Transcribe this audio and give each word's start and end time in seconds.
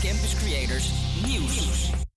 Campus 0.00 0.34
Creators 0.34 0.92
Nieuws. 1.26 2.07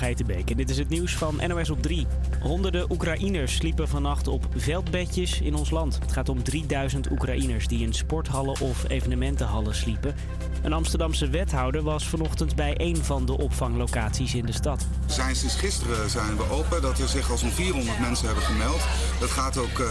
En 0.00 0.56
dit 0.56 0.70
is 0.70 0.78
het 0.78 0.88
nieuws 0.88 1.14
van 1.14 1.40
NOS 1.46 1.70
op 1.70 1.82
3. 1.82 2.06
Honderden 2.40 2.90
Oekraïners 2.92 3.54
sliepen 3.54 3.88
vannacht 3.88 4.28
op 4.28 4.46
veldbedjes 4.56 5.40
in 5.40 5.54
ons 5.54 5.70
land. 5.70 5.98
Het 6.00 6.12
gaat 6.12 6.28
om 6.28 6.42
3000 6.42 7.10
Oekraïners 7.10 7.66
die 7.66 7.82
in 7.82 7.94
sporthallen 7.94 8.60
of 8.60 8.88
evenementenhallen 8.88 9.74
sliepen. 9.74 10.14
Een 10.62 10.72
Amsterdamse 10.72 11.28
wethouder 11.28 11.82
was 11.82 12.08
vanochtend 12.08 12.54
bij 12.54 12.74
een 12.76 12.96
van 12.96 13.26
de 13.26 13.38
opvanglocaties 13.38 14.34
in 14.34 14.46
de 14.46 14.52
stad. 14.52 14.86
Zijn 15.06 15.36
sinds 15.36 15.54
gisteren 15.54 16.10
zijn 16.10 16.36
we 16.36 16.50
open, 16.50 16.82
dat 16.82 16.98
er 16.98 17.08
zich 17.08 17.30
al 17.30 17.38
zo'n 17.38 17.50
400 17.50 17.98
mensen 17.98 18.26
hebben 18.26 18.44
gemeld. 18.44 18.80
Dat 19.20 19.30
gaat 19.30 19.58
ook 19.58 19.78
uh, 19.78 19.88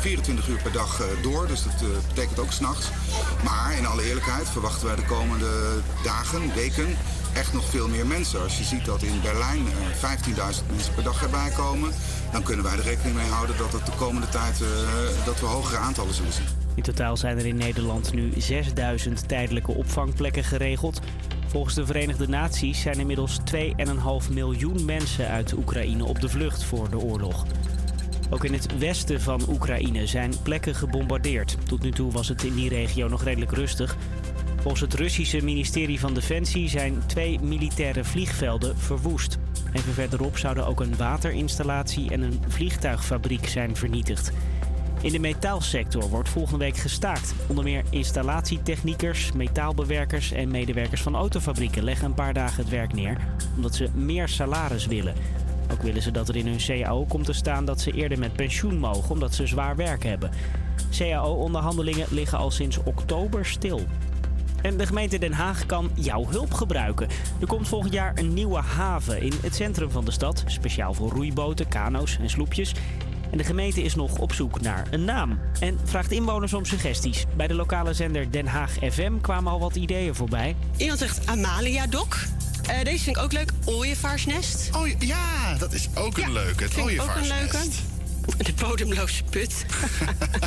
24 0.00 0.48
uur 0.48 0.62
per 0.62 0.72
dag 0.72 1.00
uh, 1.00 1.22
door, 1.22 1.46
dus 1.46 1.62
dat 1.62 2.06
betekent 2.08 2.38
ook 2.38 2.52
s'nachts. 2.52 2.90
Maar 3.44 3.78
in 3.78 3.86
alle 3.86 4.02
eerlijkheid 4.02 4.48
verwachten 4.48 4.86
wij 4.86 4.96
de 4.96 5.04
komende 5.04 5.50
dagen, 6.02 6.54
weken 6.54 6.96
echt 7.38 7.52
nog 7.52 7.64
veel 7.64 7.88
meer 7.88 8.06
mensen. 8.06 8.42
Als 8.42 8.58
je 8.58 8.64
ziet 8.64 8.84
dat 8.84 9.02
in 9.02 9.20
Berlijn 9.22 9.66
15.000 9.66 10.66
mensen 10.70 10.94
per 10.94 11.02
dag 11.02 11.22
erbij 11.22 11.50
komen, 11.50 11.92
dan 12.32 12.42
kunnen 12.42 12.64
wij 12.64 12.76
er 12.76 12.82
rekening 12.82 13.16
mee 13.16 13.28
houden 13.28 13.56
dat 13.56 13.72
het 13.72 13.86
de 13.86 13.92
komende 13.96 14.28
tijd 14.28 14.60
uh, 14.60 14.68
dat 15.24 15.40
we 15.40 15.46
hogere 15.46 15.78
aantallen 15.78 16.14
zullen 16.14 16.32
zien. 16.32 16.46
In 16.74 16.82
totaal 16.82 17.16
zijn 17.16 17.38
er 17.38 17.46
in 17.46 17.56
Nederland 17.56 18.12
nu 18.12 18.32
6000 18.36 19.28
tijdelijke 19.28 19.72
opvangplekken 19.72 20.44
geregeld. 20.44 21.00
Volgens 21.46 21.74
de 21.74 21.86
Verenigde 21.86 22.28
Naties 22.28 22.80
zijn 22.80 22.98
inmiddels 22.98 23.38
2,5 23.54 24.32
miljoen 24.32 24.84
mensen 24.84 25.28
uit 25.28 25.52
Oekraïne 25.52 26.04
op 26.04 26.20
de 26.20 26.28
vlucht 26.28 26.64
voor 26.64 26.90
de 26.90 26.98
oorlog. 26.98 27.44
Ook 28.30 28.44
in 28.44 28.52
het 28.52 28.78
westen 28.78 29.20
van 29.20 29.40
Oekraïne 29.48 30.06
zijn 30.06 30.32
plekken 30.42 30.74
gebombardeerd. 30.74 31.56
Tot 31.64 31.82
nu 31.82 31.90
toe 31.90 32.12
was 32.12 32.28
het 32.28 32.44
in 32.44 32.54
die 32.54 32.68
regio 32.68 33.08
nog 33.08 33.24
redelijk 33.24 33.52
rustig. 33.52 33.96
Volgens 34.68 34.92
het 34.92 35.00
Russische 35.00 35.44
ministerie 35.44 36.00
van 36.00 36.14
Defensie 36.14 36.68
zijn 36.68 37.02
twee 37.06 37.40
militaire 37.40 38.04
vliegvelden 38.04 38.76
verwoest. 38.76 39.38
Even 39.72 39.92
verderop 39.92 40.38
zouden 40.38 40.66
ook 40.66 40.80
een 40.80 40.96
waterinstallatie 40.96 42.10
en 42.10 42.22
een 42.22 42.40
vliegtuigfabriek 42.48 43.48
zijn 43.48 43.76
vernietigd. 43.76 44.32
In 45.00 45.12
de 45.12 45.18
metaalsector 45.18 46.08
wordt 46.08 46.28
volgende 46.28 46.64
week 46.64 46.76
gestaakt. 46.76 47.34
Onder 47.46 47.64
meer 47.64 47.82
installatietechniekers, 47.90 49.32
metaalbewerkers 49.32 50.32
en 50.32 50.50
medewerkers 50.50 51.02
van 51.02 51.14
autofabrieken 51.14 51.84
leggen 51.84 52.06
een 52.06 52.14
paar 52.14 52.34
dagen 52.34 52.62
het 52.62 52.72
werk 52.72 52.92
neer 52.92 53.16
omdat 53.56 53.74
ze 53.74 53.88
meer 53.94 54.28
salaris 54.28 54.86
willen. 54.86 55.14
Ook 55.72 55.82
willen 55.82 56.02
ze 56.02 56.10
dat 56.10 56.28
er 56.28 56.36
in 56.36 56.46
hun 56.46 56.82
CAO 56.82 57.04
komt 57.04 57.24
te 57.24 57.32
staan 57.32 57.64
dat 57.64 57.80
ze 57.80 57.92
eerder 57.92 58.18
met 58.18 58.32
pensioen 58.32 58.78
mogen 58.78 59.10
omdat 59.10 59.34
ze 59.34 59.46
zwaar 59.46 59.76
werk 59.76 60.02
hebben. 60.02 60.30
CAO-onderhandelingen 60.98 62.06
liggen 62.10 62.38
al 62.38 62.50
sinds 62.50 62.78
oktober 62.82 63.46
stil. 63.46 63.80
En 64.62 64.76
de 64.76 64.86
gemeente 64.86 65.18
Den 65.18 65.32
Haag 65.32 65.66
kan 65.66 65.90
jouw 65.94 66.26
hulp 66.28 66.54
gebruiken. 66.54 67.08
Er 67.40 67.46
komt 67.46 67.68
volgend 67.68 67.92
jaar 67.92 68.18
een 68.18 68.34
nieuwe 68.34 68.60
haven 68.60 69.20
in 69.20 69.32
het 69.42 69.54
centrum 69.54 69.90
van 69.90 70.04
de 70.04 70.10
stad. 70.10 70.42
Speciaal 70.46 70.94
voor 70.94 71.10
roeiboten, 71.10 71.68
kano's 71.68 72.18
en 72.20 72.30
sloepjes. 72.30 72.74
En 73.30 73.38
de 73.38 73.44
gemeente 73.44 73.82
is 73.82 73.94
nog 73.94 74.18
op 74.18 74.32
zoek 74.32 74.60
naar 74.60 74.86
een 74.90 75.04
naam. 75.04 75.38
En 75.60 75.78
vraagt 75.84 76.10
inwoners 76.10 76.54
om 76.54 76.64
suggesties. 76.64 77.24
Bij 77.36 77.46
de 77.46 77.54
lokale 77.54 77.92
zender 77.92 78.30
Den 78.30 78.46
Haag 78.46 78.72
FM 78.90 79.20
kwamen 79.20 79.52
al 79.52 79.60
wat 79.60 79.76
ideeën 79.76 80.14
voorbij. 80.14 80.56
Iemand 80.76 80.98
zegt 80.98 81.26
Amalia 81.26 81.86
Dok. 81.86 82.16
Uh, 82.70 82.84
deze 82.84 83.04
vind 83.04 83.16
ik 83.16 83.22
ook 83.22 83.32
leuk. 83.32 83.52
Ooievaarsnest. 83.64 84.70
Oh 84.76 84.88
ja, 84.98 85.54
dat 85.58 85.72
is 85.72 85.88
ook 85.94 86.18
een 86.18 86.32
leuke. 86.32 86.64
Het 86.64 86.78
ooievaarsnest. 86.78 87.32
Ook 87.32 87.52
een 87.52 87.60
leuke. 87.60 87.97
De 88.36 88.52
bodemloze 88.60 89.24
put. 89.24 89.66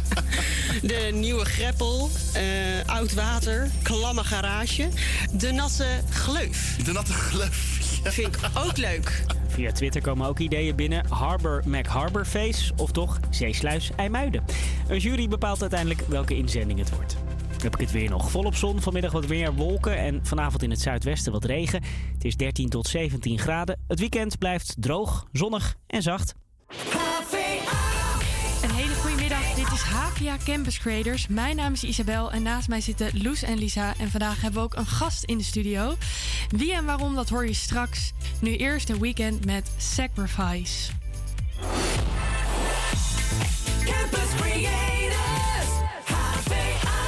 de 0.92 1.10
nieuwe 1.14 1.46
greppel. 1.46 2.10
Uh, 2.36 2.42
oud 2.86 3.14
water. 3.14 3.70
Klamme 3.82 4.24
garage. 4.24 4.88
De 5.32 5.52
natte 5.52 5.88
gleuf. 6.09 6.78
De 6.84 6.92
natte 6.92 7.14
gleuf. 7.14 7.80
Ja. 8.04 8.12
Vind 8.12 8.36
ik 8.36 8.40
ook 8.58 8.78
leuk. 8.78 9.24
Via 9.47 9.72
Twitter 9.72 10.02
komen 10.02 10.28
ook 10.28 10.40
ideeën 10.40 10.75
binnen. 10.75 11.08
Harbor 11.08 11.64
Mac 11.66 11.86
Harbor 11.86 12.25
Face 12.25 12.74
of 12.75 12.91
toch 12.91 13.20
Zeesluis 13.30 13.91
IJmuiden. 13.96 14.44
Een 14.88 14.97
jury 14.97 15.28
bepaalt 15.28 15.62
uiteindelijk 15.62 16.02
welke 16.08 16.36
inzending 16.36 16.80
het 16.80 16.96
wordt. 16.96 17.16
heb 17.64 17.74
ik 17.74 17.80
het 17.80 17.91
weer 17.91 18.09
nog. 18.09 18.31
Volop 18.31 18.56
zon, 18.56 18.81
vanmiddag 18.81 19.12
wat 19.12 19.25
weer 19.25 19.53
wolken 19.53 19.97
en 19.97 20.20
vanavond 20.24 20.64
in 20.64 20.70
het 20.70 20.81
zuidwesten 20.81 21.31
wat 21.31 21.46
regen. 21.46 21.84
Het 22.14 22.25
is 22.25 22.36
13 22.36 22.70
tot 22.70 22.88
17 22.88 23.40
graden. 23.40 23.80
Het 23.88 24.00
weekend 24.00 24.38
blijft 24.38 24.75
droog, 24.80 25.25
zonnig 25.31 25.75
en 25.88 26.02
zacht. 26.02 26.36
Is 29.81 29.90
Havia 29.90 30.38
Campus 30.46 30.80
Creators. 30.80 31.28
Mijn 31.28 31.56
naam 31.56 31.74
is 31.74 31.84
Isabel 31.84 32.31
en 32.31 32.44
naast 32.44 32.68
mij 32.68 32.81
zitten 32.81 33.09
Loes 33.22 33.44
en 33.44 33.58
Lisa. 33.58 33.94
En 33.97 34.12
vandaag 34.12 34.42
hebben 34.42 34.59
we 34.59 34.66
ook 34.66 34.75
een 34.75 34.86
gast 34.86 35.24
in 35.24 35.38
de 35.38 35.44
studio. 35.44 35.96
Wie 36.50 36.74
en 36.74 36.86
waarom, 36.86 37.16
dat 37.16 37.30
hoor 37.30 37.46
je 37.46 37.53
straks. 37.53 38.12
Nu 38.40 38.56
eerst 38.56 38.90
een 38.90 39.00
weekend 39.00 39.46
met 39.46 39.72
Sacrifice. 39.78 40.91
Campus 43.86 44.36
Creators, 44.36 45.70
HVA. 46.06 47.02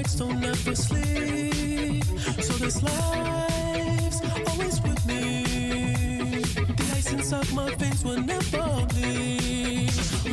Nights 0.00 0.14
don't 0.14 0.42
ever 0.44 0.74
sleep. 0.74 2.04
So 2.40 2.54
this 2.54 2.82
life's 2.82 4.20
always 4.48 4.80
with 4.82 5.06
me. 5.06 6.42
The 6.78 6.92
ice 6.96 7.12
inside 7.12 7.52
my 7.52 7.74
veins 7.74 8.02
will 8.04 8.22
never 8.22 8.86
bleed. 8.92 9.92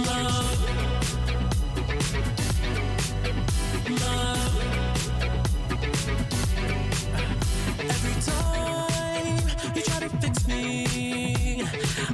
Love, 0.10 0.60
love. 4.04 4.56
Every 7.96 8.16
time 8.32 9.76
you 9.76 9.82
try 9.82 10.00
to 10.00 10.10
fix 10.22 10.48
me, 10.48 11.64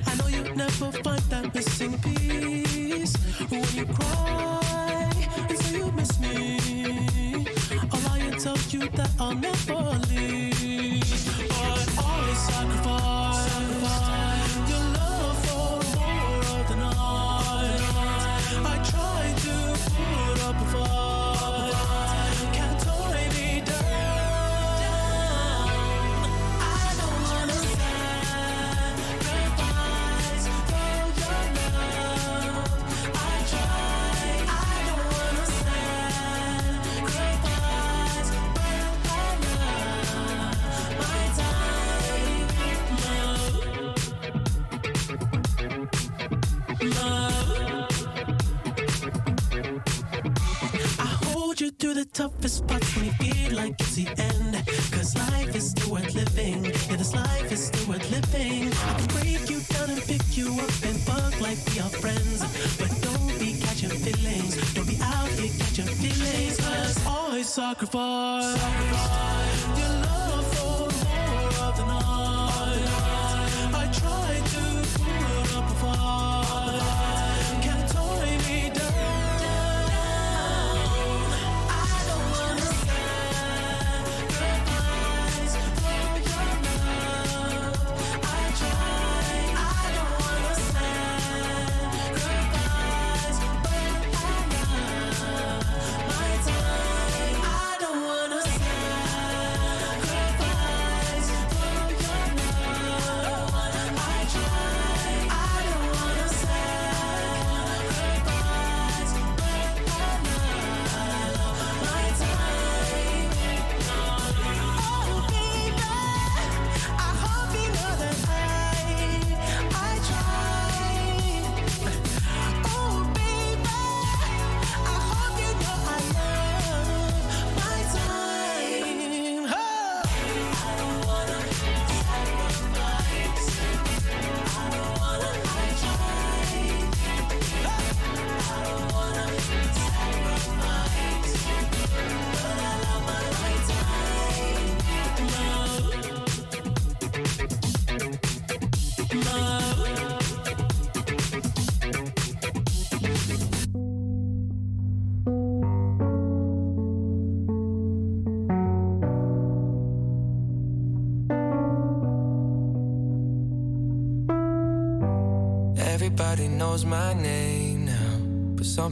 I 0.07 0.15
know 0.15 0.27
you 0.27 0.43
never 0.55 0.91
find 1.03 1.23
that 1.31 1.53
missing 1.53 1.99
piece. 1.99 3.15
When 3.49 3.65
you 3.75 3.85
cry 3.85 5.11
and 5.49 5.57
say 5.59 5.77
you 5.77 5.91
miss 5.91 6.19
me, 6.19 6.52
And 8.45 8.57
tell 8.57 8.79
you 8.81 8.89
that 8.89 9.09
I'll 9.19 9.35
never 9.35 9.75
leave. 10.09 10.99
But 11.47 12.03
always 12.03 12.39
sacrifice 12.39 14.22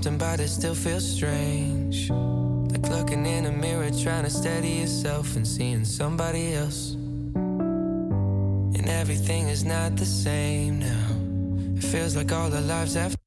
something 0.03 0.15
about 0.15 0.39
it 0.39 0.47
still 0.47 0.73
feels 0.73 1.07
strange. 1.07 2.09
Like 2.09 2.89
looking 2.89 3.23
in 3.27 3.45
a 3.45 3.51
mirror, 3.51 3.91
trying 3.91 4.23
to 4.23 4.31
steady 4.31 4.69
yourself 4.81 5.35
and 5.35 5.47
seeing 5.47 5.85
somebody 5.85 6.55
else. 6.55 6.93
And 8.75 8.89
everything 8.89 9.47
is 9.49 9.63
not 9.63 9.97
the 9.97 10.05
same 10.05 10.79
now. 10.79 11.77
It 11.77 11.83
feels 11.83 12.15
like 12.15 12.31
all 12.31 12.51
our 12.51 12.61
lives 12.61 12.95
have. 12.95 13.20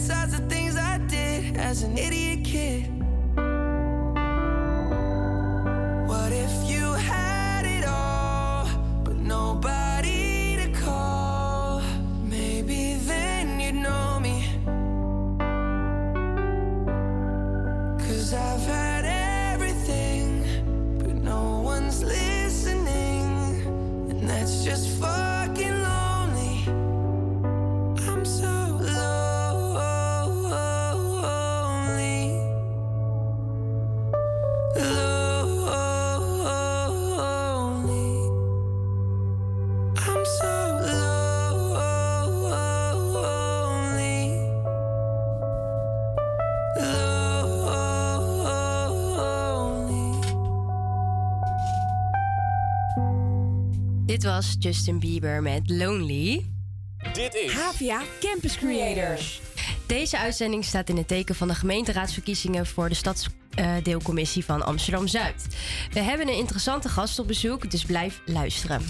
They 0.00 0.06
criticized 0.06 0.32
the 0.32 0.48
things 0.48 0.76
I 0.76 0.98
did 1.08 1.56
as 1.58 1.82
an 1.82 1.98
idiot 1.98 2.42
kid. 2.42 3.09
Dit 54.20 54.30
was 54.30 54.56
Justin 54.58 54.98
Bieber 54.98 55.42
met 55.42 55.70
Lonely. 55.70 56.46
Dit 57.12 57.34
is 57.34 57.52
Havia 57.52 58.02
Campus 58.20 58.56
Creators. 58.56 59.40
Deze 59.86 60.18
uitzending 60.18 60.64
staat 60.64 60.88
in 60.88 60.96
het 60.96 61.08
teken 61.08 61.34
van 61.34 61.48
de 61.48 61.54
gemeenteraadsverkiezingen 61.54 62.66
voor 62.66 62.88
de 62.88 62.94
stadsdeelcommissie 62.94 64.44
van 64.44 64.64
Amsterdam 64.64 65.06
Zuid. 65.06 65.46
We 65.90 66.00
hebben 66.00 66.28
een 66.28 66.36
interessante 66.36 66.88
gast 66.88 67.18
op 67.18 67.26
bezoek, 67.26 67.70
dus 67.70 67.84
blijf 67.84 68.20
luisteren. 68.24 68.82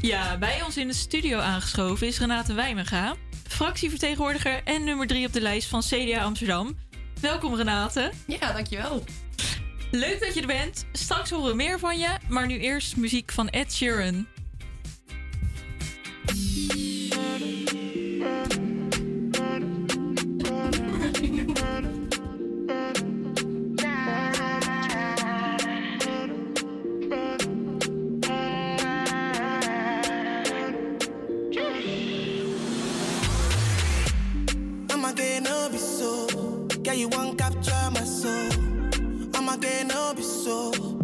Ja, 0.00 0.38
bij 0.38 0.62
ons 0.62 0.76
in 0.76 0.86
de 0.86 0.94
studio 0.94 1.38
aangeschoven 1.38 2.06
is 2.06 2.18
Renate 2.18 2.54
Wijmenga, 2.54 3.14
fractievertegenwoordiger 3.48 4.60
en 4.64 4.84
nummer 4.84 5.06
3 5.06 5.26
op 5.26 5.32
de 5.32 5.40
lijst 5.40 5.68
van 5.68 5.80
CDA 5.80 6.22
Amsterdam. 6.22 6.76
Welkom 7.20 7.54
Renate. 7.54 8.12
Ja, 8.26 8.52
dankjewel. 8.52 9.04
Leuk 9.90 10.20
dat 10.20 10.34
je 10.34 10.40
er 10.40 10.46
bent. 10.46 10.86
Straks 10.92 11.30
horen 11.30 11.50
we 11.50 11.56
meer 11.56 11.78
van 11.78 11.98
je, 11.98 12.08
maar 12.28 12.46
nu 12.46 12.58
eerst 12.58 12.96
muziek 12.96 13.32
van 13.32 13.48
Ed 13.48 13.72
Sheeran. 13.72 14.26
Yeah, 36.88 36.94
you 36.94 37.08
won't 37.08 37.36
capture 37.36 37.90
my 37.92 38.02
soul. 38.02 38.48
I'ma 39.34 39.56
get 39.56 39.88
no 39.88 40.14
be 40.16 40.22
so. 40.22 40.97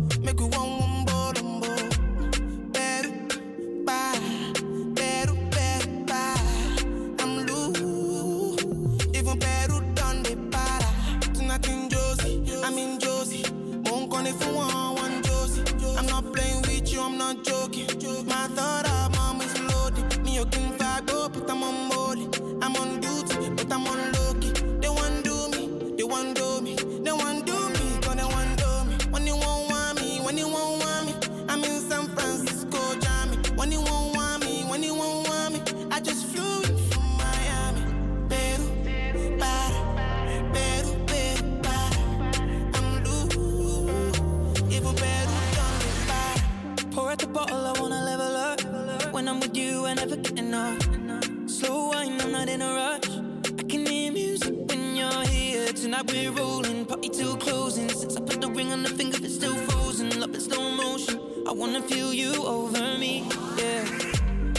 Here. 56.02 56.32
We're 56.32 56.32
rolling, 56.32 56.86
party 56.86 57.08
till 57.08 57.36
closing. 57.36 57.88
Since 57.88 58.16
I 58.16 58.20
put 58.20 58.40
the 58.40 58.48
ring 58.48 58.72
on 58.72 58.82
the 58.82 58.88
finger, 58.88 59.18
it's 59.22 59.34
still 59.34 59.54
frozen. 59.54 60.20
Love 60.20 60.34
in 60.34 60.40
slow 60.40 60.70
motion. 60.70 61.20
I 61.46 61.52
wanna 61.52 61.82
feel 61.82 62.12
you 62.12 62.32
over 62.44 62.98
me, 62.98 63.24
yeah. 63.58 63.84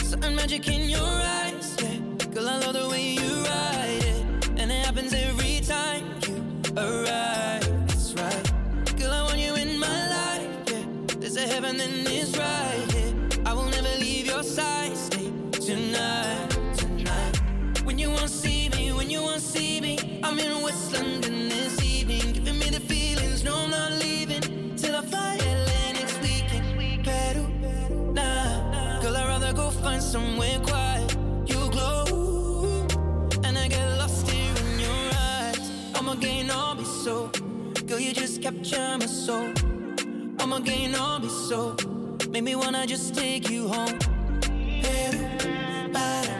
Certain 0.02 0.34
magic 0.36 0.68
in 0.68 0.88
your 0.88 1.00
eyes, 1.40 1.76
yeah. 1.82 2.26
Girl, 2.32 2.48
I 2.48 2.58
love 2.58 2.74
the 2.74 2.88
way 2.88 3.14
you 3.14 3.32
ride 3.44 4.04
it, 4.12 4.48
and 4.60 4.70
it 4.70 4.84
happens 4.84 5.12
every 5.12 5.60
time 5.60 6.04
you 6.26 6.74
arrive. 6.76 7.45
I'm 20.26 20.40
in 20.40 20.60
West 20.60 20.92
London 20.92 21.48
this 21.48 21.80
evening, 21.84 22.32
giving 22.32 22.58
me 22.58 22.68
the 22.68 22.80
feelings. 22.80 23.44
No, 23.44 23.68
not 23.68 23.92
leaving 23.92 24.74
till 24.76 24.96
I 24.96 25.02
fly 25.02 25.36
LA 25.36 25.92
next 25.92 26.20
weekend. 26.20 27.04
Peru, 27.04 27.46
nah. 28.12 29.00
Girl, 29.02 29.16
I'd 29.16 29.28
rather 29.28 29.52
go 29.52 29.70
find 29.70 30.02
somewhere 30.02 30.58
quiet. 30.66 31.16
You 31.46 31.70
glow, 31.70 32.86
and 33.44 33.56
I 33.56 33.68
get 33.68 33.86
lost 33.98 34.28
here 34.28 34.52
in 34.64 34.80
your 34.80 35.10
eyes. 35.14 35.70
I'm 35.94 36.08
again, 36.08 36.50
I'll 36.50 36.74
be 36.74 36.84
so. 36.84 37.28
Girl, 37.86 38.00
you 38.00 38.12
just 38.12 38.42
capture 38.42 38.98
my 38.98 39.06
soul. 39.06 39.52
I'm 40.40 40.52
again, 40.52 40.96
I'll 40.96 41.20
be 41.20 41.28
so. 41.28 41.76
Make 42.30 42.42
me 42.42 42.56
wanna 42.56 42.84
just 42.84 43.14
take 43.14 43.48
you 43.48 43.68
home. 43.68 43.96
Peru, 44.82 45.24
para, 45.92 46.35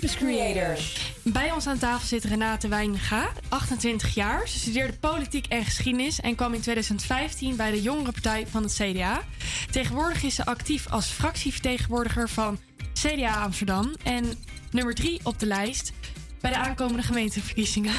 Campus 0.00 0.16
Creators. 0.16 1.12
Bij 1.22 1.52
ons 1.52 1.66
aan 1.66 1.78
tafel 1.78 2.06
zit 2.06 2.24
Renate 2.24 2.68
Wijnga, 2.68 3.32
28 3.48 4.14
jaar. 4.14 4.48
Ze 4.48 4.58
studeerde 4.58 4.98
politiek 4.98 5.46
en 5.46 5.64
geschiedenis 5.64 6.20
en 6.20 6.34
kwam 6.34 6.54
in 6.54 6.60
2015 6.60 7.56
bij 7.56 7.70
de 7.70 7.82
jongere 7.82 8.12
partij 8.12 8.46
van 8.46 8.62
het 8.62 8.72
CDA. 8.74 9.22
Tegenwoordig 9.70 10.22
is 10.22 10.34
ze 10.34 10.44
actief 10.46 10.88
als 10.88 11.06
fractievertegenwoordiger 11.06 12.28
van 12.28 12.58
CDA 12.92 13.42
Amsterdam 13.42 13.94
en 14.02 14.24
nummer 14.70 14.94
3 14.94 15.20
op 15.22 15.38
de 15.38 15.46
lijst 15.46 15.92
bij 16.40 16.50
de 16.50 16.56
aankomende 16.56 17.02
gemeenteverkiezingen. 17.02 17.94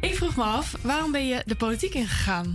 Ik 0.00 0.14
vroeg 0.14 0.36
me 0.36 0.42
af, 0.42 0.76
waarom 0.80 1.12
ben 1.12 1.26
je 1.26 1.42
de 1.46 1.56
politiek 1.56 1.94
ingegaan? 1.94 2.54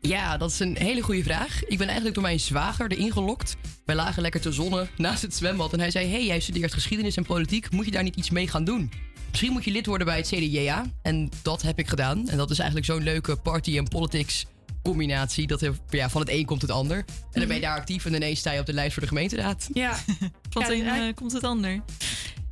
Ja, 0.00 0.36
dat 0.36 0.50
is 0.50 0.58
een 0.58 0.76
hele 0.76 1.00
goede 1.02 1.22
vraag. 1.22 1.64
Ik 1.64 1.78
ben 1.78 1.86
eigenlijk 1.86 2.14
door 2.14 2.24
mijn 2.24 2.40
zwager 2.40 2.90
erin 2.90 3.12
gelokt. 3.12 3.56
Wij 3.86 3.94
lagen 3.94 4.22
lekker 4.22 4.40
te 4.40 4.52
zonnen 4.52 4.88
naast 4.96 5.22
het 5.22 5.34
zwembad. 5.34 5.72
En 5.72 5.80
hij 5.80 5.90
zei: 5.90 6.10
Hey, 6.10 6.26
jij 6.26 6.40
studeert 6.40 6.72
geschiedenis 6.72 7.16
en 7.16 7.24
politiek. 7.24 7.70
Moet 7.70 7.84
je 7.84 7.90
daar 7.90 8.02
niet 8.02 8.16
iets 8.16 8.30
mee 8.30 8.48
gaan 8.48 8.64
doen? 8.64 8.90
Misschien 9.30 9.52
moet 9.52 9.64
je 9.64 9.70
lid 9.70 9.86
worden 9.86 10.06
bij 10.06 10.16
het 10.16 10.26
CDJA. 10.26 10.84
En 11.02 11.30
dat 11.42 11.62
heb 11.62 11.78
ik 11.78 11.88
gedaan. 11.88 12.28
En 12.28 12.36
dat 12.36 12.50
is 12.50 12.58
eigenlijk 12.58 12.86
zo'n 12.88 13.02
leuke 13.02 13.36
party- 13.36 13.76
en 13.76 13.88
politics 13.88 14.46
combinatie. 14.82 15.46
Dat 15.46 15.62
er, 15.62 15.74
ja, 15.88 16.10
van 16.10 16.20
het 16.20 16.30
een 16.30 16.44
komt 16.44 16.62
het 16.62 16.70
ander. 16.70 16.96
En 16.96 17.40
dan 17.40 17.46
ben 17.46 17.56
je 17.56 17.62
daar 17.62 17.76
actief 17.76 18.04
en 18.04 18.14
ineens 18.14 18.38
sta 18.38 18.52
je 18.52 18.60
op 18.60 18.66
de 18.66 18.72
lijst 18.72 18.92
voor 18.92 19.02
de 19.02 19.08
gemeenteraad. 19.08 19.68
Ja. 19.72 19.94
Van 20.50 20.62
het 20.62 20.70
een 20.70 20.86
eh, 20.86 21.14
komt 21.14 21.32
het 21.32 21.44
ander. 21.44 21.82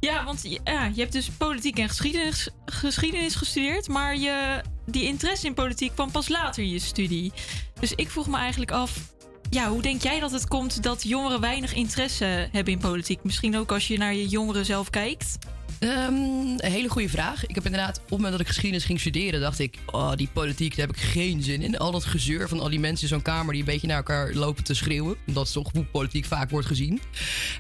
Ja, 0.01 0.25
want 0.25 0.43
ja, 0.65 0.91
je 0.95 1.01
hebt 1.01 1.13
dus 1.13 1.31
politiek 1.31 1.79
en 1.79 1.89
geschiedenis, 1.89 2.49
geschiedenis 2.65 3.35
gestudeerd, 3.35 3.89
maar 3.89 4.17
je, 4.17 4.61
die 4.87 5.05
interesse 5.05 5.47
in 5.47 5.55
politiek 5.55 5.93
kwam 5.95 6.11
pas 6.11 6.29
later 6.29 6.63
in 6.63 6.71
je 6.71 6.79
studie. 6.79 7.33
Dus 7.81 7.93
ik 7.93 8.11
vroeg 8.11 8.27
me 8.27 8.37
eigenlijk 8.37 8.71
af, 8.71 9.15
ja, 9.55 9.69
hoe 9.69 9.83
denk 9.83 10.03
jij 10.03 10.21
dat 10.21 10.31
het 10.31 10.49
komt 10.49 10.83
dat 10.83 11.03
jongeren 11.03 11.41
weinig 11.41 11.75
interesse 11.75 12.49
hebben 12.53 12.73
in 12.73 12.79
politiek? 12.79 13.19
Misschien 13.23 13.57
ook 13.57 13.73
als 13.73 13.89
je 13.89 13.99
naar 13.99 14.15
je 14.15 14.29
jongeren 14.29 14.65
zelf 14.65 14.91
kijkt? 14.91 15.39
Ehm, 15.85 16.15
een 16.15 16.73
hele 16.73 16.89
goede 16.89 17.09
vraag. 17.09 17.47
Ik 17.47 17.55
heb 17.55 17.65
inderdaad, 17.65 17.97
op 17.97 18.03
het 18.03 18.11
moment 18.11 18.33
dat 18.33 18.41
ik 18.41 18.47
geschiedenis 18.47 18.85
ging 18.85 19.01
studeren, 19.01 19.41
dacht 19.41 19.59
ik: 19.59 19.79
Oh, 19.87 20.13
die 20.15 20.29
politiek, 20.33 20.77
daar 20.77 20.87
heb 20.87 20.97
ik 20.97 21.03
geen 21.03 21.43
zin 21.43 21.63
in. 21.63 21.79
Al 21.79 21.91
dat 21.91 22.05
gezeur 22.05 22.49
van 22.49 22.61
al 22.61 22.69
die 22.69 22.81
mensen 22.81 23.03
in 23.03 23.09
zo'n 23.09 23.23
kamer 23.23 23.53
die 23.53 23.63
een 23.63 23.69
beetje 23.69 23.87
naar 23.87 23.97
elkaar 23.97 24.33
lopen 24.33 24.65
te 24.65 24.75
schreeuwen. 24.75 25.17
Dat 25.27 25.47
is 25.47 25.53
toch 25.53 25.73
hoe 25.73 25.85
politiek 25.85 26.25
vaak 26.25 26.51
wordt 26.51 26.67
gezien. 26.67 27.01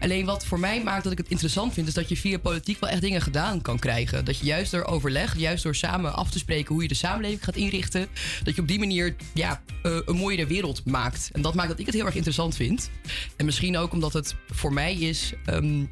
Alleen 0.00 0.25
wat 0.25 0.47
voor 0.47 0.59
mij 0.59 0.83
maakt 0.83 1.02
dat 1.02 1.12
ik 1.12 1.19
het 1.19 1.28
interessant 1.28 1.73
vind, 1.73 1.88
is 1.88 1.95
dat 1.95 2.09
je 2.09 2.16
via 2.16 2.38
politiek 2.38 2.81
wel 2.81 2.90
echt 2.90 3.00
dingen 3.00 3.23
gedaan 3.23 3.62
kan 3.62 3.78
krijgen. 3.78 4.25
Dat 4.25 4.38
je 4.38 4.45
juist 4.45 4.71
door 4.71 4.85
overleg, 4.85 5.38
juist 5.38 5.62
door 5.62 5.75
samen 5.75 6.14
af 6.14 6.31
te 6.31 6.38
spreken 6.38 6.75
hoe 6.75 6.83
je 6.83 6.88
de 6.88 6.95
samenleving 6.95 7.45
gaat 7.45 7.57
inrichten, 7.57 8.09
dat 8.43 8.54
je 8.54 8.61
op 8.61 8.69
die 8.69 8.78
manier 8.78 9.14
ja, 9.35 9.62
eh, 9.83 9.99
een 10.04 10.16
mooiere 10.16 10.47
wereld 10.47 10.85
maakt. 10.85 11.31
En 11.33 11.43
dat 11.43 11.54
maakt 11.54 11.69
dat 11.69 11.78
ik 11.78 11.87
het 11.87 11.95
heel 11.95 12.07
erg 12.07 12.14
interessant 12.14 12.57
vind. 12.57 12.90
En 13.37 13.45
misschien 13.45 13.76
ook 13.76 13.93
omdat 13.93 14.12
het 14.12 14.35
voor 14.50 14.73
mij 14.73 14.95
is. 14.95 15.33
ehm, 15.45 15.85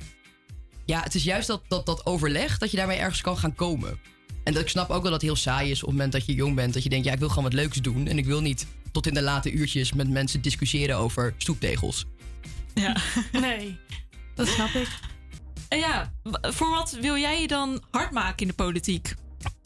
ja, 0.85 1.03
het 1.03 1.15
is 1.15 1.25
juist 1.25 1.47
dat, 1.47 1.63
dat, 1.69 1.87
dat 1.87 2.07
overleg 2.07 2.59
dat 2.59 2.71
je 2.71 2.77
daarmee 2.77 2.99
ergens 2.99 3.21
kan 3.21 3.39
gaan 3.39 3.55
komen. 3.55 3.99
En 4.45 4.53
dat, 4.53 4.63
ik 4.63 4.69
snap 4.69 4.91
ook 4.91 5.03
wel 5.03 5.11
dat 5.11 5.13
het 5.13 5.23
heel 5.23 5.37
saai 5.37 5.71
is 5.71 5.77
op 5.83 5.89
het 5.89 5.91
moment 5.97 6.13
dat 6.13 6.27
je 6.27 6.35
jong 6.35 6.55
bent. 6.55 6.75
Dat 6.75 6.83
je 6.83 6.89
denkt, 6.89 7.07
ja, 7.07 7.13
ik 7.13 7.19
wil 7.19 7.29
gewoon 7.29 7.45
wat 7.45 7.53
leuks 7.53 7.77
doen. 7.77 8.07
En 8.07 8.19
ik 8.19 8.25
wil 8.25 8.41
niet 8.41 8.67
tot 8.93 9.07
in 9.07 9.15
de 9.15 9.23
late 9.23 9.53
uurtjes 9.53 9.93
met 9.93 10.09
mensen 10.11 10.43
discussiëren 10.43 10.97
over 10.97 11.35
stoeptegels. 11.39 12.07
Ja. 12.75 12.97
Nee, 13.33 13.79
dat 14.35 14.47
snap 14.49 14.69
ik. 14.69 14.89
En 15.69 15.79
ja, 15.79 16.13
w- 16.23 16.37
voor 16.53 16.71
wat 16.71 16.97
wil 17.01 17.17
jij 17.17 17.41
je 17.41 17.47
dan 17.49 17.83
hard 17.91 18.11
maken 18.11 18.37
in 18.39 18.49
de 18.49 18.55
politiek? 18.55 19.15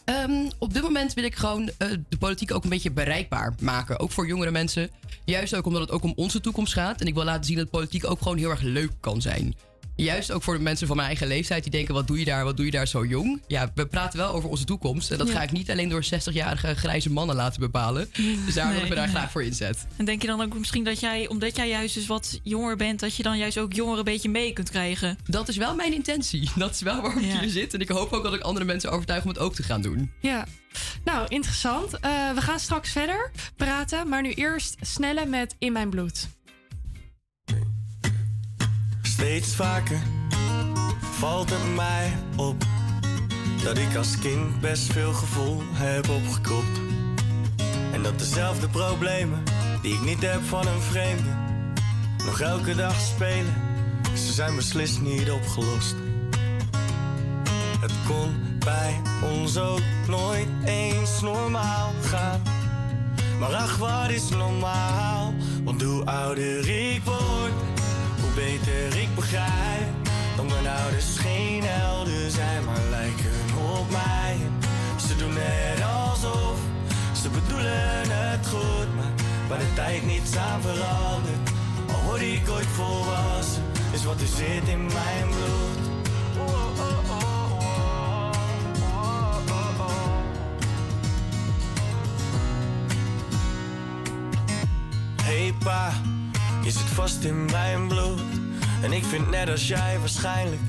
Ehm, 0.05 0.51
op 0.59 0.73
dit 0.75 0.83
moment 0.83 1.15
wil 1.15 1.25
ik 1.25 1.35
gewoon 1.35 1.71
eh, 1.79 1.89
de 2.09 2.17
politiek 2.19 2.55
ook 2.55 2.65
een 2.65 2.71
beetje 2.71 2.91
bereikbaar 2.91 3.55
maken. 3.61 3.99
Ook 3.99 4.13
voor 4.13 4.27
jongere 4.27 4.51
mensen. 4.51 4.91
Juist 5.25 5.55
ook 5.55 5.67
omdat 5.67 5.81
het 5.81 5.91
ook 5.91 6.03
om 6.03 6.13
onze 6.17 6.41
toekomst 6.41 6.73
gaat. 6.73 7.01
En 7.01 7.07
ik 7.07 7.15
wil 7.15 7.25
laten 7.25 7.45
zien 7.45 7.57
dat 7.57 7.71
politiek 7.71 8.11
ook 8.11 8.23
gewoon 8.23 8.39
heel 8.39 8.51
erg 8.51 8.61
leuk 8.63 8.91
kan 9.01 9.21
zijn. 9.21 9.55
Juist 9.97 10.31
ook 10.33 10.43
voor 10.43 10.55
de 10.57 10.63
mensen 10.63 10.87
van 10.87 10.97
mijn 10.97 11.09
eigen 11.09 11.27
leeftijd 11.27 11.63
die 11.63 11.73
denken: 11.73 11.95
wat 11.95 12.07
doe 12.07 12.19
je 12.19 12.25
daar, 12.25 12.45
wat 12.45 12.57
doe 12.57 12.65
je 12.65 12.71
daar 12.71 12.89
zo 12.89 13.05
jong? 13.05 13.43
Ja, 13.47 13.71
we 13.75 13.87
praten 13.87 14.19
wel 14.19 14.33
over 14.33 14.49
onze 14.49 14.65
toekomst. 14.65 15.11
En 15.11 15.19
dat 15.19 15.29
Ja. 15.29 15.33
ga 15.35 15.43
ik 15.43 15.53
niet 15.53 15.71
alleen 15.71 15.89
door 15.89 16.05
60-jarige 16.05 16.75
grijze 16.75 17.11
mannen 17.13 17.37
laten 17.37 17.61
bepalen. 17.61 18.09
Dus 18.45 18.55
daar 18.55 18.67
wil 18.67 18.75
ik 18.77 18.81
Nee, 18.81 18.89
me 18.89 18.95
daar 18.95 19.07
nee. 19.07 19.15
graag 19.15 19.31
voor 19.31 19.43
inzet. 19.43 19.87
En 19.97 20.05
denk 20.05 20.21
je 20.21 20.27
dan 20.29 20.41
ook 20.43 20.59
misschien 20.59 20.85
dat 20.85 21.01
jij, 21.01 21.29
omdat 21.29 21.57
jij 21.57 21.69
juist 21.69 21.95
dus 21.95 22.07
wat 22.07 22.41
jonger 22.43 22.77
bent, 22.77 23.01
dat 23.01 23.17
je 23.17 23.23
dan 23.23 23.39
juist 23.39 23.59
ook 23.59 23.73
jongeren 23.73 23.99
een 23.99 24.05
beetje 24.05 24.29
mee 24.29 24.53
kunt 24.53 24.71
krijgen? 24.71 25.19
Dat 25.25 25.49
is 25.49 25.57
wel 25.57 25.75
mijn 25.75 25.95
intentie. 25.95 26.51
Dat 26.57 26.71
is 26.75 26.81
wel 26.81 27.01
waarom 27.01 27.23
ik 27.25 27.33
hier 27.41 27.51
zit. 27.51 27.75
En 27.75 27.81
ik 27.81 27.89
hoop 27.89 28.13
ook 28.13 28.23
dat 28.23 28.35
ik 28.35 28.41
andere 28.41 28.65
mensen 28.67 28.91
overtuig 28.91 29.23
om 29.23 29.29
het 29.29 29.39
ook 29.39 29.55
te 29.55 29.63
gaan 29.63 29.83
doen. 29.83 30.11
Ja, 30.21 30.47
nou 31.05 31.25
interessant. 31.29 31.99
Eh, 32.01 32.33
we 32.35 32.41
gaan 32.41 32.61
straks 32.61 32.91
verder 32.91 33.31
praten, 33.57 34.09
maar 34.09 34.23
nu 34.23 34.33
eerst 34.33 34.77
snelle 34.81 35.27
met 35.27 35.55
In 35.59 35.73
Mijn 35.73 35.91
Bloed. 35.91 36.29
Steeds 39.17 39.55
vaker 39.55 39.99
valt 41.01 41.51
het 41.51 41.75
mij 41.75 42.13
op 42.37 42.65
dat 43.65 43.79
ik 43.79 43.97
als 43.97 44.19
kind 44.19 44.61
best 44.61 44.93
veel 44.93 45.13
gevoel 45.13 45.63
heb 45.73 46.09
opgekropt. 46.09 46.81
En 47.93 48.03
dat 48.03 48.19
dezelfde 48.19 48.69
problemen 48.69 49.43
die 49.83 49.95
ik 49.95 50.01
niet 50.01 50.23
heb 50.23 50.43
van 50.45 50.67
een 50.67 50.81
vreemde 50.81 51.31
nog 52.25 52.41
elke 52.41 52.75
dag 52.75 53.01
spelen, 53.01 53.55
ze 54.15 54.33
zijn 54.33 54.57
beslist 54.57 55.01
niet 55.01 55.31
opgelost. 55.31 55.95
Het 57.81 57.93
kon 58.07 58.59
bij 58.59 59.01
ons 59.23 59.59
ook 59.59 59.83
nooit 60.09 60.49
eens 60.65 61.21
normaal 61.21 61.93
gaan. 62.03 62.43
Maar 63.39 63.55
ach, 63.55 63.77
wat 63.77 64.11
is 64.11 64.29
normaal? 64.29 65.35
Want 65.65 65.83
hoe 65.83 66.05
ouder 66.05 66.69
ik 66.69 67.03
word, 67.05 67.53
hoe 68.21 68.31
beter 68.35 68.96
tijd 79.77 80.07
niets 80.07 80.37
aan 80.37 80.61
verandert. 80.61 81.51
Al 81.93 82.03
word 82.03 82.21
ik 82.21 82.49
ooit 82.51 82.67
volwassen, 82.67 83.63
is 83.93 84.05
wat 84.05 84.21
er 84.21 84.27
zit 84.27 84.69
in 84.69 84.87
mijn 84.87 85.29
bloed. 85.29 85.85
Hey 95.23 95.55
pa, 95.65 95.93
je 96.63 96.71
zit 96.71 96.81
vast 96.81 97.25
in 97.25 97.45
mijn 97.45 97.89
bloed. 97.89 98.21
En 98.83 98.93
ik 98.93 99.05
vind 99.05 99.31
net 99.31 99.51
als 99.51 99.69
jij 99.69 99.99
waarschijnlijk 99.99 100.61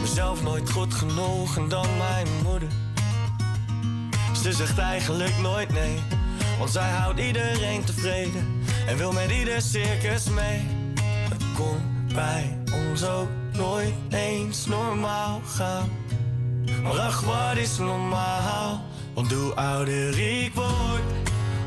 mezelf 0.00 0.42
nooit 0.42 0.70
goed 0.70 0.94
genoeg 0.94 1.56
en 1.56 1.68
dan 1.68 1.86
mijn 1.98 2.26
moeder. 2.42 2.68
Ze 4.42 4.52
zegt 4.52 4.78
eigenlijk 4.78 5.38
nooit 5.38 5.72
nee, 5.72 5.98
want 6.60 6.72
zij 6.72 6.90
houdt 6.90 7.20
iedereen 7.20 7.84
tevreden 7.84 8.62
en 8.86 8.96
wil 8.96 9.12
met 9.12 9.30
ieder 9.30 9.62
circus 9.62 10.28
mee. 10.28 10.60
Het 11.30 11.42
kon 11.56 12.06
bij 12.14 12.58
ons 12.88 13.04
ook 13.04 13.28
nooit 13.52 13.94
eens 14.10 14.66
normaal 14.66 15.40
gaan. 15.44 15.88
Maar 16.82 16.98
ach, 16.98 17.20
wat 17.20 17.56
is 17.56 17.78
normaal? 17.78 18.80
Want 19.14 19.32
hoe 19.32 19.54
ouder 19.54 20.18
ik 20.18 20.54
word, 20.54 21.02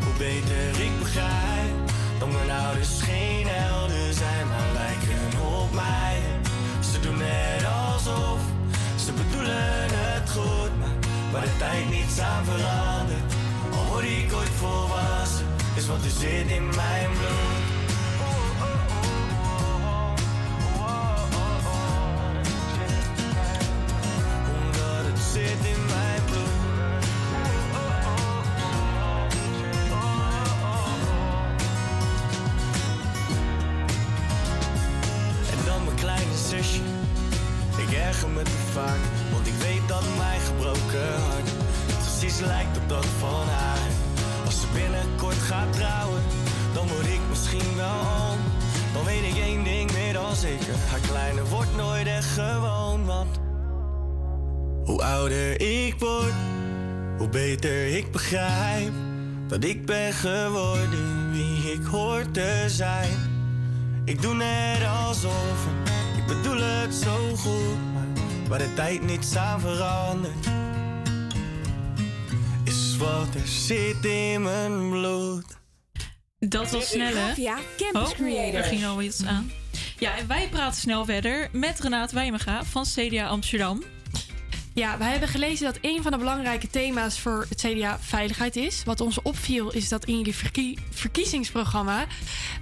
hoe 0.03 0.13
beter 0.17 0.83
ik 0.85 0.99
begrijp. 0.99 1.73
Dat 2.19 2.31
mijn 2.31 2.59
ouders 2.65 3.01
geen 3.01 3.47
helden 3.47 4.13
zijn, 4.13 4.47
maar 4.47 4.71
lijken 4.73 5.41
op 5.61 5.73
mij. 5.73 6.17
Ze 6.91 6.99
doen 6.99 7.17
net 7.17 7.65
alsof 7.65 8.39
ze 9.05 9.11
bedoelen 9.11 9.87
het 9.89 10.29
goed, 10.29 10.79
maar 10.79 10.95
waar 11.31 11.41
de 11.41 11.57
tijd 11.57 11.89
niets 11.89 12.19
aan 12.19 12.45
verandert. 12.45 13.42
Word 13.93 14.05
ik 14.05 14.33
ooit 14.33 14.49
volwassen, 14.49 15.45
is 15.75 15.87
wat 15.87 16.03
er 16.03 16.09
zit 16.09 16.51
in 16.51 16.65
mijn 16.65 17.09
bloed. 17.11 17.72
Dat 59.53 59.63
ik 59.63 59.85
ben 59.85 60.13
geworden 60.13 61.31
wie 61.31 61.71
ik 61.71 61.85
hoor 61.85 62.31
te 62.31 62.65
zijn. 62.67 63.17
Ik 64.05 64.21
doe 64.21 64.33
net 64.33 64.87
alsof, 64.87 65.67
ik 66.17 66.25
bedoel 66.27 66.61
het 66.61 66.93
zo 66.93 67.35
goed, 67.35 67.93
maar 67.93 68.07
waar 68.47 68.59
de 68.59 68.73
tijd 68.73 69.01
niets 69.01 69.35
aan 69.35 69.59
verandert, 69.59 70.45
is 72.63 72.97
wat 72.97 73.35
er 73.35 73.47
zit 73.47 74.05
in 74.05 74.41
mijn 74.41 74.89
bloed. 74.89 75.45
Dat 76.39 76.71
was 76.71 76.89
snel, 76.89 77.15
hè? 77.15 77.33
Ja, 77.35 77.57
Campus 77.77 78.11
oh, 78.11 78.17
Creators. 78.17 78.63
Er 78.63 78.63
ging 78.63 78.85
al 78.85 79.01
iets 79.01 79.25
aan. 79.25 79.51
Ja, 79.99 80.17
en 80.17 80.27
wij 80.27 80.47
praten 80.49 80.81
snel 80.81 81.05
verder 81.05 81.49
met 81.51 81.79
Renate 81.79 82.15
Wijmega 82.15 82.63
van 82.63 82.83
CDA 82.83 83.27
Amsterdam. 83.27 83.83
Ja, 84.75 84.97
wij 84.97 85.09
hebben 85.11 85.29
gelezen 85.29 85.65
dat 85.65 85.77
een 85.81 86.01
van 86.01 86.11
de 86.11 86.17
belangrijke 86.17 86.67
thema's 86.67 87.19
voor 87.19 87.45
het 87.49 87.65
CDA 87.67 87.99
veiligheid 87.99 88.55
is. 88.55 88.83
Wat 88.83 89.01
ons 89.01 89.21
opviel 89.21 89.71
is 89.71 89.89
dat 89.89 90.05
in 90.05 90.17
jullie 90.17 90.35
verkie- 90.35 90.77
verkiezingsprogramma 90.89 92.05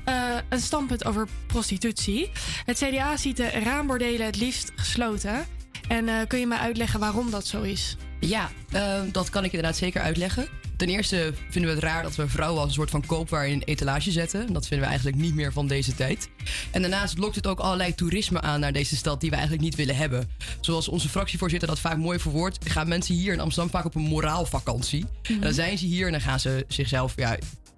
eh, 0.05 0.35
een 0.49 0.59
standpunt 0.59 1.05
over 1.05 1.27
prostitutie. 1.47 2.31
Het 2.65 2.77
CDA 2.77 3.17
ziet 3.17 3.37
de 3.37 3.47
raambordelen 3.47 4.25
het 4.25 4.37
liefst 4.37 4.71
gesloten. 4.75 5.45
En 5.87 6.07
eh, 6.07 6.15
kun 6.27 6.39
je 6.39 6.47
mij 6.47 6.57
uitleggen 6.57 6.99
waarom 6.99 7.31
dat 7.31 7.47
zo 7.47 7.61
is? 7.61 7.97
Ja, 8.19 8.49
eh, 8.71 9.01
dat 9.11 9.29
kan 9.29 9.43
ik 9.43 9.51
inderdaad 9.51 9.77
zeker 9.77 10.01
uitleggen. 10.01 10.47
Ten 10.81 10.89
eerste 10.89 11.33
vinden 11.49 11.69
we 11.71 11.75
het 11.75 11.85
raar 11.85 12.03
dat 12.03 12.15
we 12.15 12.27
vrouwen 12.27 12.59
als 12.59 12.67
een 12.67 12.75
soort 12.75 12.89
van 12.89 13.05
koopwaar 13.05 13.47
in 13.47 13.53
een 13.53 13.63
etalage 13.63 14.11
zetten. 14.11 14.53
Dat 14.53 14.67
vinden 14.67 14.79
we 14.79 14.85
eigenlijk 14.85 15.21
niet 15.21 15.35
meer 15.35 15.53
van 15.53 15.67
deze 15.67 15.95
tijd. 15.95 16.29
En 16.71 16.81
daarnaast 16.81 17.17
lokt 17.17 17.35
het 17.35 17.47
ook 17.47 17.59
allerlei 17.59 17.95
toerisme 17.95 18.41
aan 18.41 18.59
naar 18.59 18.71
deze 18.73 18.95
stad 18.95 19.21
die 19.21 19.29
we 19.29 19.35
eigenlijk 19.35 19.65
niet 19.65 19.75
willen 19.75 19.95
hebben. 19.95 20.29
Zoals 20.61 20.87
onze 20.87 21.09
fractievoorzitter 21.09 21.67
dat 21.67 21.79
vaak 21.79 21.97
mooi 21.97 22.19
verwoordt, 22.19 22.69
gaan 22.69 22.87
mensen 22.87 23.15
hier 23.15 23.33
in 23.33 23.39
Amsterdam 23.39 23.71
vaak 23.71 23.85
op 23.85 23.95
een 23.95 24.01
moraalvakantie. 24.01 25.05
En 25.21 25.39
dan 25.39 25.53
zijn 25.53 25.77
ze 25.77 25.85
hier 25.85 26.05
en 26.05 26.11
dan 26.11 26.21
gaan 26.21 26.39
ze 26.39 26.65
zichzelf 26.67 27.13
ja, 27.15 27.37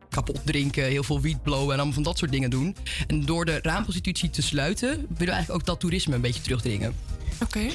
kapot 0.09 0.45
drinken, 0.45 0.83
heel 0.83 1.03
veel 1.03 1.21
wiet 1.21 1.43
blowen 1.43 1.71
en 1.71 1.75
allemaal 1.75 1.93
van 1.93 2.03
dat 2.03 2.17
soort 2.17 2.31
dingen 2.31 2.49
doen. 2.49 2.75
En 3.07 3.25
door 3.25 3.45
de 3.45 3.59
raamprostitutie 3.61 4.29
te 4.29 4.41
sluiten, 4.41 4.89
willen 4.89 5.07
we 5.17 5.25
eigenlijk 5.31 5.61
ook 5.61 5.65
dat 5.65 5.79
toerisme 5.79 6.15
een 6.15 6.21
beetje 6.21 6.41
terugdringen. 6.41 6.95
Oké. 7.41 7.69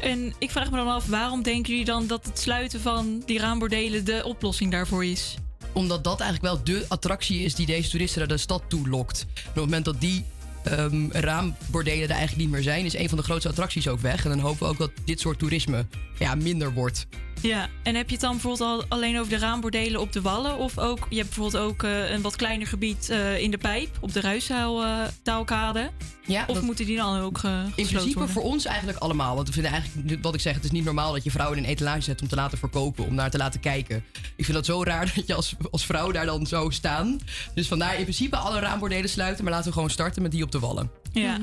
En 0.00 0.34
ik 0.38 0.50
vraag 0.50 0.70
me 0.70 0.76
dan 0.76 0.88
af, 0.88 1.06
waarom 1.06 1.42
denken 1.42 1.70
jullie 1.70 1.84
dan 1.84 2.06
dat 2.06 2.24
het 2.24 2.38
sluiten 2.38 2.80
van 2.80 3.22
die 3.26 3.38
raambordelen 3.38 4.04
de 4.04 4.22
oplossing 4.24 4.70
daarvoor 4.70 5.04
is? 5.04 5.34
Omdat 5.72 6.04
dat 6.04 6.20
eigenlijk 6.20 6.54
wel 6.54 6.64
de 6.64 6.84
attractie 6.88 7.40
is 7.40 7.54
die 7.54 7.66
deze 7.66 7.90
toeristen 7.90 8.18
naar 8.18 8.28
de 8.28 8.36
stad 8.36 8.62
toe 8.68 8.88
lokt. 8.88 9.26
En 9.34 9.40
op 9.48 9.54
het 9.54 9.64
moment 9.64 9.84
dat 9.84 10.00
die 10.00 10.24
ehm, 10.64 11.10
raambordelen 11.10 12.02
er 12.02 12.10
eigenlijk 12.10 12.40
niet 12.40 12.50
meer 12.50 12.62
zijn, 12.62 12.84
is 12.84 12.94
een 12.94 13.08
van 13.08 13.18
de 13.18 13.24
grootste 13.24 13.48
attracties 13.48 13.88
ook 13.88 14.00
weg. 14.00 14.24
En 14.24 14.30
dan 14.30 14.38
hopen 14.38 14.58
we 14.58 14.72
ook 14.72 14.78
dat 14.78 14.90
dit 15.04 15.20
soort 15.20 15.38
toerisme 15.38 15.86
ja, 16.18 16.34
minder 16.34 16.72
wordt. 16.72 17.06
Ja, 17.48 17.68
en 17.82 17.94
heb 17.94 18.06
je 18.06 18.12
het 18.12 18.20
dan 18.20 18.32
bijvoorbeeld 18.32 18.70
al 18.70 18.84
alleen 18.88 19.18
over 19.18 19.30
de 19.30 19.38
raambordelen 19.38 20.00
op 20.00 20.12
de 20.12 20.20
Wallen? 20.20 20.56
Of 20.56 20.78
ook, 20.78 21.06
je 21.08 21.16
hebt 21.16 21.34
bijvoorbeeld 21.34 21.64
ook 21.64 21.82
eh, 21.82 22.10
een 22.10 22.22
wat 22.22 22.36
kleiner 22.36 22.66
gebied 22.66 23.08
eh, 23.08 23.38
in 23.38 23.50
de 23.50 23.58
Pijp, 23.58 23.98
op 24.00 24.12
de 24.12 24.20
Ruishouwtaalkade? 24.20 25.90
Ja, 26.26 26.44
of 26.46 26.60
moeten 26.60 26.86
die 26.86 26.96
dan 26.96 27.20
ook 27.20 27.42
uh, 27.42 27.64
In 27.74 27.86
principe 27.86 28.28
voor 28.28 28.42
ons 28.42 28.64
eigenlijk 28.64 28.98
allemaal. 28.98 29.34
Want 29.34 29.46
we 29.46 29.52
vinden 29.52 29.72
eigenlijk, 29.72 30.22
wat 30.22 30.34
ik 30.34 30.40
zeg, 30.40 30.54
het 30.54 30.64
is 30.64 30.70
niet 30.70 30.84
normaal 30.84 31.12
dat 31.12 31.24
je 31.24 31.30
vrouwen 31.30 31.58
in 31.58 31.64
een 31.64 31.70
etalage 31.70 32.00
zet 32.00 32.22
om 32.22 32.28
te 32.28 32.34
laten 32.34 32.58
verkopen, 32.58 33.06
om 33.06 33.14
naar 33.14 33.30
te 33.30 33.38
laten 33.38 33.60
kijken. 33.60 34.04
Ik 34.36 34.44
vind 34.44 34.56
dat 34.56 34.66
zo 34.66 34.82
raar 34.82 35.12
dat 35.14 35.26
je 35.26 35.34
als, 35.34 35.54
als 35.70 35.86
vrouw 35.86 36.10
daar 36.10 36.26
dan 36.26 36.46
zou 36.46 36.72
staan. 36.72 37.20
Dus 37.54 37.68
vandaar 37.68 37.96
in 37.96 38.02
principe 38.02 38.36
alle 38.36 38.58
raambordelen 38.58 39.10
sluiten, 39.10 39.44
maar 39.44 39.52
laten 39.52 39.68
we 39.68 39.74
gewoon 39.74 39.90
starten 39.90 40.22
met 40.22 40.30
die 40.30 40.42
op 40.42 40.52
de 40.52 40.58
wallen. 40.58 41.03
Ja, 41.22 41.40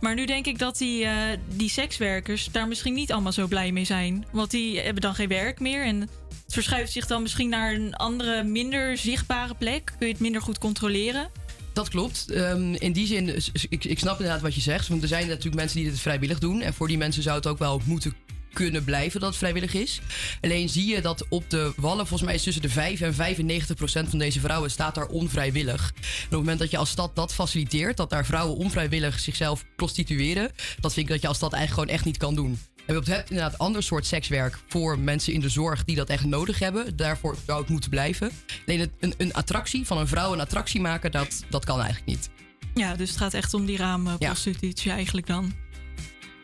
maar 0.00 0.14
nu 0.14 0.26
denk 0.26 0.46
ik 0.46 0.58
dat 0.58 0.78
die, 0.78 1.04
eh, 1.04 1.16
die 1.54 1.70
sekswerkers 1.70 2.48
daar 2.52 2.68
misschien 2.68 2.94
niet 2.94 3.12
allemaal 3.12 3.32
zo 3.32 3.46
blij 3.46 3.72
mee 3.72 3.84
zijn. 3.84 4.26
Want 4.32 4.50
die 4.50 4.80
hebben 4.80 5.02
dan 5.02 5.14
geen 5.14 5.28
werk 5.28 5.60
meer 5.60 5.84
en 5.84 6.00
het 6.00 6.58
verschuift 6.58 6.92
zich 6.92 7.06
dan 7.06 7.22
misschien 7.22 7.48
naar 7.48 7.74
een 7.74 7.94
andere, 7.94 8.42
minder 8.42 8.96
zichtbare 8.96 9.54
plek. 9.54 9.92
Kun 9.98 10.06
je 10.06 10.12
het 10.12 10.22
minder 10.22 10.42
goed 10.42 10.58
controleren? 10.58 11.30
Dat 11.72 11.88
klopt. 11.88 12.30
Ehm, 12.30 12.74
in 12.74 12.92
die 12.92 13.06
zin, 13.06 13.42
ik, 13.68 13.84
ik 13.84 13.98
snap 13.98 14.16
inderdaad 14.18 14.42
wat 14.42 14.54
je 14.54 14.60
zegt. 14.60 14.88
Want 14.88 15.02
er 15.02 15.08
zijn 15.08 15.26
natuurlijk 15.26 15.56
mensen 15.56 15.80
die 15.80 15.90
dit 15.90 16.00
vrijwillig 16.00 16.38
doen. 16.38 16.60
En 16.60 16.74
voor 16.74 16.88
die 16.88 16.98
mensen 16.98 17.22
zou 17.22 17.36
het 17.36 17.46
ook 17.46 17.58
wel 17.58 17.80
moeten 17.84 18.14
kunnen 18.52 18.84
blijven 18.84 19.20
dat 19.20 19.28
het 19.28 19.38
vrijwillig 19.38 19.74
is. 19.74 20.00
Alleen 20.40 20.68
zie 20.68 20.86
je 20.86 21.00
dat 21.00 21.26
op 21.28 21.50
de 21.50 21.72
wallen, 21.76 22.06
volgens 22.06 22.22
mij 22.22 22.34
is 22.34 22.42
tussen 22.42 22.62
de 22.62 22.68
5 22.68 23.00
en 23.00 23.14
95 23.14 23.76
procent 23.76 24.08
van 24.08 24.18
deze 24.18 24.40
vrouwen 24.40 24.70
staat 24.70 24.94
daar 24.94 25.06
onvrijwillig. 25.06 25.92
En 25.94 26.04
op 26.04 26.20
het 26.20 26.30
moment 26.30 26.58
dat 26.58 26.70
je 26.70 26.76
als 26.76 26.90
stad 26.90 27.16
dat 27.16 27.34
faciliteert, 27.34 27.96
dat 27.96 28.10
daar 28.10 28.26
vrouwen 28.26 28.56
onvrijwillig 28.56 29.20
zichzelf 29.20 29.64
prostitueren, 29.76 30.50
dat 30.80 30.92
vind 30.92 31.06
ik 31.06 31.12
dat 31.12 31.22
je 31.22 31.28
als 31.28 31.36
stad 31.36 31.52
eigenlijk 31.52 31.80
gewoon 31.80 31.98
echt 31.98 32.06
niet 32.06 32.16
kan 32.16 32.34
doen. 32.34 32.58
En 32.86 32.94
je 33.04 33.12
hebt 33.12 33.30
inderdaad 33.30 33.58
ander 33.58 33.82
soort 33.82 34.06
sekswerk 34.06 34.58
voor 34.66 34.98
mensen 34.98 35.32
in 35.32 35.40
de 35.40 35.48
zorg 35.48 35.84
die 35.84 35.96
dat 35.96 36.08
echt 36.08 36.24
nodig 36.24 36.58
hebben. 36.58 36.96
Daarvoor 36.96 37.36
zou 37.46 37.60
het 37.60 37.68
moeten 37.68 37.90
blijven. 37.90 38.30
Alleen 38.66 38.90
een, 39.00 39.14
een 39.18 39.32
attractie 39.32 39.86
van 39.86 39.98
een 39.98 40.08
vrouw 40.08 40.32
een 40.32 40.40
attractie 40.40 40.80
maken, 40.80 41.10
dat, 41.10 41.44
dat 41.50 41.64
kan 41.64 41.76
eigenlijk 41.76 42.06
niet. 42.06 42.30
Ja, 42.74 42.96
dus 42.96 43.08
het 43.08 43.18
gaat 43.18 43.34
echt 43.34 43.54
om 43.54 43.66
die 43.66 43.76
raamprostitutie 43.76 44.90
eigenlijk 44.90 45.26
dan. 45.26 45.52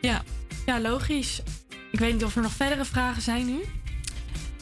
Ja. 0.01 0.23
Ja, 0.65 0.81
logisch. 0.81 1.41
Ik 1.91 1.99
weet 1.99 2.13
niet 2.13 2.23
of 2.23 2.35
er 2.35 2.41
nog 2.41 2.53
verdere 2.53 2.85
vragen 2.85 3.21
zijn 3.21 3.45
nu. 3.45 3.63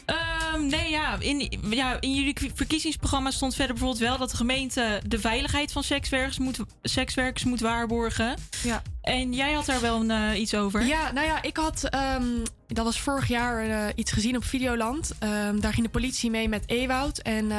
Ehm, 0.06 0.66
nee, 0.68 0.90
ja 0.90 1.20
in, 1.20 1.60
ja. 1.70 1.98
in 2.02 2.14
jullie 2.14 2.36
verkiezingsprogramma 2.54 3.32
stond 3.32 3.56
verder 3.56 3.76
bijvoorbeeld 3.76 4.04
wel 4.04 4.18
dat 4.18 4.30
de 4.30 4.38
gemeente 4.38 5.02
de 5.08 5.20
veiligheid 5.20 5.72
van 5.72 5.84
sekswerkers 5.84 6.38
moet, 6.38 6.60
sekswerkers 6.82 7.44
moet 7.44 7.60
waarborgen. 7.60 8.36
Ja. 8.64 8.82
En 9.02 9.34
jij 9.34 9.54
had 9.54 9.66
daar 9.66 9.82
wel 9.82 10.00
een, 10.00 10.12
eh, 10.12 10.40
iets 10.40 10.56
over. 10.56 10.86
Ja, 10.86 11.12
nou 11.12 11.28
ja, 11.28 11.42
ik 11.42 11.58
had, 11.58 11.84
ehm, 11.84 12.26
dat 12.68 12.86
was 12.86 13.00
vorig 13.00 13.28
jaar 13.28 13.70
eh, 13.70 13.94
iets 13.96 14.12
gezien 14.12 14.36
op 14.36 14.44
Videoland. 14.44 15.12
Ehm, 15.20 15.60
daar 15.60 15.74
ging 15.74 15.86
de 15.86 15.92
politie 15.92 16.30
mee 16.30 16.50
met 16.50 16.64
Ewoud. 16.66 17.18
En 17.18 17.52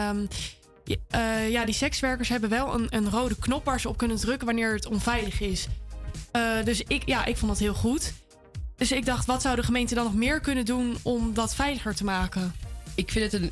eh, 1.10 1.50
ja, 1.50 1.64
die 1.64 1.74
sekswerkers 1.74 2.28
hebben 2.28 2.50
wel 2.50 2.74
een, 2.74 2.86
een 2.90 3.10
rode 3.10 3.38
knop 3.38 3.64
waar 3.64 3.80
ze 3.80 3.88
op 3.88 3.96
kunnen 3.96 4.16
drukken 4.16 4.46
wanneer 4.46 4.74
het 4.74 4.86
onveilig 4.86 5.40
is. 5.40 5.66
Dus 6.64 6.82
ik, 6.86 7.02
ja, 7.06 7.24
ik 7.24 7.36
vond 7.36 7.50
dat 7.50 7.60
heel 7.60 7.74
goed. 7.74 8.12
Dus 8.76 8.92
ik 8.92 9.04
dacht, 9.06 9.26
wat 9.26 9.42
zou 9.42 9.56
de 9.56 9.62
gemeente 9.62 9.94
dan 9.94 10.04
nog 10.04 10.14
meer 10.14 10.40
kunnen 10.40 10.64
doen 10.64 10.96
om 11.02 11.34
dat 11.34 11.54
veiliger 11.54 11.94
te 11.94 12.04
maken? 12.04 12.52
Ik 12.94 13.10
vind 13.10 13.32
het 13.32 13.42
een, 13.42 13.50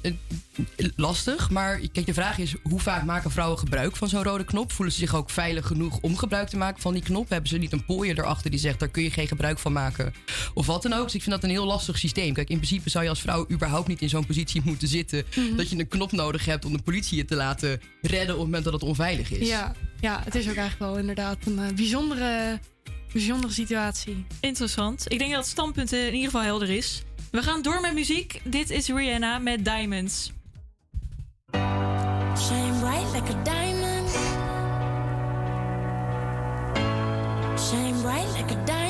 een- 0.77 0.93
lastig, 0.97 1.51
maar 1.51 1.79
kijk, 1.93 2.07
de 2.07 2.15
vraag 2.15 2.39
is: 2.39 2.55
hoe 2.63 2.81
vaak 2.81 3.05
maken 3.05 3.31
vrouwen 3.31 3.59
gebruik 3.59 3.97
van 3.97 4.09
zo'n 4.09 4.23
rode 4.23 4.45
knop? 4.45 4.73
Voelen 4.73 4.95
ze 4.95 5.01
zich 5.01 5.15
ook 5.15 5.31
veilig 5.31 5.67
genoeg 5.67 5.99
om 6.01 6.17
gebruik 6.17 6.49
te 6.49 6.57
maken 6.57 6.83
van 6.83 6.93
die 6.93 7.03
knop? 7.03 7.29
Hebben 7.29 7.49
ze 7.49 7.59
niet 7.59 7.73
een 7.73 7.85
pooier 7.85 8.19
erachter 8.19 8.51
die 8.51 8.59
zegt: 8.61 8.79
daar 8.81 8.89
kun 8.89 9.03
je 9.03 9.11
geen 9.11 9.27
gebruik 9.29 9.59
van 9.59 9.73
maken? 9.73 10.15
Of 10.55 10.67
wat 10.67 10.83
dan 10.83 10.93
ook. 10.93 11.05
Dus 11.05 11.15
ik 11.15 11.23
vind 11.23 11.35
dat 11.35 11.45
een 11.45 11.51
heel 11.51 11.65
lastig 11.67 11.99
systeem. 11.99 12.35
Kijk, 12.35 12.49
in 12.49 12.57
principe 12.57 12.91
zou 12.91 13.05
je 13.05 13.11
als 13.11 13.21
vrouw 13.21 13.47
überhaupt 13.51 13.89
niet 13.89 14.01
in 14.01 14.09
zo'n 14.09 14.27
positie 14.27 14.61
moeten 14.65 14.89
zitten 14.89 15.25
Mhm. 15.37 15.57
dat 15.57 15.71
je 15.71 15.79
een 15.79 15.89
knop 15.89 16.13
nodig 16.13 16.45
hebt 16.45 16.65
om 16.65 16.73
de 16.77 16.83
politie 16.83 17.17
je 17.17 17.25
te 17.25 17.35
laten 17.37 17.81
redden 18.03 18.21
op 18.35 18.41
het 18.41 18.45
moment 18.45 18.65
dat 18.65 18.73
het 18.73 18.83
onveilig 18.83 19.31
is. 19.31 19.49
Ja, 19.49 19.75
ja, 20.01 20.21
het 20.25 20.35
is 20.35 20.49
ook 20.49 20.57
eigenlijk 20.57 20.79
wel 20.91 20.99
inderdaad 20.99 21.39
een 21.45 21.59
eh, 21.59 21.73
bijzondere, 21.75 22.59
bijzondere 23.15 23.53
situatie. 23.53 24.27
Interessant. 24.41 25.05
Ik 25.13 25.19
denk 25.19 25.31
dat 25.31 25.41
het 25.41 25.51
standpunt 25.51 25.93
in 25.93 26.05
ieder 26.05 26.25
geval 26.25 26.41
helder 26.41 26.71
is. 26.71 27.03
We 27.31 27.43
gaan 27.43 27.63
door 27.63 27.81
met 27.81 27.95
muziek. 27.95 28.41
Dit 28.45 28.71
is 28.71 28.89
Rihanna 28.89 29.39
met 29.39 29.65
Diamonds. 29.65 30.33
Shine 32.37 32.79
bright 32.81 33.13
like 33.13 33.33
a 33.33 33.43
diamond. 33.43 34.11
Shine 37.61 38.01
bright 38.03 38.33
like 38.37 38.55
a 38.55 38.65
diamond. 38.65 38.84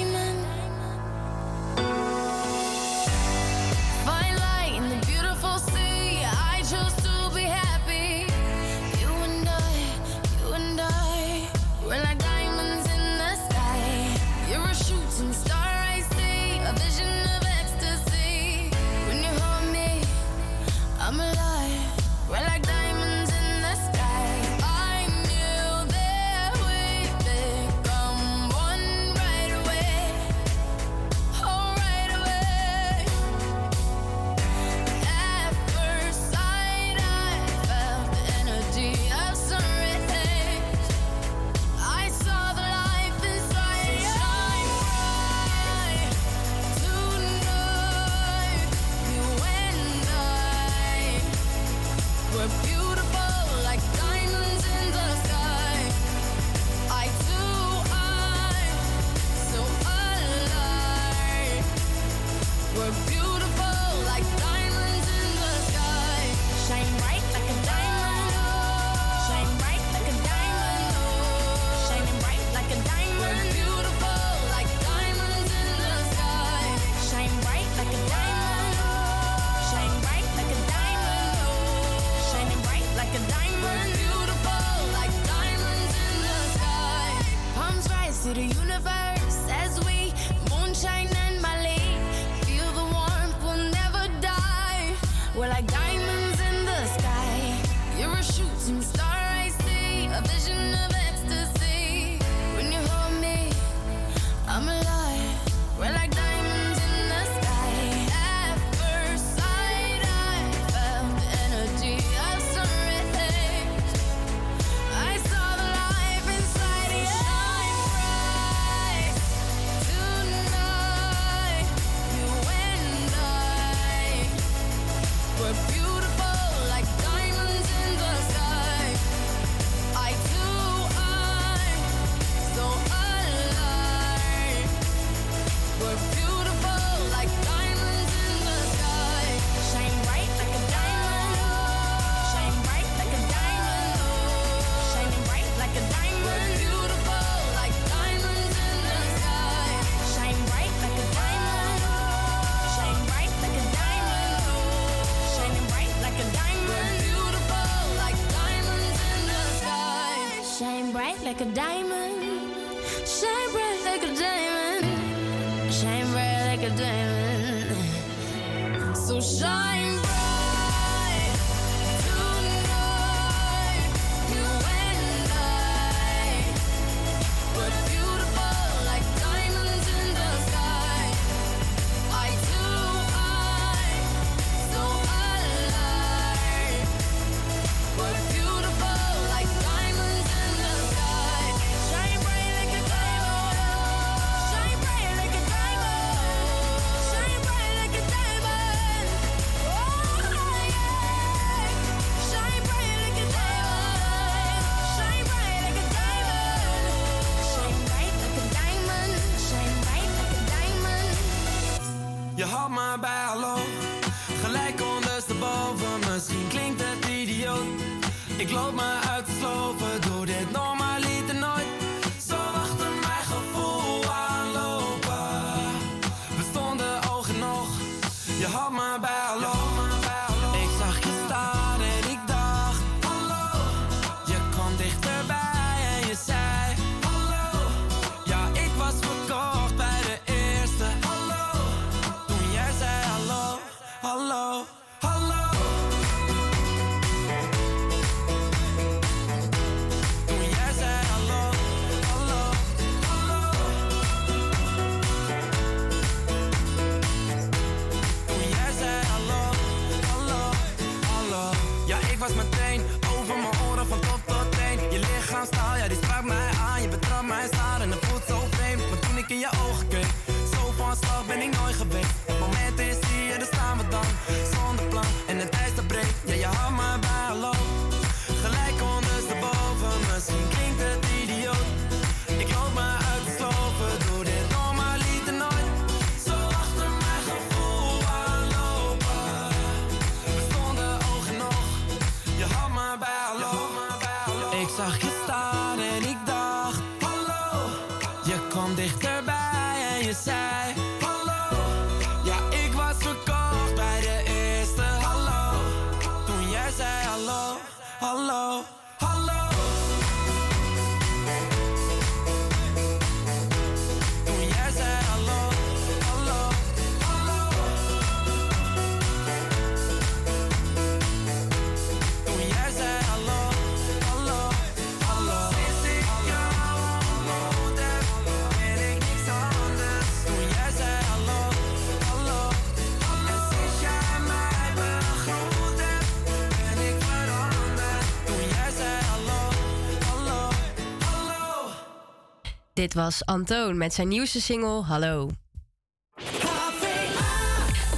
Dit 342.85 342.95
was 342.95 343.25
Antoon 343.25 343.77
met 343.77 343.95
zijn 343.95 344.09
nieuwste 344.09 344.41
single 344.41 344.83
Hallo. 344.83 345.31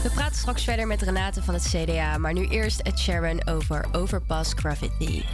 We 0.03 0.11
praten 0.14 0.37
straks 0.37 0.64
verder 0.64 0.87
met 0.87 1.03
Renate 1.03 1.42
van 1.42 1.55
het 1.55 1.68
CDA, 1.68 2.18
maar 2.18 2.33
nu 2.33 2.49
eerst 2.49 2.81
het 2.83 2.99
Sharon 2.99 3.46
over 3.49 3.85
Overpass 3.92 4.53
Graffiti. 4.57 5.25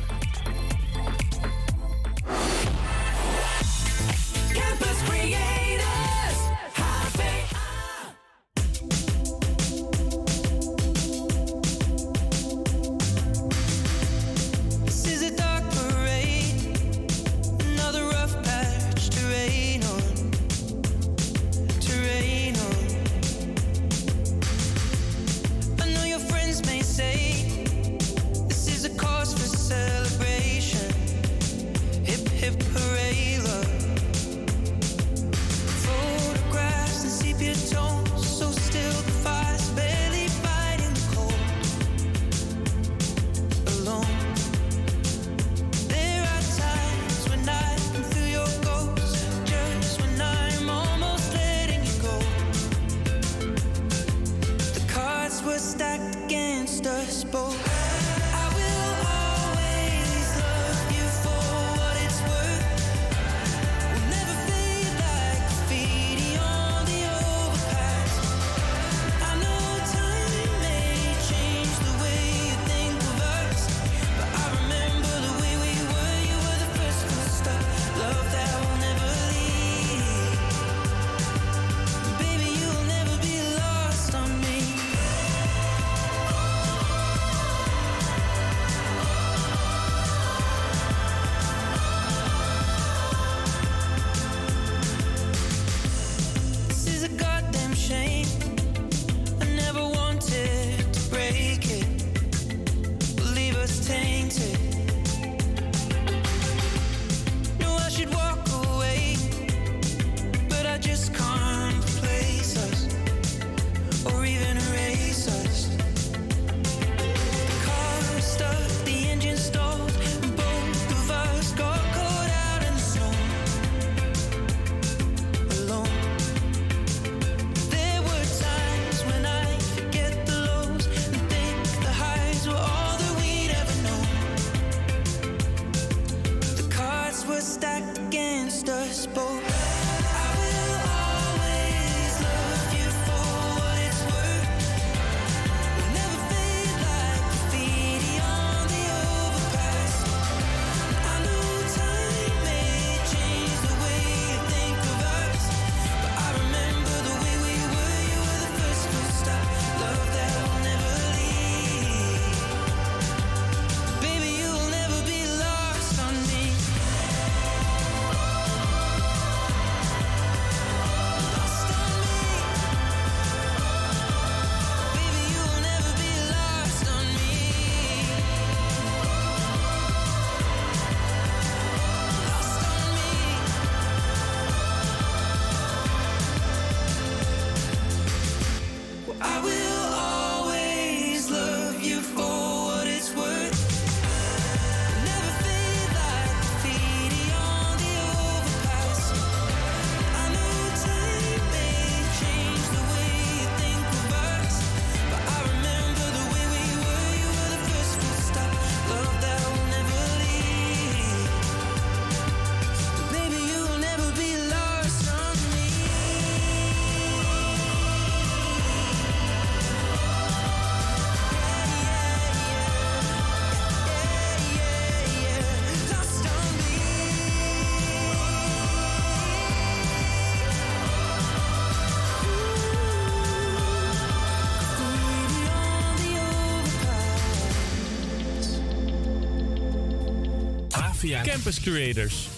Campus 241.25 241.61
Creators. 241.61 242.29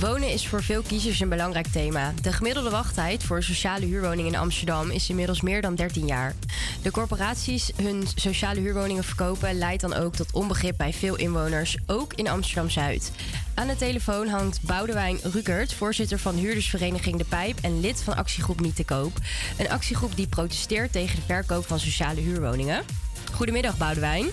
Wonen 0.00 0.32
is 0.32 0.46
voor 0.46 0.62
veel 0.62 0.82
kiezers 0.82 1.20
een 1.20 1.28
belangrijk 1.28 1.66
thema. 1.66 2.14
De 2.22 2.32
gemiddelde 2.32 2.70
wachttijd 2.70 3.24
voor 3.24 3.42
sociale 3.42 3.86
huurwoningen 3.86 4.32
in 4.32 4.38
Amsterdam 4.38 4.90
is 4.90 5.08
inmiddels 5.08 5.40
meer 5.40 5.62
dan 5.62 5.74
13 5.74 6.06
jaar. 6.06 6.34
De 6.82 6.90
corporaties 6.90 7.70
hun 7.82 8.04
sociale 8.14 8.60
huurwoningen 8.60 9.04
verkopen 9.04 9.58
leidt 9.58 9.82
dan 9.82 9.94
ook 9.94 10.14
tot 10.14 10.32
onbegrip 10.32 10.76
bij 10.76 10.92
veel 10.92 11.16
inwoners, 11.16 11.76
ook 11.86 12.12
in 12.14 12.28
Amsterdam 12.28 12.70
Zuid. 12.70 13.12
Aan 13.54 13.66
de 13.66 13.76
telefoon 13.76 14.28
hangt 14.28 14.62
Boudewijn 14.62 15.18
Rukert, 15.22 15.74
voorzitter 15.74 16.18
van 16.18 16.34
huurdersvereniging 16.34 17.16
De 17.16 17.24
Pijp 17.24 17.58
en 17.60 17.80
lid 17.80 18.02
van 18.02 18.16
actiegroep 18.16 18.60
Niet 18.60 18.76
te 18.76 18.84
Koop. 18.84 19.18
Een 19.58 19.70
actiegroep 19.70 20.16
die 20.16 20.26
protesteert 20.26 20.92
tegen 20.92 21.16
de 21.16 21.22
verkoop 21.26 21.66
van 21.66 21.80
sociale 21.80 22.20
huurwoningen. 22.20 22.84
Goedemiddag 23.32 23.76
Boudewijn. 23.76 24.26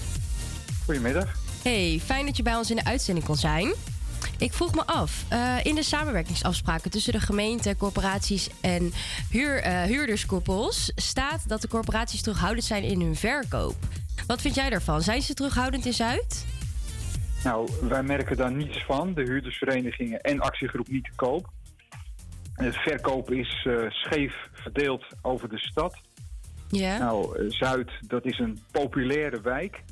Goedemiddag. 0.85 1.41
Hey, 1.63 2.01
fijn 2.05 2.25
dat 2.25 2.37
je 2.37 2.43
bij 2.43 2.55
ons 2.55 2.69
in 2.69 2.75
de 2.75 2.85
uitzending 2.85 3.25
kon 3.25 3.35
zijn. 3.35 3.73
Ik 4.37 4.53
vroeg 4.53 4.75
me 4.75 4.85
af, 4.85 5.25
eh, 5.29 5.57
in 5.63 5.75
de 5.75 5.83
samenwerkingsafspraken 5.83 6.91
tussen 6.91 7.13
de 7.13 7.19
gemeente, 7.19 7.75
corporaties 7.77 8.49
en 8.61 8.91
huur, 9.29 9.59
eh, 9.61 9.81
huurderskoppels 9.81 10.91
staat 10.95 11.49
dat 11.49 11.61
de 11.61 11.67
corporaties 11.67 12.21
terughoudend 12.21 12.63
zijn 12.65 12.83
in 12.83 13.01
hun 13.01 13.15
verkoop. 13.15 13.75
Wat 14.27 14.41
vind 14.41 14.55
jij 14.55 14.69
daarvan? 14.69 15.01
Zijn 15.01 15.21
ze 15.21 15.33
terughoudend 15.33 15.85
in 15.85 15.93
Zuid? 15.93 16.45
Nou, 17.43 17.69
wij 17.81 18.03
merken 18.03 18.37
daar 18.37 18.51
niets 18.51 18.83
van, 18.85 19.13
de 19.13 19.21
huurdersverenigingen 19.21 20.21
en 20.21 20.39
actiegroep 20.39 20.87
niet 20.87 21.03
te 21.03 21.11
koop. 21.15 21.49
Het 22.53 22.75
verkoop 22.75 23.31
is 23.31 23.67
eh, 23.67 23.89
scheef 23.89 24.35
verdeeld 24.51 25.05
over 25.21 25.49
de 25.49 25.59
stad. 25.59 26.01
Ja. 26.67 26.97
Nou, 26.97 27.49
Zuid, 27.49 27.91
dat 28.07 28.25
is 28.25 28.39
een 28.39 28.59
populaire 28.71 29.41
wijk. 29.41 29.83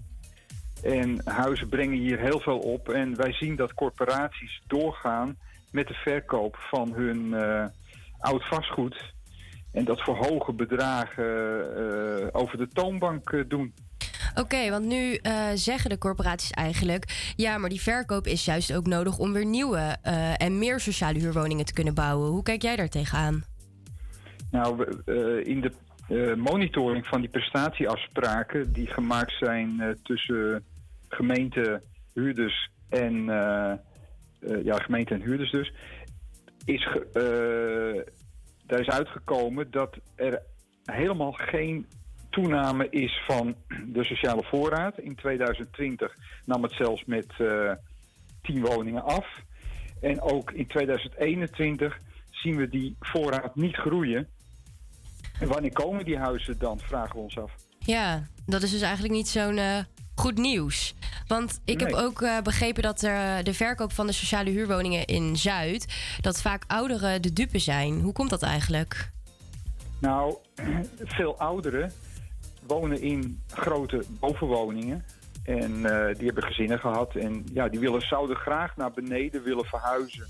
En 0.82 1.22
huizen 1.24 1.70
brengen 1.70 1.98
hier 1.98 2.20
heel 2.20 2.40
veel 2.40 2.60
op. 2.60 2.90
En 2.90 3.16
wij 3.16 3.34
zien 3.34 3.56
dat 3.56 3.74
corporaties 3.74 4.62
doorgaan 4.68 5.38
met 5.72 5.88
de 5.88 5.94
verkoop 5.94 6.56
van 6.56 6.94
hun 6.94 7.34
eh, 7.34 7.66
oud 8.20 8.48
vastgoed. 8.48 9.14
En 9.72 9.86
dat 9.86 10.02
voor 10.02 10.16
hoge 10.16 10.54
bedragen 10.54 11.26
eh, 11.78 12.28
over 12.32 12.58
de 12.58 12.68
toonbank 12.68 13.30
eh, 13.30 13.42
doen. 13.48 13.74
Oké, 14.36 14.70
want 14.70 14.86
nu 14.86 15.20
zeggen 15.54 15.90
de 15.90 15.98
corporaties 15.98 16.52
eigenlijk... 16.52 17.34
ja, 17.36 17.58
maar 17.58 17.70
die 17.70 17.82
verkoop 17.82 18.28
is 18.28 18.46
juist 18.46 18.74
ook 18.74 18.88
nodig 18.88 19.18
om 19.18 19.34
weer 19.34 19.46
nieuwe 19.46 19.98
en 20.38 20.60
meer 20.60 20.80
sociale 20.80 21.20
huurwoningen 21.20 21.66
te 21.66 21.74
kunnen 21.74 21.94
bouwen. 21.94 22.30
Hoe 22.30 22.44
kijk 22.44 22.62
jij 22.62 22.76
daar 22.76 22.90
tegenaan? 22.90 23.44
Nou, 24.52 24.96
in 25.44 25.62
de 25.62 25.72
monitoring 26.38 27.08
van 27.08 27.22
die 27.22 27.30
prestatieafspraken 27.30 28.74
die 28.74 28.88
gemaakt 28.88 29.34
zijn 29.40 29.98
tussen 30.04 30.64
gemeente, 31.14 31.82
huurders 32.14 32.70
en 32.90 33.30
eh, 33.30 33.72
eh, 33.72 34.64
ja, 34.64 34.78
gemeente 34.78 35.14
en 35.14 35.22
huurders 35.22 35.52
dus, 35.52 35.74
is 36.66 36.86
eh, 37.14 38.02
daar 38.66 38.80
is 38.80 38.90
uitgekomen 38.90 39.72
dat 39.72 39.98
er 40.16 40.42
helemaal 40.86 41.32
geen 41.32 41.86
toename 42.30 42.90
is 42.90 43.24
van 43.28 43.56
de 43.86 44.04
sociale 44.04 44.44
voorraad. 44.44 45.00
In 45.00 45.16
2020 45.16 46.16
nam 46.46 46.64
het 46.64 46.72
zelfs 46.72 47.06
met 47.06 47.34
eh 47.38 47.72
10 48.42 48.62
woningen 48.62 49.04
af. 49.04 49.26
En 50.02 50.22
ook 50.22 50.52
in 50.52 50.68
2021 50.68 52.00
zien 52.30 52.56
we 52.56 52.70
die 52.70 52.96
voorraad 53.00 53.56
niet 53.56 53.76
groeien. 53.76 54.28
En 55.40 55.48
wanneer 55.48 55.74
komen 55.74 56.06
die 56.06 56.18
huizen 56.18 56.60
dan, 56.60 56.80
vragen 56.80 57.16
we 57.16 57.22
ons 57.22 57.38
af. 57.38 57.52
Ja, 57.80 58.28
dat 58.46 58.62
is 58.62 58.72
dus 58.72 58.82
eigenlijk 58.82 59.14
niet 59.14 59.28
zo'n 59.28 59.60
goed 60.16 60.38
nieuws. 60.38 60.96
Want 61.28 61.62
ik 61.66 61.80
heb 61.80 61.94
ook 61.94 62.22
eh, 62.22 62.42
begrepen 62.42 62.84
dat 62.84 63.02
er, 63.02 63.44
de 63.44 63.54
verkoop 63.54 63.94
van 63.94 64.08
de 64.08 64.14
sociale 64.14 64.50
huurwoningen 64.50 65.06
in 65.06 65.38
Zuid... 65.38 65.86
dat 66.22 66.42
vaak 66.42 66.64
ouderen 66.68 67.22
de 67.22 67.34
dupe 67.34 67.60
zijn. 67.60 68.00
Hoe 68.00 68.14
komt 68.14 68.30
dat 68.30 68.44
eigenlijk? 68.44 69.12
Nou, 70.00 70.36
veel 71.18 71.40
ouderen 71.40 71.92
wonen 72.68 73.02
in 73.02 73.42
grote 73.48 74.04
bovenwoningen. 74.20 75.04
En 75.44 75.86
eh, 75.86 76.16
die 76.16 76.26
hebben 76.26 76.44
gezinnen 76.44 76.80
gehad. 76.80 77.16
En 77.16 77.46
ja, 77.54 77.68
die 77.68 77.80
willen, 77.80 78.02
zouden 78.02 78.36
graag 78.36 78.76
naar 78.76 78.92
beneden 78.92 79.44
willen 79.44 79.66
verhuizen. 79.66 80.28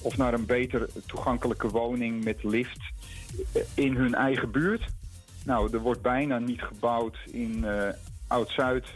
Of 0.00 0.16
naar 0.16 0.34
een 0.34 0.46
beter 0.46 0.88
toegankelijke 1.06 1.68
woning 1.68 2.24
met 2.24 2.42
lift 2.42 2.80
eh, 3.52 3.62
in 3.74 3.96
hun 3.96 4.14
eigen 4.14 4.50
buurt. 4.50 4.84
Nou, 5.44 5.72
er 5.72 5.80
wordt 5.80 6.02
bijna 6.02 6.38
niet 6.38 6.62
gebouwd 6.62 7.16
in 7.30 7.64
eh, 7.64 7.88
Oud-Zuid. 8.32 8.86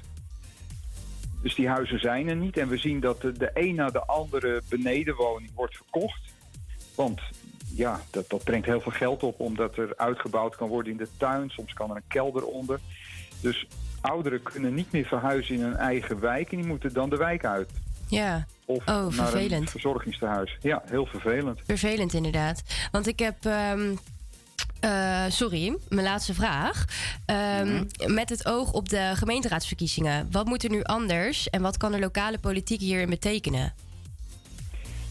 Dus 1.43 1.55
die 1.55 1.69
huizen 1.69 2.01
zijn 2.01 2.29
er 2.29 2.37
niet. 2.37 2.57
En 2.57 2.69
we 2.69 2.77
zien 2.77 3.01
dat 3.01 3.21
de, 3.21 3.33
de 3.33 3.51
een 3.55 3.75
na 3.75 3.91
de 3.91 4.07
andere 4.07 4.63
benedenwoning 4.69 5.51
wordt 5.55 5.77
verkocht. 5.77 6.21
Want 6.95 7.21
ja, 7.75 8.01
dat, 8.11 8.29
dat 8.29 8.45
brengt 8.45 8.67
heel 8.67 8.81
veel 8.81 8.93
geld 8.93 9.23
op 9.23 9.41
omdat 9.41 9.77
er 9.77 9.93
uitgebouwd 9.97 10.57
kan 10.57 10.69
worden 10.69 10.93
in 10.93 10.99
de 10.99 11.09
tuin. 11.17 11.51
Soms 11.51 11.73
kan 11.73 11.91
er 11.91 11.97
een 11.97 12.03
kelder 12.09 12.45
onder. 12.47 12.81
Dus 13.41 13.67
ouderen 14.01 14.43
kunnen 14.43 14.75
niet 14.75 14.93
meer 14.93 15.07
verhuizen 15.07 15.55
in 15.55 15.61
hun 15.61 15.77
eigen 15.77 16.21
wijk 16.21 16.51
en 16.53 16.57
die 16.57 16.67
moeten 16.67 16.93
dan 16.93 17.11
de 17.11 17.17
wijk 17.17 17.45
uit. 17.45 17.71
Ja. 18.09 18.47
Of 18.65 18.79
oh, 18.79 18.87
naar 18.87 19.05
een 19.05 19.13
vervelend. 19.13 19.71
verzorgingstehuis. 19.71 20.59
Ja, 20.61 20.83
heel 20.87 21.07
vervelend. 21.07 21.61
Vervelend 21.67 22.13
inderdaad. 22.13 22.63
Want 22.91 23.07
ik 23.07 23.19
heb. 23.19 23.45
ehm, 23.45 23.95
eh, 24.81 25.25
sorry, 25.29 25.77
mijn 25.89 26.07
laatste 26.07 26.35
vraag. 26.35 26.85
Ehm, 27.27 27.85
Met 28.07 28.29
het 28.29 28.47
oog 28.47 28.73
op 28.73 28.89
de 28.89 29.13
gemeenteraadsverkiezingen. 29.15 30.29
Wat 30.31 30.47
moet 30.47 30.65
er 30.65 30.71
nu 30.71 30.83
anders 30.83 31.49
en 31.49 31.63
wat 31.63 31.77
kan 31.77 31.93
de 31.93 31.99
lokale 31.99 32.39
politiek 32.39 32.81
hierin 32.81 33.11
betekenen? 33.11 33.73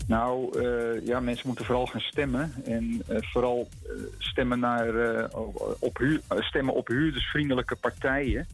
Nou, 0.07 0.59
eh, 0.59 1.05
ja, 1.05 1.19
mensen 1.19 1.47
moeten 1.47 1.65
vooral 1.65 1.85
gaan 1.85 2.01
stemmen. 2.01 2.53
En 2.65 3.01
eh, 3.07 3.17
vooral 3.21 3.69
stemmen, 4.17 4.59
naar, 4.59 5.27
op 5.79 5.97
huur, 5.97 6.21
stemmen 6.39 6.73
op 6.73 6.87
huurdersvriendelijke 6.87 7.75
partijen. 7.75 8.47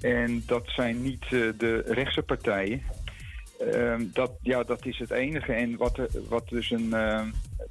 En 0.00 0.42
dat 0.46 0.62
zijn 0.66 1.02
niet 1.02 1.28
de 1.30 1.82
rechtse 1.86 2.22
partijen. 2.22 2.82
Ehm, 3.60 4.04
dat, 4.12 4.32
ja, 4.42 4.62
dat 4.62 4.86
is 4.86 4.98
het 4.98 5.10
enige. 5.10 5.52
En 5.52 5.76
wat, 5.76 5.98
er- 5.98 6.10
wat 6.28 6.48
dus 6.48 6.70
een. 6.70 6.92
eh, 6.92 7.22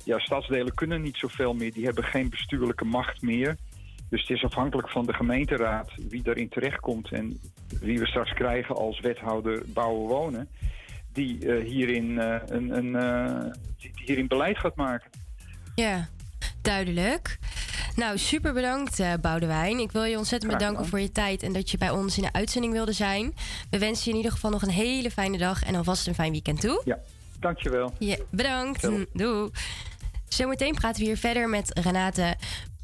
ja, 0.04 0.20
stadsdelen 0.20 0.74
kunnen 0.74 1.02
niet 1.02 1.18
zoveel 1.18 1.54
meer. 1.54 1.74
Die 1.74 1.86
hebben 1.86 2.04
geen 2.04 2.30
bestuurlijke 2.30 2.86
macht 2.86 3.22
meer. 3.22 3.58
Dus 4.10 4.22
het 4.22 4.30
is 4.30 4.44
afhankelijk 4.44 4.90
van 4.90 5.06
de 5.06 5.14
gemeenteraad 5.14 5.92
wie 6.10 6.22
daarin 6.22 6.50
terechtkomt. 6.50 7.12
En 7.12 7.40
wie 7.82 8.00
we 8.00 8.08
straks 8.08 8.34
krijgen 8.34 8.76
als 8.76 9.00
wethouder 9.00 9.62
bouwen 9.66 10.08
wonen. 10.08 10.48
Die, 11.14 11.54
eh, 11.56 11.64
hierin, 11.66 12.20
eh, 12.20 12.36
een, 12.46 12.78
een, 12.78 12.96
eh, 12.96 13.52
die 13.78 13.92
hierin 14.06 14.28
beleid 14.28 14.58
gaat 14.58 14.76
maken. 14.76 15.10
Ja, 15.76 16.08
duidelijk. 16.62 17.38
Nou, 18.00 18.18
super 18.18 18.54
bedankt, 18.54 19.00
eh 19.00 19.14
Boudewijn. 19.22 19.80
Ik 19.80 19.92
wil 19.92 20.04
je 20.04 20.18
ontzettend 20.18 20.52
bedanken 20.52 20.86
voor 20.86 21.00
je 21.00 21.12
tijd 21.12 21.44
en 21.44 21.54
dat 21.54 21.72
je 21.72 21.78
bij 21.78 21.90
ons 21.90 22.18
in 22.18 22.24
de 22.24 22.34
uitzending 22.34 22.74
wilde 22.74 22.92
zijn. 22.92 23.36
We 23.70 23.80
wensen 23.80 24.04
je 24.04 24.10
in 24.10 24.16
ieder 24.16 24.32
geval 24.32 24.52
nog 24.52 24.62
een 24.62 24.70
hele 24.70 25.12
fijne 25.12 25.38
dag 25.38 25.64
en 25.64 25.76
alvast 25.76 26.08
een 26.08 26.14
fijn 26.14 26.32
weekend 26.32 26.62
toe. 26.62 26.82
Ja, 26.86 27.00
dankjewel. 27.40 27.94
Ja, 27.98 28.18
bedankt. 28.30 28.90
Doei. 29.14 29.50
Zometeen 30.28 30.74
praten 30.74 31.02
we 31.02 31.08
hier 31.08 31.18
verder 31.18 31.50
met 31.50 31.80
Renate 31.80 32.36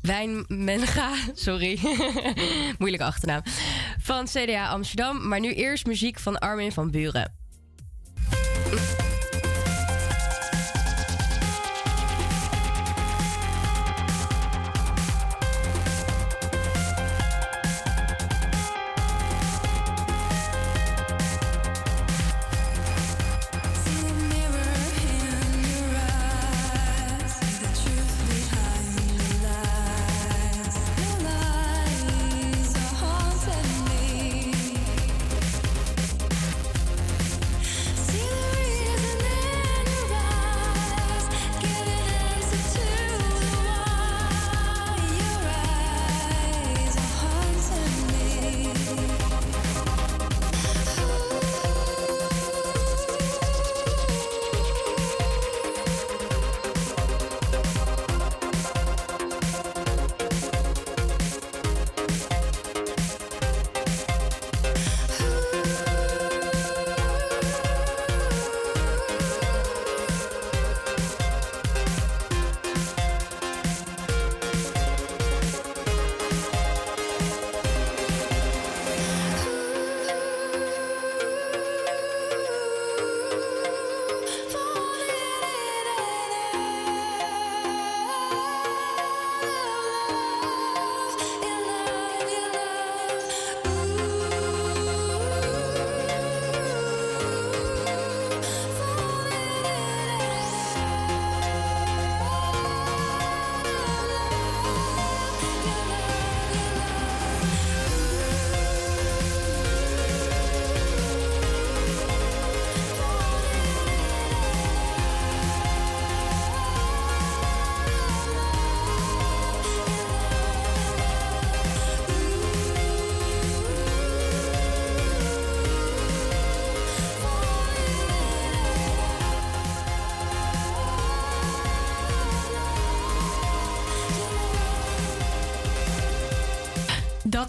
Wijnmenga. 0.01 1.13
Sorry. 1.33 1.79
Moeilijke 2.79 3.05
achternaam. 3.05 3.41
Van 3.99 4.25
CDA 4.25 4.67
Amsterdam. 4.67 5.27
Maar 5.27 5.39
nu 5.39 5.53
eerst 5.53 5.85
muziek 5.85 6.19
van 6.19 6.39
Armin 6.39 6.71
van 6.71 6.91
Buren. 6.91 7.44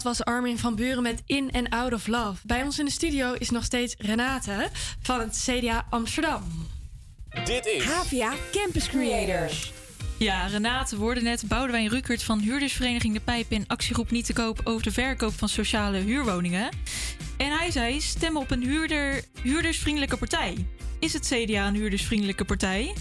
Was 0.07 0.23
Armin 0.23 0.57
van 0.57 0.75
Buren 0.75 1.03
met 1.03 1.21
In 1.25 1.51
and 1.51 1.69
Out 1.69 1.93
of 1.93 2.07
Love. 2.07 2.41
Bij 2.45 2.63
ons 2.63 2.79
in 2.79 2.85
de 2.85 2.91
studio 2.91 3.33
is 3.33 3.49
nog 3.49 3.63
steeds 3.63 3.95
Renate 3.97 4.69
van 5.01 5.19
het 5.19 5.45
CDA 5.45 5.85
Amsterdam. 5.89 6.43
Dit 7.43 7.65
is 7.65 7.83
Havia 7.83 8.33
Campus 8.51 8.87
Creators. 8.87 9.73
Ja, 10.17 10.45
Renate 10.45 10.97
woorde 10.97 11.21
net 11.21 11.43
Boudewijn 11.47 11.89
Rukert 11.89 12.23
van 12.23 12.39
huurdersvereniging 12.39 13.13
De 13.13 13.19
Pijp 13.19 13.51
in 13.51 13.63
actiegroep 13.67 14.11
Niet 14.11 14.25
te 14.25 14.33
Koop 14.33 14.61
over 14.63 14.83
de 14.83 14.91
verkoop 14.91 15.33
van 15.33 15.49
sociale 15.49 15.97
huurwoningen. 15.97 16.69
En 17.37 17.57
hij 17.57 17.71
zei: 17.71 18.01
stem 18.01 18.37
op 18.37 18.51
een 18.51 18.63
huurder, 18.63 19.23
huurdersvriendelijke 19.41 20.17
partij. 20.17 20.67
Is 20.99 21.13
het 21.13 21.27
CDA 21.27 21.67
een 21.67 21.75
huurdersvriendelijke 21.75 22.45
partij? 22.45 22.93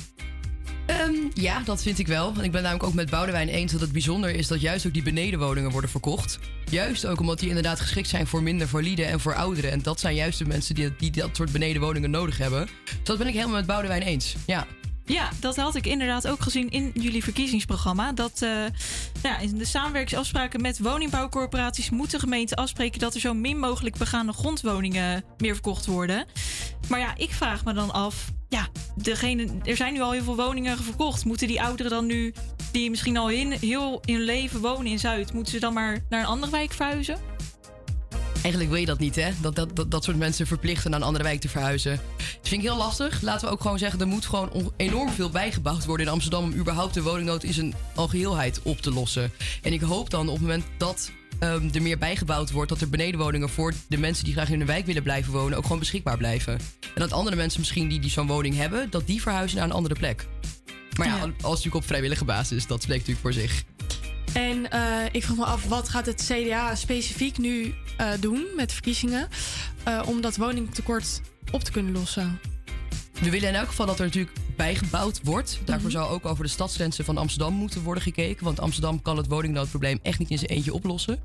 Ehm, 1.07 1.29
ja, 1.35 1.61
dat 1.65 1.83
vind 1.83 1.99
ik 1.99 2.07
wel. 2.07 2.33
Ik 2.43 2.51
ben 2.51 2.63
namelijk 2.63 2.89
ook 2.89 2.95
met 2.95 3.11
Boudewijn 3.11 3.49
eens 3.49 3.73
dat 3.73 3.81
het 3.81 3.93
bijzonder 3.93 4.31
is 4.31 4.47
dat 4.47 4.61
juist 4.61 4.87
ook 4.87 4.93
die 4.93 5.03
benedenwoningen 5.03 5.71
worden 5.71 5.91
verkocht. 5.91 6.39
Juist 6.71 7.07
ook 7.07 7.21
omdat 7.21 7.39
die 7.39 7.49
inderdaad 7.49 7.81
geschikt 7.81 8.09
zijn 8.09 8.27
voor 8.27 8.43
minder 8.43 8.69
valide 8.69 9.05
en 9.05 9.21
voor 9.21 9.35
ouderen. 9.35 9.71
En 9.71 9.83
dat 9.83 10.01
zijn 10.01 10.15
juist 10.15 10.39
de 10.39 10.45
mensen 10.45 10.75
die, 10.75 10.97
die 10.97 11.11
dat 11.11 11.37
soort 11.37 11.53
benedenwoningen 11.53 12.11
nodig 12.11 12.39
hebben. 12.39 12.69
Dus 12.85 12.95
dat 13.03 13.19
ben 13.19 13.27
ik 13.27 13.35
helemaal 13.35 13.57
met 13.57 13.67
Boudewijn 13.67 14.03
eens. 14.03 14.37
Ja. 14.47 14.67
Ja, 15.05 15.31
dat 15.41 15.57
had 15.57 15.75
ik 15.75 15.87
inderdaad 15.87 16.29
ook 16.29 16.43
gezien 16.43 16.71
in 16.71 16.91
jullie 16.95 17.23
verkiezingsprogramma. 17.23 18.13
Dat 18.13 18.41
uh, 18.43 18.65
ja, 19.23 19.39
in 19.39 19.59
de 19.59 19.65
samenwerkingsafspraken 19.65 20.61
met 20.61 20.79
woningbouwcorporaties 20.79 21.91
moeten 21.91 22.21
gemeenten 22.21 22.57
afspreken 22.57 23.01
dat 23.01 23.15
er 23.15 23.21
zo 23.21 23.35
min 23.35 23.59
mogelijk 23.59 23.97
begaande 23.97 24.33
grondwoningen 24.33 25.25
meer 25.39 25.53
verkocht 25.53 25.87
worden. 25.87 26.27
Maar 26.89 27.01
ja, 27.01 27.17
ik 27.17 27.31
vraag 27.31 27.65
me 27.65 27.73
dan 27.73 27.93
af. 27.93 28.35
Ja, 28.49 28.69
degene, 28.95 29.49
er 29.65 29.77
zijn 29.77 29.93
nu 29.93 30.01
al 30.01 30.13
heel 30.13 30.23
veel 30.23 30.37
woningen 30.37 30.79
verkocht. 30.79 31.25
Moeten 31.25 31.47
die 31.47 31.63
ouderen 31.63 31.91
dan 31.91 32.07
nu, 32.07 32.35
die 32.73 32.91
misschien 32.91 33.17
al 33.17 33.31
in, 33.31 33.53
heel 33.53 34.01
in 34.05 34.21
leven 34.21 34.61
wonen 34.61 34.87
in 34.87 34.99
Zuid, 34.99 35.33
moeten 35.33 35.53
ze 35.53 35.61
dan 35.61 35.73
maar 35.73 36.05
naar 36.09 36.21
een 36.21 36.27
andere 36.27 36.53
wijk 36.53 36.73
verhuizen? 36.73 37.19
Eigenlijk 38.43 38.71
wil 38.71 38.81
je 38.81 38.87
dat 38.87 38.99
niet, 38.99 39.17
hè? 39.17 39.31
Dat, 39.41 39.55
dat, 39.55 39.77
dat, 39.77 39.91
dat 39.91 40.05
soort 40.05 40.17
mensen 40.17 40.47
verplichten 40.47 40.91
naar 40.91 41.01
een 41.01 41.07
andere 41.07 41.25
wijk 41.25 41.41
te 41.41 41.49
verhuizen. 41.49 42.01
Dat 42.17 42.49
vind 42.49 42.63
ik 42.63 42.69
heel 42.69 42.77
lastig. 42.77 43.23
Laten 43.23 43.47
we 43.47 43.53
ook 43.53 43.61
gewoon 43.61 43.79
zeggen, 43.79 44.01
er 44.01 44.07
moet 44.07 44.27
gewoon 44.27 44.73
enorm 44.77 45.11
veel 45.11 45.31
bijgebouwd 45.31 45.85
worden 45.85 46.07
in 46.07 46.13
Amsterdam 46.13 46.45
om 46.45 46.55
überhaupt 46.55 46.95
de 46.95 47.03
woningnood 47.03 47.43
in 47.43 47.53
zijn 47.53 47.75
algeheelheid 47.95 48.61
op 48.63 48.81
te 48.81 48.91
lossen. 48.91 49.33
En 49.63 49.73
ik 49.73 49.81
hoop 49.81 50.11
dan 50.11 50.29
op 50.29 50.33
het 50.33 50.43
moment 50.43 50.65
dat 50.77 51.11
um, 51.41 51.71
er 51.75 51.83
meer 51.83 51.99
bijgebouwd 51.99 52.51
wordt, 52.51 52.69
dat 52.69 52.81
er 52.81 52.89
benedenwoningen 52.89 53.49
voor 53.49 53.73
de 53.89 53.99
mensen 53.99 54.25
die 54.25 54.33
graag 54.35 54.51
in 54.51 54.59
de 54.59 54.65
wijk 54.65 54.87
willen 54.87 55.03
blijven 55.03 55.33
wonen 55.33 55.57
ook 55.57 55.63
gewoon 55.63 55.79
beschikbaar 55.79 56.17
blijven. 56.17 56.53
En 56.81 57.01
dat 57.01 57.13
andere 57.13 57.37
mensen 57.37 57.61
misschien 57.61 57.89
die, 57.89 58.01
die 58.01 58.11
zo'n 58.11 58.27
woning 58.27 58.57
hebben, 58.57 58.91
dat 58.91 59.07
die 59.07 59.23
verhuizen 59.23 59.57
naar 59.59 59.67
een 59.67 59.73
andere 59.73 59.95
plek. 59.95 60.27
Maar 60.97 61.07
ja, 61.07 61.21
als 61.21 61.33
natuurlijk 61.41 61.75
op 61.75 61.85
vrijwillige 61.85 62.25
basis, 62.25 62.67
dat 62.67 62.83
spreekt 62.83 63.07
natuurlijk 63.07 63.35
voor 63.35 63.43
zich. 63.43 63.65
En 64.33 64.67
uh, 64.73 65.05
ik 65.13 65.25
vroeg 65.25 65.37
me 65.37 65.45
af, 65.45 65.65
wat 65.65 65.89
gaat 65.89 66.07
het 66.07 66.31
CDA 66.33 66.75
specifiek 66.75 67.39
nu 67.39 67.75
uh, 68.01 68.09
doen 68.21 68.47
met 68.57 68.73
verkiezingen 68.73 69.29
uh, 69.89 70.03
om 70.07 70.21
dat 70.21 70.37
woningtekort 70.37 71.21
op 71.51 71.65
te 71.65 71.71
kunnen 71.71 71.93
lossen? 71.93 72.41
We 73.21 73.31
willen 73.31 73.49
in 73.49 73.55
elk 73.55 73.69
geval 73.69 73.87
dat 73.87 73.99
er 73.99 74.05
natuurlijk 74.05 74.37
bijgebouwd 74.57 75.21
wordt. 75.23 75.59
Daarvoor 75.65 75.91
zou 75.91 76.11
ook 76.11 76.27
over 76.27 76.45
de 76.45 76.51
stadsgrenzen 76.51 77.05
van 77.05 77.17
Amsterdam 77.17 77.55
moeten 77.55 77.83
worden 77.83 78.03
gekeken. 78.03 78.45
Want 78.45 78.61
Amsterdam 78.61 79.03
kan 79.03 79.17
het 79.17 79.27
woningnoodprobleem 79.27 79.99
echt 80.03 80.19
niet 80.19 80.31
in 80.31 80.39
zijn 80.39 80.51
eentje 80.51 80.73
oplossen. 80.73 81.19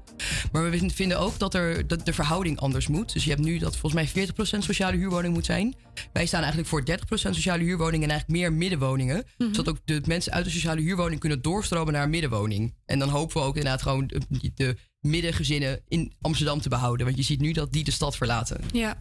Maar 0.51 0.69
we 0.69 0.89
vinden 0.89 1.19
ook 1.19 1.39
dat, 1.39 1.53
er, 1.53 1.87
dat 1.87 2.05
de 2.05 2.13
verhouding 2.13 2.59
anders 2.59 2.87
moet. 2.87 3.13
Dus 3.13 3.23
je 3.23 3.29
hebt 3.29 3.41
nu 3.41 3.57
dat 3.57 3.77
volgens 3.77 4.13
mij 4.13 4.27
40% 4.27 4.31
sociale 4.57 4.97
huurwoning 4.97 5.33
moet 5.33 5.45
zijn. 5.45 5.75
Wij 6.13 6.25
staan 6.25 6.39
eigenlijk 6.39 6.69
voor 6.69 6.83
30% 6.89 6.95
sociale 7.13 7.63
huurwoningen 7.63 8.09
en 8.09 8.09
eigenlijk 8.09 8.39
meer 8.39 8.53
middenwoningen. 8.53 9.25
Mm 9.37 9.53
Zodat 9.53 9.69
ook 9.69 9.79
de 9.85 10.01
mensen 10.05 10.33
uit 10.33 10.45
de 10.45 10.51
sociale 10.51 10.81
huurwoning 10.81 11.19
kunnen 11.19 11.41
doorstromen 11.41 11.93
naar 11.93 12.09
middenwoning. 12.09 12.75
En 12.85 12.99
dan 12.99 13.09
hopen 13.09 13.37
we 13.37 13.47
ook 13.47 13.55
inderdaad 13.55 13.81
gewoon 13.81 14.07
de, 14.07 14.51
de 14.55 14.77
middengezinnen 14.99 15.81
in 15.87 16.13
Amsterdam 16.21 16.61
te 16.61 16.69
behouden. 16.69 17.05
Want 17.05 17.17
je 17.17 17.23
ziet 17.23 17.39
nu 17.39 17.51
dat 17.51 17.71
die 17.71 17.83
de 17.83 17.91
stad 17.91 18.17
verlaten. 18.17 18.61
Ja, 18.71 18.97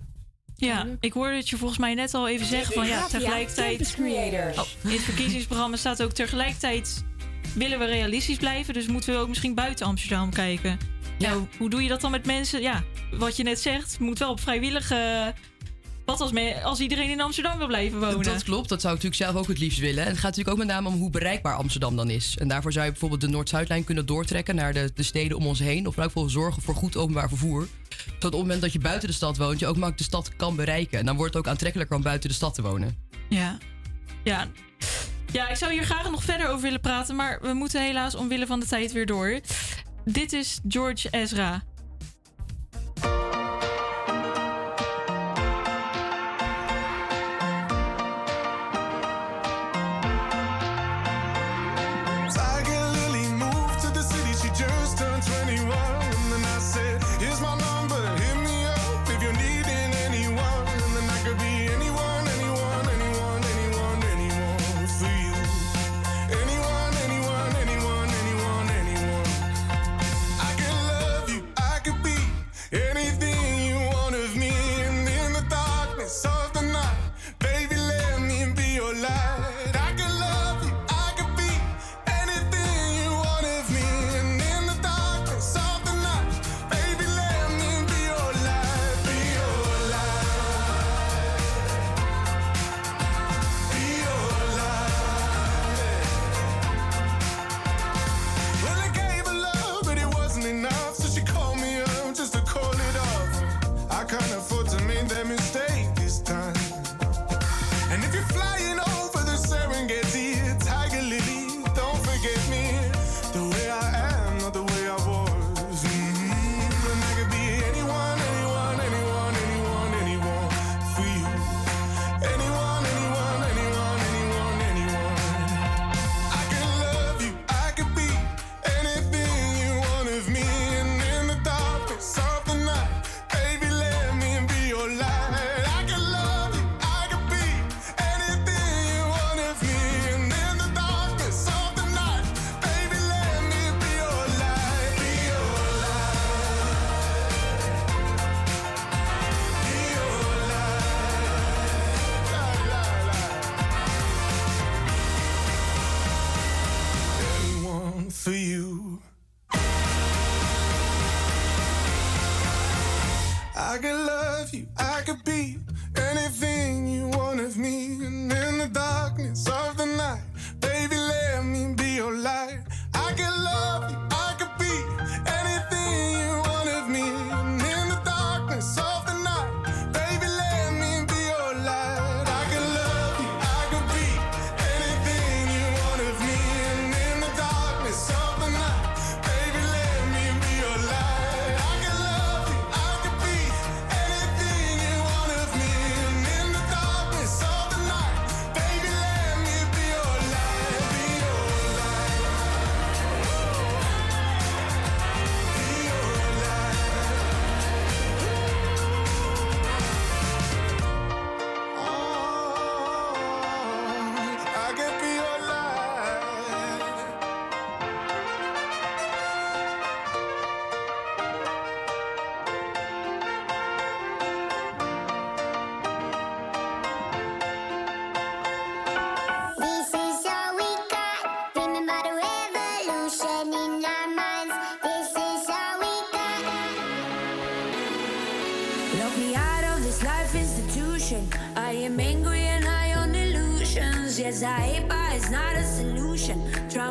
ja, 0.60 0.86
ik 1.00 1.12
hoorde 1.12 1.36
het 1.36 1.48
je 1.48 1.56
volgens 1.56 1.78
mij 1.78 1.94
net 1.94 2.14
al 2.14 2.28
even 2.28 2.46
zeggen 2.46 2.74
van 2.74 2.86
ja, 2.86 3.06
tegelijkertijd. 3.06 3.96
Oh, 4.58 4.66
in 4.82 4.90
het 4.90 5.00
verkiezingsprogramma 5.00 5.76
staat 5.76 6.02
ook 6.02 6.12
tegelijkertijd 6.12 7.04
willen 7.54 7.78
we 7.78 7.84
realistisch 7.84 8.36
blijven, 8.36 8.74
dus 8.74 8.86
moeten 8.86 9.14
we 9.14 9.20
ook 9.20 9.28
misschien 9.28 9.54
buiten 9.54 9.86
Amsterdam 9.86 10.30
kijken. 10.30 10.78
Ja. 11.18 11.30
Nou, 11.30 11.46
hoe 11.58 11.70
doe 11.70 11.82
je 11.82 11.88
dat 11.88 12.00
dan 12.00 12.10
met 12.10 12.26
mensen? 12.26 12.60
Ja, 12.60 12.82
wat 13.10 13.36
je 13.36 13.42
net 13.42 13.60
zegt, 13.60 13.98
moet 13.98 14.18
wel 14.18 14.30
op 14.30 14.40
vrijwillige 14.40 15.34
wat 16.10 16.20
als, 16.20 16.62
als 16.62 16.80
iedereen 16.80 17.10
in 17.10 17.20
Amsterdam 17.20 17.58
wil 17.58 17.66
blijven 17.66 18.00
wonen? 18.00 18.22
Dat 18.22 18.42
klopt, 18.42 18.68
dat 18.68 18.80
zou 18.80 18.94
ik 18.94 19.02
natuurlijk 19.02 19.30
zelf 19.30 19.42
ook 19.42 19.48
het 19.48 19.58
liefst 19.58 19.78
willen. 19.78 20.02
En 20.02 20.08
het 20.08 20.18
gaat 20.18 20.36
natuurlijk 20.36 20.50
ook 20.50 20.64
met 20.64 20.74
name 20.74 20.88
om 20.88 20.94
hoe 20.94 21.10
bereikbaar 21.10 21.54
Amsterdam 21.54 21.96
dan 21.96 22.10
is. 22.10 22.36
En 22.38 22.48
daarvoor 22.48 22.72
zou 22.72 22.84
je 22.84 22.90
bijvoorbeeld 22.90 23.20
de 23.20 23.28
Noord-Zuidlijn 23.28 23.84
kunnen 23.84 24.06
doortrekken 24.06 24.54
naar 24.54 24.72
de, 24.72 24.90
de 24.94 25.02
steden 25.02 25.36
om 25.36 25.46
ons 25.46 25.58
heen. 25.58 25.86
Of 25.86 25.98
ook 25.98 26.10
voor 26.10 26.30
zorgen 26.30 26.62
voor 26.62 26.74
goed 26.74 26.96
openbaar 26.96 27.28
vervoer. 27.28 27.68
Tot 28.18 28.24
op 28.24 28.32
het 28.32 28.40
moment 28.40 28.60
dat 28.60 28.72
je 28.72 28.78
buiten 28.78 29.08
de 29.08 29.14
stad 29.14 29.36
woont, 29.36 29.58
je 29.58 29.66
ook 29.66 29.76
makkelijk 29.76 29.98
de 29.98 30.04
stad 30.04 30.36
kan 30.36 30.56
bereiken. 30.56 30.98
En 30.98 31.06
dan 31.06 31.16
wordt 31.16 31.34
het 31.34 31.42
ook 31.42 31.50
aantrekkelijker 31.50 31.96
om 31.96 32.02
buiten 32.02 32.28
de 32.28 32.34
stad 32.34 32.54
te 32.54 32.62
wonen. 32.62 32.96
Ja, 33.28 33.58
ja. 34.24 34.46
Ja, 35.32 35.48
ik 35.48 35.56
zou 35.56 35.72
hier 35.72 35.84
graag 35.84 36.10
nog 36.10 36.24
verder 36.24 36.48
over 36.48 36.60
willen 36.60 36.80
praten, 36.80 37.16
maar 37.16 37.38
we 37.42 37.52
moeten 37.52 37.82
helaas 37.82 38.14
omwille 38.14 38.46
van 38.46 38.60
de 38.60 38.66
tijd 38.66 38.92
weer 38.92 39.06
door. 39.06 39.40
Dit 40.04 40.32
is 40.32 40.60
George 40.68 41.08
Ezra. 41.10 41.62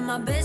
my 0.09 0.17
bed. 0.17 0.38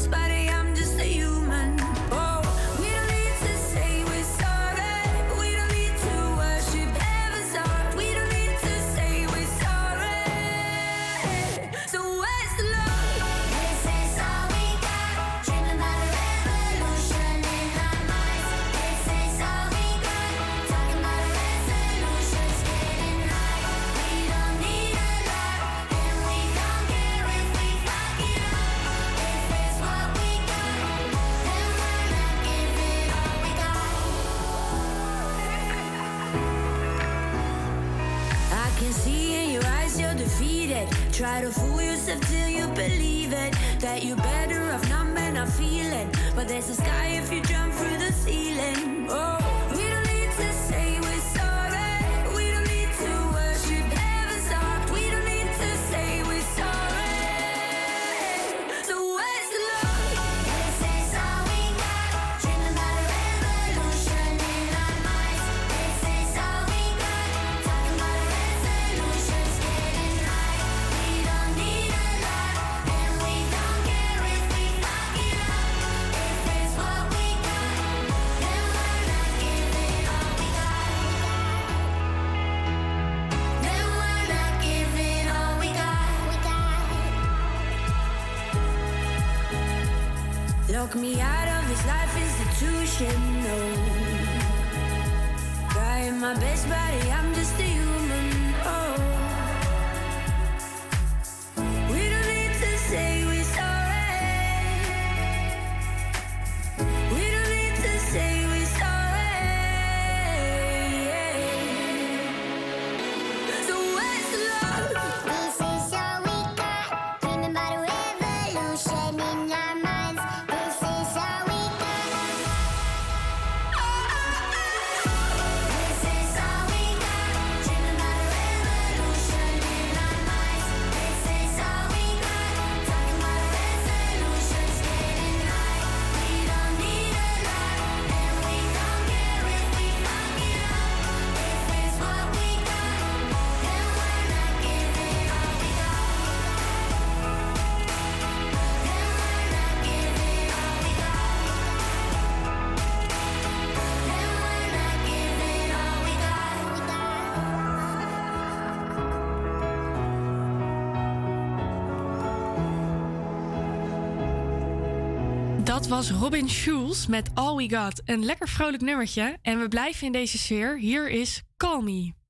Dat 165.85 165.93
was 165.93 166.11
Robin 166.11 166.49
Schulz 166.49 167.07
met 167.07 167.31
All 167.35 167.57
We 167.57 167.77
Got. 167.77 168.03
Een 168.05 168.25
lekker 168.25 168.49
vrolijk 168.49 168.83
nummertje. 168.83 169.39
En 169.43 169.61
we 169.61 169.69
blijven 169.69 170.07
in 170.07 170.13
deze 170.13 170.39
sfeer. 170.39 170.79
Hier 170.79 171.11
is 171.11 171.43
Call 171.57 171.83
Me. 171.83 172.24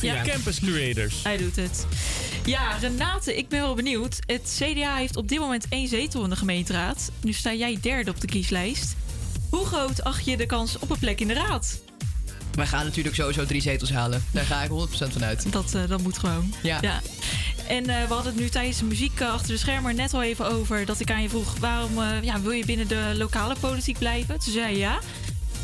Ja. 0.00 0.22
Campus 0.22 0.60
Creators. 0.60 1.22
Hij 1.22 1.36
doet 1.36 1.56
het. 1.56 1.86
Ja, 2.44 2.76
Renate, 2.80 3.36
ik 3.36 3.48
ben 3.48 3.60
wel 3.60 3.74
benieuwd. 3.74 4.18
Het 4.26 4.56
CDA 4.62 4.96
heeft 4.96 5.16
op 5.16 5.28
dit 5.28 5.38
moment 5.38 5.66
één 5.68 5.88
zetel 5.88 6.24
in 6.24 6.30
de 6.30 6.36
gemeenteraad. 6.36 7.10
Nu 7.20 7.32
sta 7.32 7.52
jij 7.54 7.78
derde 7.80 8.10
op 8.10 8.20
de 8.20 8.26
kieslijst. 8.26 8.94
Hoe 9.50 9.66
groot 9.66 10.04
acht 10.04 10.24
je 10.24 10.36
de 10.36 10.46
kans 10.46 10.78
op 10.78 10.90
een 10.90 10.98
plek 10.98 11.20
in 11.20 11.28
de 11.28 11.34
raad? 11.34 11.80
Wij 12.54 12.66
gaan 12.66 12.84
natuurlijk 12.84 13.14
sowieso 13.16 13.44
drie 13.44 13.60
zetels 13.60 13.90
halen. 13.92 14.24
Daar 14.30 14.44
ga 14.44 14.62
ik 14.62 14.70
100% 14.70 15.12
van 15.12 15.24
uit. 15.24 15.52
Dat, 15.52 15.74
eh, 15.74 15.88
dat 15.88 16.02
moet 16.02 16.18
gewoon. 16.18 16.54
Ja. 16.62 16.80
En 17.68 17.88
eh, 17.88 18.06
we 18.08 18.14
hadden 18.14 18.32
het 18.32 18.40
nu 18.42 18.48
tijdens 18.48 18.78
de 18.78 18.84
muziek 18.84 19.20
eh, 19.20 19.32
achter 19.32 19.48
de 19.52 19.56
schermen 19.58 19.96
net 19.96 20.14
al 20.14 20.22
even 20.22 20.46
over 20.50 20.84
dat 20.86 21.00
ik 21.00 21.10
aan 21.10 21.22
je 21.22 21.28
vroeg: 21.28 21.56
waarom 21.58 22.02
eh, 22.02 22.22
ja, 22.22 22.40
wil 22.40 22.50
je 22.50 22.64
binnen 22.64 22.88
de 22.88 23.12
lokale 23.16 23.54
politiek 23.60 23.98
blijven? 23.98 24.38
Toen 24.40 24.52
zei 24.52 24.72
je 24.72 24.78
ja. 24.78 24.98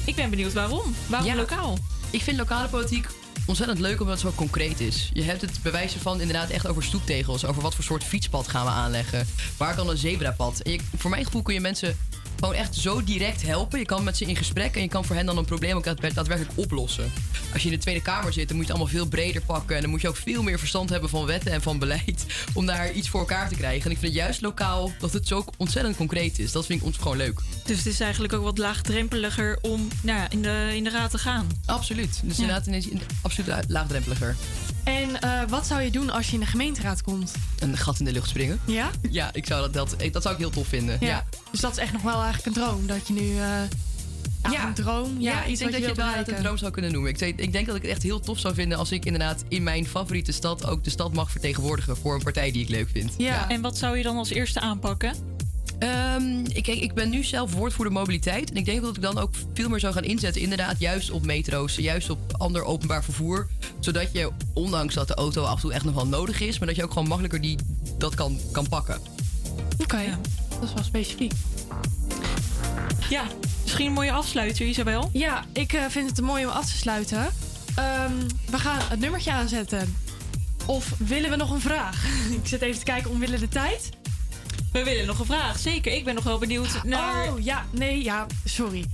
Ik 0.05 0.15
ben 0.15 0.31
benieuwd 0.31 0.53
waarom. 0.53 0.95
Waarom 1.07 1.29
Ja. 1.29 1.35
lokaal? 1.35 1.79
Ik 2.11 2.23
vind 2.23 2.37
lokale 2.39 2.69
politiek 2.69 3.07
ontzettend 3.47 3.79
leuk 3.79 4.01
omdat 4.01 4.21
het 4.21 4.31
zo 4.31 4.37
concreet 4.37 4.81
is. 4.81 5.11
Je 5.13 5.23
hebt 5.23 5.41
het 5.41 5.63
bewijzen 5.63 6.01
van 6.01 6.21
inderdaad 6.21 6.51
echt 6.51 6.67
over 6.67 6.83
stoeptegels. 6.83 7.45
Over 7.45 7.63
wat 7.63 7.75
voor 7.75 7.85
soort 7.85 8.05
fietspad 8.05 8.49
gaan 8.49 8.65
we 8.65 8.71
aanleggen. 8.71 9.27
Waar 9.57 9.75
kan 9.75 9.89
een 9.89 9.97
zebrapad? 9.97 10.63
Voor 10.97 11.11
mijn 11.11 11.25
gevoel 11.25 11.43
kun 11.43 11.55
je 11.55 11.61
mensen 11.61 11.97
gewoon 12.39 12.55
echt 12.55 12.75
zo 12.75 13.05
direct 13.05 13.43
helpen. 13.43 13.79
Je 13.79 13.85
kan 13.85 14.05
met 14.05 14.17
ze 14.17 14.25
in 14.25 14.37
gesprek 14.37 14.75
en 14.75 14.83
je 14.83 14.89
kan 14.89 15.05
voor 15.05 15.17
hen 15.17 15.27
dan 15.27 15.37
een 15.39 15.45
probleem 15.45 15.77
ook 15.77 15.85
daadwer- 15.85 16.15
daadwerkelijk 16.15 16.59
oplossen. 16.59 17.13
Als 17.53 17.63
je 17.63 17.69
in 17.69 17.75
de 17.75 17.81
Tweede 17.81 18.03
Kamer 18.03 18.33
zit, 18.33 18.49
dan 18.49 18.57
moet 18.57 18.67
je 18.67 18.73
het 18.73 18.81
allemaal 18.81 18.99
veel 19.01 19.09
breder 19.11 19.43
pakken. 19.43 19.77
En 19.77 19.83
dan 19.83 19.91
moet 19.91 20.01
je 20.01 20.09
ook 20.09 20.17
veel 20.17 20.43
meer 20.43 20.59
verstand 20.59 20.91
hebben 20.91 21.11
van 21.11 21.27
wetten 21.27 21.53
en 21.53 21.63
van 21.63 21.79
beleid. 21.79 22.27
Om 22.55 22.67
daar 22.67 22.93
iets 22.93 23.09
voor 23.09 23.21
elkaar 23.21 23.49
te 23.49 23.55
krijgen. 23.55 23.85
En 23.85 23.91
ik 23.91 23.99
vind 23.99 24.13
het 24.13 24.23
juist 24.23 24.41
lokaal 24.41 24.93
dat 24.99 25.13
het 25.13 25.29
zo 25.29 25.45
ontzettend 25.57 25.97
concreet 25.97 26.39
is. 26.39 26.53
Dat 26.53 26.67
vind 26.67 26.81
ik 26.81 26.87
ons 26.87 26.97
gewoon 26.97 27.17
leuk. 27.17 27.41
Dus 27.65 27.77
het 27.77 27.87
is 27.87 28.01
eigenlijk 28.01 28.33
ook 28.33 28.43
wat 28.43 28.59
laagdrempeliger 28.59 29.59
om 29.63 29.89
nou 30.03 30.19
ja, 30.19 30.31
in, 30.31 30.43
de, 30.43 30.71
in 30.75 30.85
de 30.85 30.91
raad 30.91 31.11
te 31.11 31.19
gaan. 31.19 31.47
Absoluut. 31.67 32.21
Dus 32.25 32.39
inderdaad 32.39 32.67
ineens 32.67 32.89
in- 32.89 33.01
absoluut 33.23 33.55
laagdrempeliger. 33.69 34.37
En 34.85 35.21
eh, 35.21 35.31
wat 35.49 35.67
zou 35.67 35.83
je 35.83 35.91
doen 35.91 36.11
als 36.11 36.27
je 36.27 36.33
in 36.35 36.41
de 36.41 36.47
gemeenteraad 36.47 37.03
komt? 37.03 37.33
Een 37.59 37.77
gat 37.77 37.99
in 37.99 38.05
de 38.05 38.13
lucht 38.13 38.29
springen. 38.29 38.61
Ja? 38.67 38.91
Ja, 39.11 39.31
ik 39.33 39.47
zou 39.47 39.61
dat, 39.61 39.73
dat, 39.73 39.97
dat 40.13 40.23
zou 40.23 40.35
ik 40.35 40.41
heel 40.41 40.51
tof 40.51 40.67
vinden. 40.67 40.97
Ja. 41.01 41.25
Dus 41.51 41.61
dat 41.61 41.73
is 41.73 41.79
echt 41.79 41.93
nog 41.93 42.03
wel 42.03 42.23
eigenlijk 42.23 42.47
een 42.47 42.63
droom. 42.63 42.87
Dat 42.87 43.07
je 43.07 43.13
nu... 43.13 43.21
eh, 43.39 44.51
ja, 44.53 44.67
een 44.67 44.75
droom. 44.75 45.21
Ja, 45.21 45.31
Ja, 45.33 45.43
ik 45.43 45.49
iets 45.49 45.59
denk 45.59 45.71
wat 45.73 45.81
dat 45.81 45.91
je 45.91 45.97
wel 46.03 46.07
uit 46.13 46.29
een 46.29 46.37
droom 46.43 46.57
zou 46.57 46.71
kunnen 46.73 46.93
noemen. 46.93 47.11
Ik, 47.11 47.19
denk- 47.19 47.39
ik 47.41 47.53
denk 47.53 47.67
dat 47.67 47.77
ik 47.77 47.83
het 47.83 47.91
echt 47.91 48.03
heel 48.03 48.21
tof 48.21 48.39
zou 48.39 48.55
vinden 48.55 48.79
als 48.79 48.93
ik 48.93 49.05
inderdaad 49.05 49.45
in 49.49 49.63
mijn 49.63 49.87
favoriete 49.87 50.33
stad 50.33 50.67
ook 50.67 50.85
de 50.85 50.91
stad 50.91 51.13
mag 51.13 51.31
vertegenwoordigen 51.31 51.97
voor 51.97 52.15
een 52.15 52.23
partij 52.23 52.51
die 52.53 52.63
ik 52.63 52.69
leuk 52.69 52.89
vind. 52.93 53.13
En 53.49 53.61
wat 53.61 53.79
zou 53.79 53.97
je 53.97 54.03
dan 54.03 54.17
als 54.17 54.31
eerste 54.31 54.61
aanpakken? 54.61 55.15
Ehm, 55.79 56.45
ik, 56.53 56.67
ik 56.67 56.95
ben 56.95 57.11
nu 57.11 57.25
zelf 57.25 57.55
woordvoerder 57.55 57.93
mobiliteit. 57.93 58.51
En 58.51 58.57
ik 58.57 58.65
denk 58.65 58.83
dat 58.83 58.97
ik 58.97 59.03
dan 59.03 59.19
ook 59.19 59.31
veel 59.55 59.69
meer 59.69 59.81
zou 59.81 59.93
gaan 59.93 60.05
inzetten, 60.05 60.43
inderdaad, 60.43 60.79
juist 60.79 61.11
op 61.11 61.25
metro's, 61.25 61.75
juist 61.77 62.11
op 62.11 62.19
ander 62.37 62.65
openbaar 62.65 63.05
vervoer. 63.05 63.49
Zodat 63.81 64.13
je, 64.13 64.31
ondanks 64.55 64.95
dat 64.95 65.09
de 65.09 65.15
auto 65.15 65.43
af 65.43 65.55
en 65.55 65.61
toe 65.61 65.73
echt 65.73 65.85
nog 65.85 65.95
wel 65.95 66.07
nodig 66.07 66.41
is, 66.41 66.59
maar 66.59 66.69
dat 66.69 66.77
je 66.77 66.83
ook 66.83 66.93
gewoon 66.93 67.09
makkelijker 67.09 67.41
die, 67.41 67.59
dat 67.99 68.15
kan, 68.15 68.39
kan 68.53 68.69
pakken. 68.69 69.01
Oké, 69.79 70.19
dat 70.49 70.69
is 70.69 70.75
wel 70.75 70.85
specifiek. 70.85 71.33
Ja, 73.11 73.25
misschien 73.63 73.87
een 73.87 73.93
mooie 73.93 74.13
afsluiter, 74.13 74.67
Isabel. 74.67 75.11
Ja, 75.13 75.45
ik 75.53 75.73
eh, 75.73 75.85
vind 75.89 76.09
het 76.09 76.19
een 76.19 76.25
mooi 76.25 76.45
om 76.45 76.51
af 76.51 76.67
te 76.67 76.77
sluiten. 76.77 77.29
Ehm, 77.75 78.13
we 78.51 78.59
gaan 78.59 78.79
het 78.83 79.01
nummertje 79.01 79.33
aanzetten. 79.33 79.97
Of 80.67 80.95
willen 80.99 81.31
we 81.31 81.37
nog 81.37 81.51
een 81.51 81.61
vraag? 81.61 82.07
ik 82.43 82.47
zit 82.47 82.63
even 82.63 82.79
te 82.79 82.85
kijken 82.85 83.11
omwille 83.11 83.39
de 83.39 83.49
tijd. 83.49 83.91
We 84.73 84.85
willen 84.85 85.07
nog 85.07 85.19
een 85.19 85.27
vraag, 85.27 85.59
zeker. 85.59 85.93
Ik 85.93 86.05
ben 86.05 86.15
nog 86.15 86.25
wel 86.25 86.39
benieuwd 86.39 86.83
naar... 86.85 87.29
Oh, 87.33 87.41
ja, 87.45 87.67
nee, 87.71 88.03
ja, 88.03 88.27
sorry. 88.45 88.85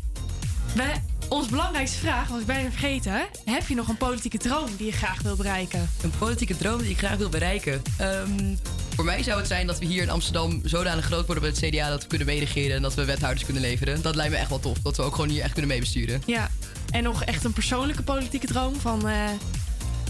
We, 0.74 0.92
ons 1.28 1.46
belangrijkste 1.48 1.98
vraag, 1.98 2.28
was 2.28 2.40
ik 2.40 2.46
bijna 2.46 2.70
vergeten. 2.70 3.26
Heb 3.44 3.68
je 3.68 3.74
nog 3.74 3.88
een 3.88 3.96
politieke 3.96 4.38
droom 4.38 4.68
die 4.76 4.86
je 4.86 4.92
graag 4.92 5.22
wil 5.22 5.36
bereiken? 5.36 5.90
Een 6.02 6.12
politieke 6.18 6.56
droom 6.56 6.78
die 6.80 6.90
ik 6.90 6.98
graag 6.98 7.16
wil 7.16 7.28
bereiken. 7.28 7.82
Ehm, 7.96 8.54
voor 8.94 9.04
mij 9.04 9.22
zou 9.22 9.38
het 9.38 9.46
zijn 9.46 9.66
dat 9.66 9.78
we 9.78 9.84
hier 9.84 10.02
in 10.02 10.10
Amsterdam 10.10 10.60
zodanig 10.64 11.04
groot 11.04 11.26
worden 11.26 11.42
bij 11.44 11.52
het 11.60 11.70
CDA 11.74 11.88
dat 11.88 12.02
we 12.02 12.08
kunnen 12.08 12.26
meeregeren 12.26 12.76
en 12.76 12.82
dat 12.82 12.94
we 12.94 13.04
wethouders 13.04 13.44
kunnen 13.44 13.62
leveren. 13.62 14.02
Dat 14.02 14.14
lijkt 14.14 14.32
me 14.32 14.38
echt 14.38 14.48
wel 14.48 14.60
tof. 14.60 14.78
Dat 14.78 14.96
we 14.96 15.02
ook 15.02 15.14
gewoon 15.14 15.30
hier 15.30 15.42
echt 15.42 15.52
kunnen 15.52 15.70
meebesturen. 15.70 16.22
Ja, 16.26 16.50
en 16.90 17.02
nog 17.02 17.24
echt 17.24 17.44
een 17.44 17.52
persoonlijke 17.52 18.02
politieke 18.02 18.46
droom 18.46 18.80
van... 18.80 19.08
eh, 19.08 19.14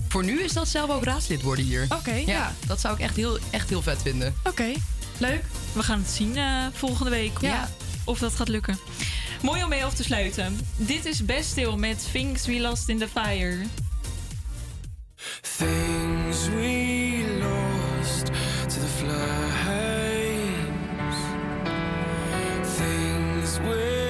Voor 0.09 0.25
nu 0.25 0.41
is 0.43 0.53
dat 0.53 0.69
zelf 0.69 0.91
ook 0.91 1.05
raadslid 1.05 1.43
worden 1.43 1.65
hier. 1.65 1.87
Oké, 1.89 2.15
ja. 2.27 2.55
Dat 2.67 2.81
zou 2.81 2.95
ik 2.95 3.01
echt 3.01 3.17
heel, 3.17 3.39
echt 3.51 3.69
heel 3.69 3.83
vet 3.83 4.03
vinden. 4.03 4.35
Oké, 4.45 4.73
leuk. 5.21 5.45
We 5.73 5.83
gaan 5.83 5.99
het 5.99 6.11
zien 6.11 6.37
eh, 6.37 6.67
volgende 6.73 7.11
week. 7.11 7.41
Ja. 7.41 7.69
Of 8.05 8.19
dat 8.19 8.35
gaat 8.35 8.49
lukken. 8.49 8.79
Mooi 9.43 9.63
om 9.63 9.69
mee 9.69 9.85
af 9.85 9.95
te 9.95 10.03
sluiten. 10.03 10.59
Dit 10.77 11.05
is 11.05 11.25
Best 11.25 11.51
Stil 11.51 11.77
met 11.77 12.09
Things 12.13 12.47
We 12.47 12.61
Lost 12.61 12.89
in 12.89 12.99
the 12.99 13.09
Fire. 13.09 13.57
Things 15.41 16.49
we 16.49 17.39
lost 17.41 18.27
to 18.69 18.81
the 18.81 18.87
flames. 18.97 19.17
Things 22.77 23.59
we'll 23.59 24.08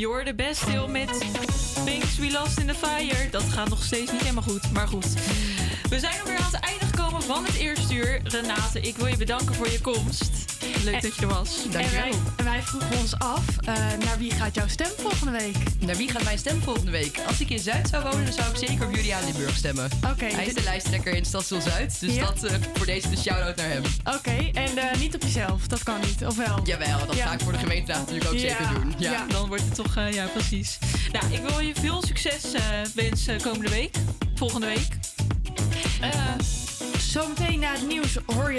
Je 0.00 0.06
hoorde 0.06 0.34
best 0.34 0.64
met 0.88 1.20
Things 1.84 2.18
We 2.18 2.30
Lost 2.30 2.58
in 2.58 2.66
the 2.66 2.74
Fire. 2.74 3.30
Dat 3.30 3.42
gaat 3.42 3.68
nog 3.68 3.82
steeds 3.82 4.12
niet 4.12 4.20
helemaal 4.20 4.42
goed, 4.42 4.72
maar 4.72 4.88
goed. 4.88 5.14
We 5.88 5.98
zijn 5.98 6.20
alweer 6.20 6.36
aan 6.38 6.52
het 6.52 6.60
einde 6.60 6.84
gekomen 6.84 7.22
van 7.22 7.44
het 7.44 7.54
eerste 7.54 7.94
uur. 7.94 8.20
Renate, 8.24 8.80
ik 8.80 8.96
wil 8.96 9.06
je 9.06 9.16
bedanken 9.16 9.54
voor 9.54 9.70
je 9.70 9.80
komst. 9.80 10.29
Leuk 10.84 11.02
dat 11.02 11.14
je 11.16 11.22
er 11.22 11.28
was. 11.28 11.64
En 11.64 11.70
wij, 11.72 12.12
en 12.36 12.44
wij 12.44 12.62
vroegen 12.62 12.98
ons 12.98 13.18
af, 13.18 13.44
eh, 13.64 13.74
naar 14.04 14.18
wie 14.18 14.30
gaat 14.32 14.54
jouw 14.54 14.68
stem 14.68 14.86
volgende 14.98 15.38
week? 15.38 15.56
Naar 15.78 15.96
wie 15.96 16.10
gaat 16.10 16.22
mijn 16.22 16.38
stem 16.38 16.62
volgende 16.62 16.90
week? 16.90 17.18
Als 17.26 17.40
ik 17.40 17.50
in 17.50 17.58
Zuid 17.58 17.88
zou 17.88 18.02
wonen, 18.02 18.24
dan 18.24 18.32
zou 18.32 18.50
ik 18.50 18.56
zeker 18.68 18.86
op 18.86 18.94
Juliaan 18.94 19.24
Limburg 19.24 19.56
stemmen. 19.56 19.90
Oké. 20.10 20.24
Hij 20.24 20.46
is 20.46 20.54
de 20.54 20.62
lijsttrekker 20.62 21.14
in 21.14 21.24
Stadsel 21.24 21.60
Zuid, 21.60 22.00
dus 22.00 22.14
Ja. 22.14 22.24
dat 22.24 22.44
eh, 22.44 22.54
voor 22.74 22.86
deze 22.86 23.10
de 23.10 23.16
shout-out 23.16 23.56
naar 23.56 23.68
hem. 23.68 23.82
Oké, 24.04 24.50
en 24.52 24.78
eh, 24.78 24.98
niet 25.00 25.14
op 25.14 25.22
jezelf, 25.22 25.66
dat 25.66 25.82
kan 25.82 26.00
niet, 26.00 26.24
of 26.26 26.36
wel? 26.36 26.60
Jawel, 26.64 27.06
dat 27.06 27.16
Ja. 27.16 27.26
ga 27.26 27.32
ik 27.32 27.40
voor 27.40 27.52
de 27.52 27.58
gemeenteraad 27.58 28.00
natuurlijk 28.00 28.30
ook 28.30 28.38
Ja. 28.38 28.48
zeker 28.48 28.68
doen. 28.74 28.94
Ja. 28.98 29.12
Ja, 29.12 29.26
dan 29.28 29.48
wordt 29.48 29.62
het 29.64 29.74
toch, 29.74 29.96
eh, 29.96 30.12
ja, 30.12 30.26
precies. 30.26 30.78
Nou, 31.12 31.32
ik 31.32 31.40
wil 31.48 31.60
je 31.60 31.74
veel 31.80 32.02
succes 32.06 32.52
eh, 32.52 32.62
wensen 32.94 33.40
komende 33.42 33.70
week. 33.70 33.96
Volgende 34.34 34.66
week. 34.66 34.88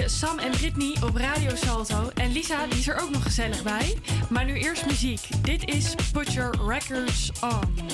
Sam 0.06 0.39
en 0.39 0.52
Britney 0.52 0.95
op 1.04 1.16
Radio 1.16 1.56
Salto. 1.56 2.10
En 2.14 2.32
Lisa 2.32 2.68
die 2.68 2.80
is 2.80 2.88
er 2.88 3.02
ook 3.02 3.10
nog 3.10 3.24
gezellig 3.24 3.64
bij. 3.64 3.97
Maar 4.30 4.45
nu 4.45 4.60
eerst 4.60 4.86
muziek. 4.86 5.28
Dit 5.41 5.70
is 5.70 5.95
Put 6.12 6.34
Your 6.34 6.52
Records 6.68 7.32
On. 7.41 7.91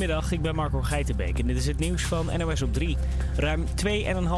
Goedemiddag, 0.00 0.32
ik 0.32 0.42
ben 0.42 0.54
Marco 0.54 0.82
Geitenbeek 0.82 1.38
en 1.38 1.46
dit 1.46 1.56
is 1.56 1.66
het 1.66 1.78
nieuws 1.78 2.02
van 2.02 2.30
NOS 2.38 2.62
op 2.62 2.72
3. 2.72 2.96
Ruim 3.36 3.64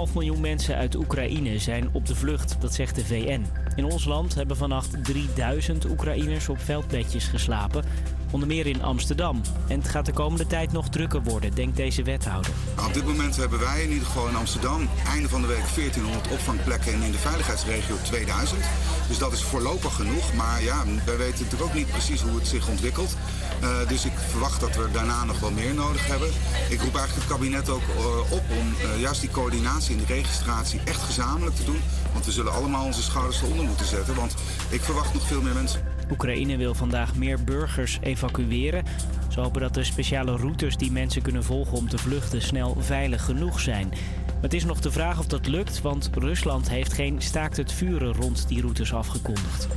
2,5 0.09 0.13
miljoen 0.15 0.41
mensen 0.41 0.77
uit 0.77 0.95
Oekraïne 0.95 1.59
zijn 1.59 1.89
op 1.93 2.07
de 2.07 2.15
vlucht, 2.15 2.57
dat 2.61 2.75
zegt 2.75 2.95
de 2.95 3.05
VN. 3.05 3.47
In 3.77 3.85
ons 3.85 4.05
land 4.05 4.35
hebben 4.35 4.57
vannacht 4.57 5.05
3000 5.05 5.91
Oekraïners 5.91 6.49
op 6.49 6.61
veldbedjes 6.61 7.25
geslapen. 7.25 7.85
Onder 8.33 8.49
meer 8.49 8.67
in 8.67 8.83
Amsterdam. 8.83 9.41
En 9.69 9.79
het 9.79 9.89
gaat 9.89 10.07
de 10.07 10.13
komende 10.13 10.47
tijd 10.47 10.73
nog 10.73 10.89
drukker 10.89 11.23
worden, 11.23 11.55
denkt 11.55 11.77
deze 11.77 12.03
wethouder. 12.03 12.53
Op 12.87 12.95
dit 12.95 13.05
moment 13.05 13.37
hebben 13.37 13.59
wij 13.59 13.83
in 13.83 13.91
ieder 13.91 14.07
geval 14.07 14.29
in 14.29 14.37
Amsterdam 14.37 14.89
einde 15.07 15.29
van 15.29 15.41
de 15.41 15.47
week 15.47 15.65
1400 15.75 16.33
opvangplekken 16.33 16.93
en 16.93 17.03
in 17.03 17.11
de 17.11 17.19
veiligheidsregio 17.19 17.97
2000. 18.03 18.61
Dus 19.09 19.19
dat 19.19 19.33
is 19.33 19.43
voorlopig 19.43 19.95
genoeg. 19.95 20.35
Maar 20.35 20.63
ja, 20.63 20.85
wij 21.05 21.17
weten 21.17 21.45
natuurlijk 21.45 21.71
ook 21.71 21.75
niet 21.75 21.91
precies 21.91 22.21
hoe 22.21 22.35
het 22.35 22.47
zich 22.47 22.69
ontwikkelt. 22.69 23.17
Eh, 23.61 23.89
dus 23.89 24.05
ik 24.05 24.13
verwacht 24.31 24.61
dat 24.61 24.77
we 24.77 24.89
daarna 24.93 25.25
nog 25.25 25.41
wel 25.41 25.51
meer 25.51 25.75
nodig 25.75 26.07
hebben. 26.07 26.29
Ik 26.69 26.81
roep 26.81 26.97
eigenlijk 26.97 27.15
het 27.15 27.37
kabinet 27.37 27.69
ook 27.69 27.83
eh, 27.83 28.33
op 28.33 28.43
om 28.61 28.75
eh, 28.81 29.01
juist 29.01 29.21
die 29.21 29.31
coördinatie 29.31 29.93
en 29.93 30.05
die 30.05 30.17
registratie 30.17 30.81
echt 30.85 31.03
gezamenlijk 31.03 31.57
te 31.57 31.65
doen. 31.65 31.81
Want 32.13 32.25
we 32.25 32.33
zullen 32.33 32.53
allemaal 32.53 32.85
onze 32.85 33.03
schouders 33.03 33.43
eronder 33.43 33.65
moeten 33.65 33.87
zetten. 33.87 34.15
Want 34.15 34.35
ik 34.69 34.83
verwacht 34.83 35.15
nog 35.15 35.27
veel 35.27 35.43
meer 35.43 35.55
mensen. 35.55 35.81
Oekraïne 36.13 36.57
wil 36.57 36.75
vandaag 36.75 37.15
meer 37.15 37.45
burgers 37.45 37.99
evacueren. 38.03 38.85
Ze 39.29 39.41
hopen 39.41 39.61
dat 39.61 39.75
de 39.75 39.85
speciale 39.85 40.37
routes 40.37 40.77
die 40.77 40.93
mensen 40.93 41.23
kunnen 41.23 41.45
volgen 41.45 41.79
om 41.79 41.89
te 41.89 41.99
vluchten 41.99 42.43
snel 42.43 42.77
veilig 42.79 43.25
genoeg 43.25 43.61
zijn. 43.61 43.89
Maar 44.27 44.43
het 44.43 44.55
is 44.55 44.65
nog 44.65 44.81
de 44.81 44.91
vraag 44.91 45.19
of 45.19 45.27
dat 45.27 45.47
lukt, 45.47 45.81
want 45.81 46.11
Rusland 46.15 46.69
heeft 46.69 46.93
geen 46.93 47.23
staakt 47.23 47.57
het 47.57 47.73
vuren 47.73 48.15
rond 48.15 48.49
die 48.49 48.61
routes 48.61 48.95
afgekondigd. 48.95 49.69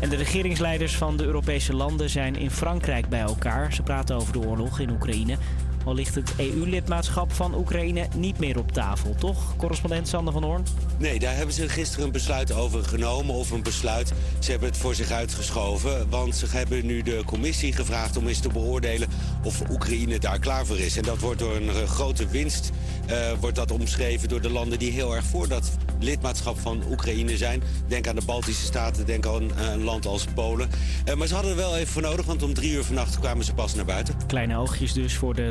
En 0.00 0.08
de 0.08 0.16
regeringsleiders 0.16 0.96
van 0.96 1.16
de 1.16 1.24
Europese 1.24 1.74
landen 1.74 2.10
zijn 2.10 2.36
in 2.36 2.50
Frankrijk 2.50 3.08
bij 3.08 3.20
elkaar. 3.20 3.72
Ze 3.72 3.82
praten 3.82 4.16
over 4.16 4.32
de 4.32 4.46
oorlog 4.46 4.80
in 4.80 4.90
Oekraïne. 4.90 5.36
Al 5.84 5.94
ligt 5.94 6.14
het 6.14 6.32
EU-lidmaatschap 6.36 7.32
van 7.32 7.54
Oekraïne 7.54 8.08
niet 8.16 8.38
meer 8.38 8.58
op 8.58 8.72
tafel, 8.72 9.14
toch? 9.14 9.56
Correspondent 9.56 10.08
Sander 10.08 10.32
van 10.32 10.42
Hoorn. 10.42 10.64
Nee, 10.98 11.18
daar 11.18 11.36
hebben 11.36 11.54
ze 11.54 11.68
gisteren 11.68 12.04
een 12.04 12.12
besluit 12.12 12.52
over 12.52 12.84
genomen. 12.84 13.34
Of 13.34 13.50
een 13.50 13.62
besluit. 13.62 14.12
Ze 14.38 14.50
hebben 14.50 14.68
het 14.68 14.78
voor 14.78 14.94
zich 14.94 15.10
uitgeschoven. 15.10 16.10
Want 16.10 16.36
ze 16.36 16.46
hebben 16.48 16.86
nu 16.86 17.02
de 17.02 17.22
commissie 17.26 17.72
gevraagd 17.72 18.16
om 18.16 18.28
eens 18.28 18.40
te 18.40 18.48
beoordelen 18.48 19.08
of 19.42 19.62
Oekraïne 19.70 20.18
daar 20.18 20.38
klaar 20.38 20.66
voor 20.66 20.78
is. 20.78 20.96
En 20.96 21.02
dat 21.02 21.18
wordt 21.18 21.38
door 21.38 21.56
een 21.56 21.68
eh, 21.68 21.74
grote 21.74 22.28
winst 22.28 22.70
eh, 23.06 23.32
wordt 23.40 23.56
dat 23.56 23.70
omschreven 23.70 24.28
door 24.28 24.40
de 24.40 24.50
landen 24.50 24.78
die 24.78 24.90
heel 24.90 25.14
erg 25.14 25.24
voor 25.24 25.48
dat 25.48 25.70
lidmaatschap 26.00 26.58
van 26.58 26.82
Oekraïne 26.90 27.36
zijn. 27.36 27.62
Denk 27.88 28.06
aan 28.08 28.14
de 28.14 28.24
Baltische 28.26 28.64
Staten, 28.64 29.06
denk 29.06 29.26
aan 29.26 29.56
eh, 29.56 29.72
een 29.72 29.84
land 29.84 30.06
als 30.06 30.24
Polen. 30.34 30.68
Maar 31.16 31.26
ze 31.26 31.34
hadden 31.34 31.52
er 31.52 31.58
wel 31.58 31.76
even 31.76 31.92
voor 31.92 32.02
nodig, 32.02 32.26
want 32.26 32.42
om 32.42 32.54
drie 32.54 32.72
uur 32.72 32.84
vannacht 32.84 33.18
kwamen 33.18 33.44
ze 33.44 33.54
pas 33.54 33.74
naar 33.74 33.84
buiten. 33.84 34.14
Kleine 34.26 34.56
oogjes 34.56 34.92
dus 34.92 35.16
voor 35.16 35.34
de 35.34 35.50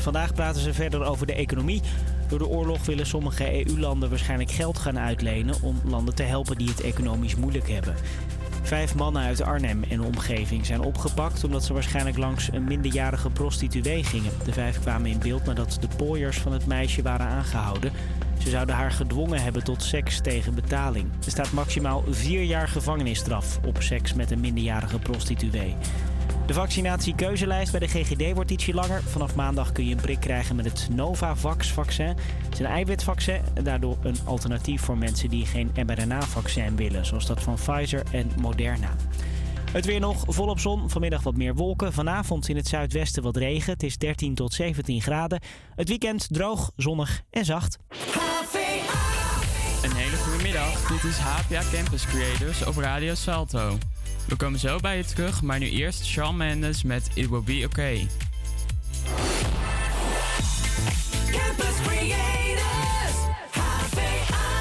Vandaag 0.00 0.34
praten 0.34 0.62
ze 0.62 0.74
verder 0.74 1.04
over 1.04 1.26
de 1.26 1.34
economie. 1.34 1.82
Door 2.28 2.38
de 2.38 2.48
oorlog 2.48 2.84
willen 2.86 3.06
sommige 3.06 3.66
EU-landen 3.66 4.08
waarschijnlijk 4.08 4.50
geld 4.50 4.78
gaan 4.78 4.98
uitlenen 4.98 5.54
om 5.62 5.80
landen 5.84 6.14
te 6.14 6.22
helpen 6.22 6.58
die 6.58 6.68
het 6.68 6.80
economisch 6.80 7.36
moeilijk 7.36 7.68
hebben. 7.68 7.94
Vijf 8.62 8.94
mannen 8.94 9.22
uit 9.22 9.42
Arnhem 9.42 9.82
en 9.82 10.02
omgeving 10.02 10.66
zijn 10.66 10.80
opgepakt 10.80 11.44
omdat 11.44 11.64
ze 11.64 11.72
waarschijnlijk 11.72 12.16
langs 12.16 12.52
een 12.52 12.64
minderjarige 12.64 13.30
prostituee 13.30 14.04
gingen. 14.04 14.32
De 14.44 14.52
vijf 14.52 14.80
kwamen 14.80 15.10
in 15.10 15.18
beeld 15.18 15.44
nadat 15.44 15.78
de 15.80 15.88
pooiers 15.96 16.38
van 16.38 16.52
het 16.52 16.66
meisje 16.66 17.02
waren 17.02 17.26
aangehouden. 17.26 17.92
Ze 18.38 18.50
zouden 18.50 18.74
haar 18.74 18.92
gedwongen 18.92 19.42
hebben 19.42 19.64
tot 19.64 19.82
seks 19.82 20.20
tegen 20.20 20.54
betaling. 20.54 21.10
Er 21.24 21.30
staat 21.30 21.52
maximaal 21.52 22.04
vier 22.08 22.42
jaar 22.42 22.68
gevangenisstraf 22.68 23.58
op 23.66 23.82
seks 23.82 24.14
met 24.14 24.30
een 24.30 24.40
minderjarige 24.40 24.98
prostituee. 24.98 25.76
De 26.46 26.54
vaccinatiekeuzelijst 26.54 27.70
bij 27.70 27.80
de 27.80 27.88
GGD 27.88 28.34
wordt 28.34 28.50
ietsje 28.50 28.74
langer. 28.74 29.02
Vanaf 29.02 29.34
maandag 29.34 29.72
kun 29.72 29.86
je 29.86 29.94
een 29.94 30.00
prik 30.00 30.20
krijgen 30.20 30.56
met 30.56 30.64
het 30.64 30.88
Novavax-vaccin. 30.94 32.06
Het 32.06 32.52
is 32.52 32.58
een 32.58 32.66
eiwitvaccin 32.66 33.40
daardoor 33.62 33.96
een 34.02 34.16
alternatief 34.24 34.82
voor 34.82 34.98
mensen 34.98 35.28
die 35.28 35.46
geen 35.46 35.70
mRNA-vaccin 35.86 36.76
willen, 36.76 37.06
zoals 37.06 37.26
dat 37.26 37.42
van 37.42 37.54
Pfizer 37.54 38.02
en 38.10 38.30
Moderna. 38.40 38.94
Het 39.72 39.84
weer 39.84 40.00
nog 40.00 40.24
volop 40.26 40.58
zon, 40.58 40.90
vanmiddag 40.90 41.22
wat 41.22 41.36
meer 41.36 41.54
wolken. 41.54 41.92
Vanavond 41.92 42.48
in 42.48 42.56
het 42.56 42.68
zuidwesten 42.68 43.22
wat 43.22 43.36
regen. 43.36 43.72
Het 43.72 43.82
is 43.82 43.98
13 43.98 44.34
tot 44.34 44.52
17 44.52 45.00
graden. 45.00 45.40
Het 45.74 45.88
weekend 45.88 46.26
droog, 46.30 46.70
zonnig 46.76 47.22
en 47.30 47.44
zacht. 47.44 47.78
Een 49.82 49.92
hele 49.92 50.16
goede 50.16 50.42
middag. 50.42 50.88
Dit 50.88 51.04
is 51.04 51.16
HPA 51.16 51.62
Campus 51.72 52.06
Creators 52.06 52.66
op 52.66 52.76
Radio 52.76 53.14
Salto. 53.14 53.78
We 54.28 54.36
komen 54.36 54.58
zo 54.60 54.78
bij 54.78 54.96
je 54.96 55.04
terug, 55.04 55.42
maar 55.42 55.58
nu 55.58 55.70
eerst 55.70 56.04
Shawn 56.04 56.36
Mendes 56.36 56.82
met 56.82 57.10
It 57.14 57.28
Will 57.28 57.42
Be 57.42 57.62
Okay. 57.64 58.08
Campus 61.30 61.80
Creators, 61.82 63.16
HVA. 63.50 64.60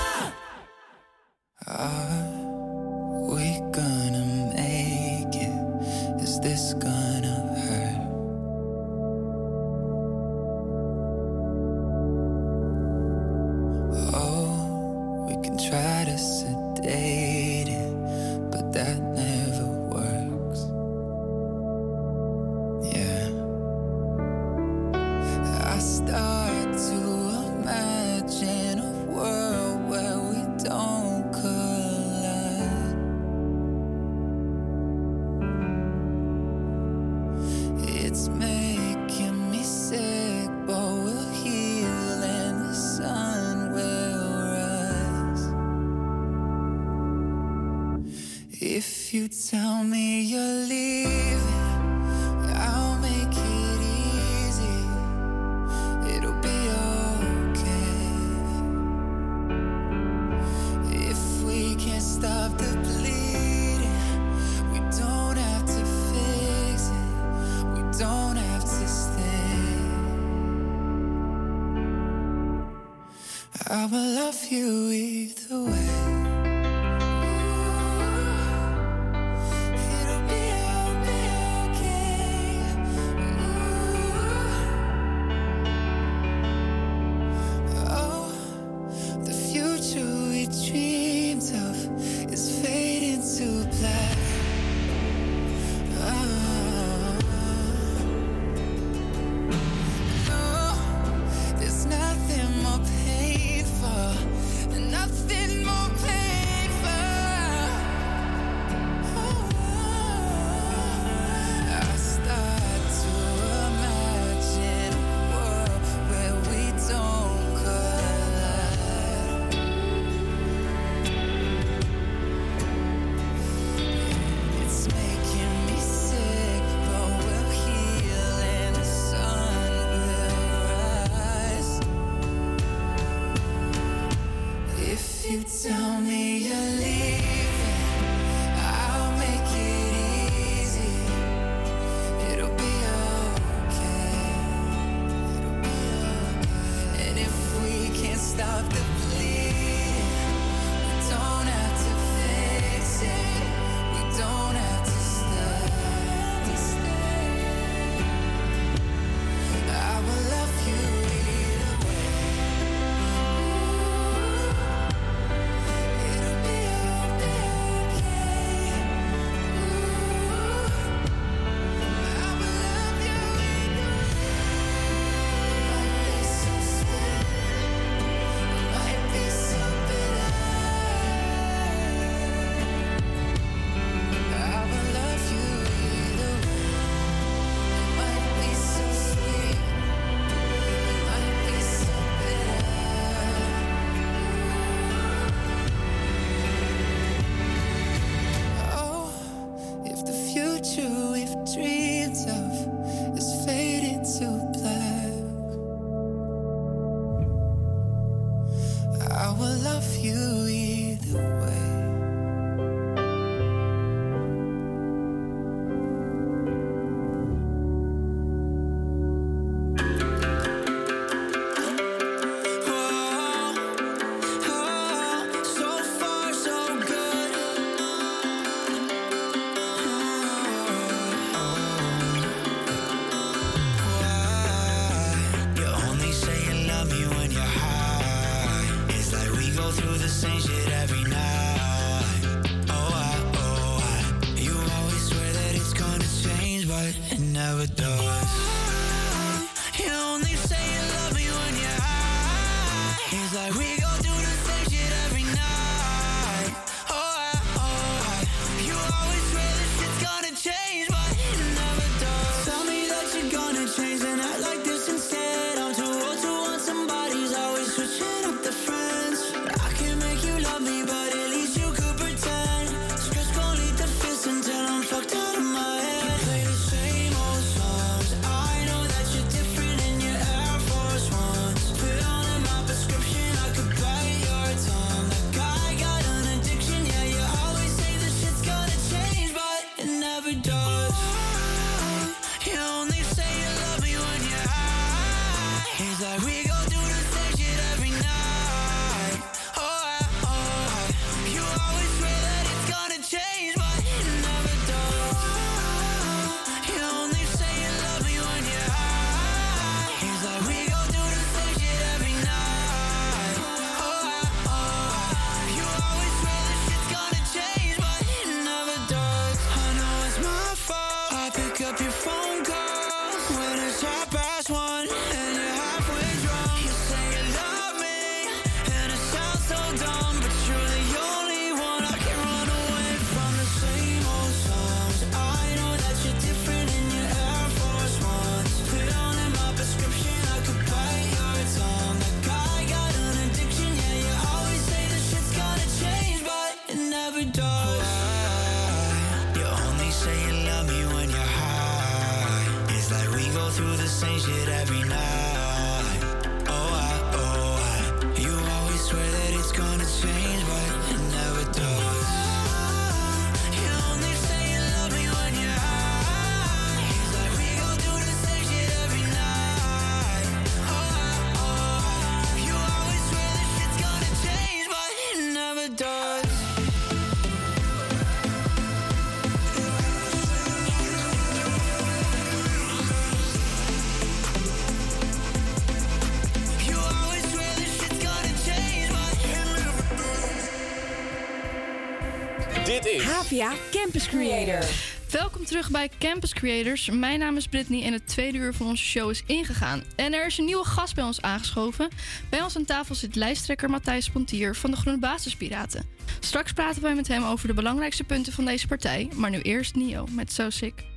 via 393.42 393.54
Campus 393.72 394.08
Creator. 394.08 394.70
Welkom 395.10 395.46
terug 395.46 395.70
bij 395.70 395.90
Campus 396.00 396.34
Creators. 396.34 396.90
Mijn 396.90 397.20
naam 397.20 397.38
is 397.38 397.48
Brittany 397.48 397.84
en 397.84 397.94
het 397.94 398.08
tweede 398.08 398.38
uur 398.38 398.54
van 398.54 398.68
onze 398.68 398.84
show 398.84 399.10
is 399.10 399.24
ingegaan. 399.26 399.84
En 399.96 400.14
er 400.14 400.26
is 400.26 400.38
een 400.38 400.46
nieuwe 400.46 400.66
gast 400.66 400.96
bij 400.96 401.04
ons 401.04 401.22
aangeschoven. 401.22 401.90
Bij 402.30 402.42
ons 402.42 402.56
aan 402.56 402.66
tafel 402.66 402.96
zit 402.96 403.16
lijsttrekker 403.16 403.70
Matthijs 403.70 404.10
Pontier 404.10 404.56
van 404.56 404.72
de 404.72 404.78
Groene 404.78 405.00
Basispiraten. 405.00 405.86
Straks 406.20 406.54
praten 406.54 406.82
wij 406.82 406.96
met 406.96 407.08
hem 407.08 407.24
over 407.24 407.48
de 407.48 407.54
belangrijkste 407.54 408.04
punten 408.04 408.34
van 408.34 408.46
deze 408.46 408.68
partij. 408.68 409.10
Maar 409.16 409.30
nu 409.30 409.40
eerst 409.40 409.76
Nio 409.76 410.08
met 410.12 410.32
So 410.32 410.50
Sick. 410.50 410.91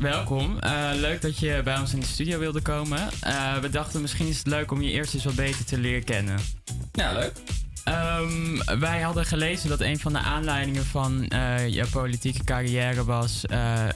Welkom. 0.00 0.58
Eh, 0.58 0.90
leuk 0.94 1.22
dat 1.22 1.38
je 1.38 1.60
bij 1.64 1.78
ons 1.78 1.92
in 1.92 2.00
de 2.00 2.06
studio 2.06 2.38
wilde 2.38 2.60
komen. 2.60 2.98
Eh, 3.20 3.56
we 3.56 3.70
dachten 3.70 4.00
misschien 4.00 4.26
is 4.26 4.38
het 4.38 4.46
leuk 4.46 4.70
om 4.70 4.82
je 4.82 4.90
eerst 4.90 5.14
eens 5.14 5.24
wat 5.24 5.34
beter 5.34 5.64
te 5.64 5.78
leren 5.78 6.04
kennen. 6.04 6.38
Ja, 6.92 7.12
leuk. 7.12 7.32
Ehm, 7.84 8.78
wij 8.80 9.00
hadden 9.00 9.24
gelezen 9.24 9.68
dat 9.68 9.80
een 9.80 9.98
van 9.98 10.12
de 10.12 10.18
aanleidingen 10.18 10.84
van 10.84 11.28
eh, 11.28 11.68
jouw 11.68 11.88
politieke 11.90 12.44
carrière 12.44 13.04
was 13.04 13.42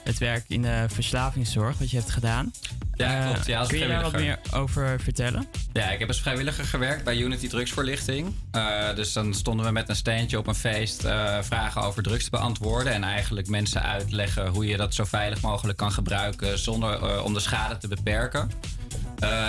het 0.03 0.17
werk 0.17 0.45
in 0.47 0.61
de 0.61 0.85
verslavingszorg, 0.87 1.77
wat 1.77 1.91
je 1.91 1.97
hebt 1.97 2.11
gedaan. 2.11 2.53
Ja, 2.95 3.25
klopt. 3.25 3.45
Ja, 3.45 3.59
als 3.59 3.67
kun 3.67 3.79
je 3.79 3.87
daar 3.87 4.01
wat 4.01 4.13
meer 4.13 4.39
over 4.53 4.99
vertellen? 4.99 5.47
Ja, 5.73 5.89
ik 5.89 5.99
heb 5.99 6.07
als 6.07 6.21
vrijwilliger 6.21 6.65
gewerkt 6.65 7.03
bij 7.03 7.17
Unity 7.17 7.47
Drugsvoorlichting. 7.47 8.35
Eh, 8.51 8.95
dus 8.95 9.13
dan 9.13 9.33
stonden 9.33 9.65
we 9.65 9.71
met 9.71 9.89
een 9.89 9.95
standje 9.95 10.37
op 10.37 10.47
een 10.47 10.55
feest 10.55 11.03
eh, 11.03 11.37
vragen 11.41 11.81
over 11.81 12.03
drugs 12.03 12.23
te 12.23 12.29
beantwoorden. 12.29 12.93
En 12.93 13.03
eigenlijk 13.03 13.47
mensen 13.47 13.83
uitleggen 13.83 14.47
hoe 14.47 14.65
je 14.65 14.77
dat 14.77 14.93
zo 14.93 15.03
veilig 15.03 15.41
mogelijk 15.41 15.77
kan 15.77 15.91
gebruiken 15.91 16.59
zonder 16.59 17.03
eh, 17.03 17.23
om 17.23 17.33
de 17.33 17.39
schade 17.39 17.77
te 17.77 17.87
beperken. 17.87 18.51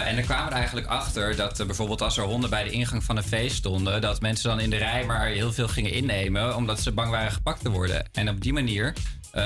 En 0.04 0.14
dan 0.14 0.24
kwamen 0.24 0.44
we 0.44 0.50
er 0.50 0.56
eigenlijk 0.56 0.86
achter 0.86 1.36
dat 1.36 1.66
bijvoorbeeld 1.66 2.02
als 2.02 2.16
er 2.16 2.24
honden 2.24 2.50
bij 2.50 2.64
de 2.64 2.70
ingang 2.70 3.04
van 3.04 3.16
een 3.16 3.22
feest 3.22 3.56
stonden, 3.56 4.00
dat 4.00 4.20
mensen 4.20 4.48
dan 4.48 4.60
in 4.60 4.70
de 4.70 4.76
rij 4.76 5.04
maar 5.04 5.26
heel 5.26 5.52
veel 5.52 5.68
gingen 5.68 5.92
innemen 5.92 6.56
omdat 6.56 6.80
ze 6.80 6.92
bang 6.92 7.10
waren 7.10 7.32
gepakt 7.32 7.60
te 7.60 7.70
worden. 7.70 8.08
En 8.12 8.28
op 8.28 8.40
die 8.40 8.52
manier 8.52 8.92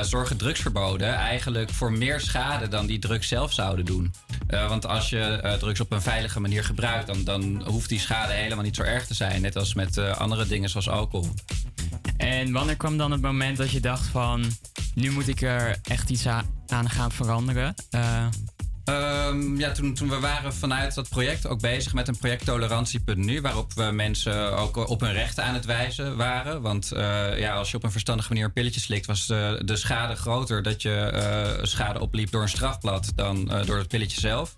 zorgen 0.00 0.36
drugsverboden 0.36 1.14
eigenlijk 1.14 1.70
voor 1.70 1.92
meer 1.92 2.20
schade 2.20 2.68
dan 2.68 2.86
die 2.86 2.98
drugs 2.98 3.28
zelf 3.28 3.52
zouden 3.52 3.84
doen. 3.84 4.12
Eh, 4.48 4.68
want 4.68 4.86
als 4.86 5.10
je 5.10 5.20
eh, 5.20 5.52
drugs 5.52 5.80
op 5.80 5.92
een 5.92 6.02
veilige 6.02 6.40
manier 6.40 6.64
gebruikt, 6.64 7.06
dan, 7.06 7.24
dan 7.24 7.62
hoeft 7.66 7.88
die 7.88 7.98
schade 7.98 8.32
helemaal 8.32 8.64
niet 8.64 8.76
zo 8.76 8.82
erg 8.82 9.06
te 9.06 9.14
zijn. 9.14 9.40
Net 9.40 9.56
als 9.56 9.74
met 9.74 9.96
eh, 9.96 10.10
andere 10.10 10.46
dingen 10.46 10.68
zoals 10.68 10.88
alcohol. 10.88 11.34
En 12.16 12.52
wanneer 12.52 12.76
kwam 12.76 12.96
dan 12.96 13.10
het 13.10 13.20
moment 13.20 13.56
dat 13.56 13.70
je 13.70 13.80
dacht 13.80 14.06
van... 14.06 14.44
nu 14.94 15.10
moet 15.10 15.28
ik 15.28 15.42
er 15.42 15.78
echt 15.82 16.10
iets 16.10 16.26
aan 16.26 16.90
gaan 16.90 17.12
veranderen? 17.12 17.74
Eh, 18.88 19.18
Ehm, 19.28 19.56
ja, 19.56 19.72
toen, 19.72 19.94
toen 19.94 20.08
we 20.08 20.20
waren 20.20 20.54
vanuit 20.54 20.94
dat 20.94 21.08
project 21.08 21.46
ook 21.46 21.60
bezig 21.60 21.94
met 21.94 22.08
een 22.08 22.16
project 22.16 22.44
Tolerantie.nu, 22.44 23.40
waarop 23.40 23.72
we 23.72 23.82
mensen 23.82 24.56
ook 24.56 24.76
op 24.76 25.00
hun 25.00 25.12
rechten 25.12 25.44
aan 25.44 25.54
het 25.54 25.64
wijzen 25.64 26.16
waren. 26.16 26.60
Want 26.60 26.92
eh, 26.92 27.38
ja, 27.38 27.54
als 27.54 27.70
je 27.70 27.76
op 27.76 27.84
een 27.84 27.90
verstandige 27.90 28.28
manier 28.28 28.44
een 28.44 28.52
pilletje 28.52 28.80
slikt, 28.80 29.06
was 29.06 29.26
de, 29.26 29.62
de 29.64 29.76
schade 29.76 30.14
groter 30.14 30.62
dat 30.62 30.82
je 30.82 30.94
eh, 30.94 31.64
schade 31.64 32.00
opliep 32.00 32.30
door 32.30 32.42
een 32.42 32.48
strafblad 32.48 33.12
dan 33.14 33.50
eh, 33.50 33.66
door 33.66 33.78
het 33.78 33.88
pilletje 33.88 34.20
zelf. 34.20 34.54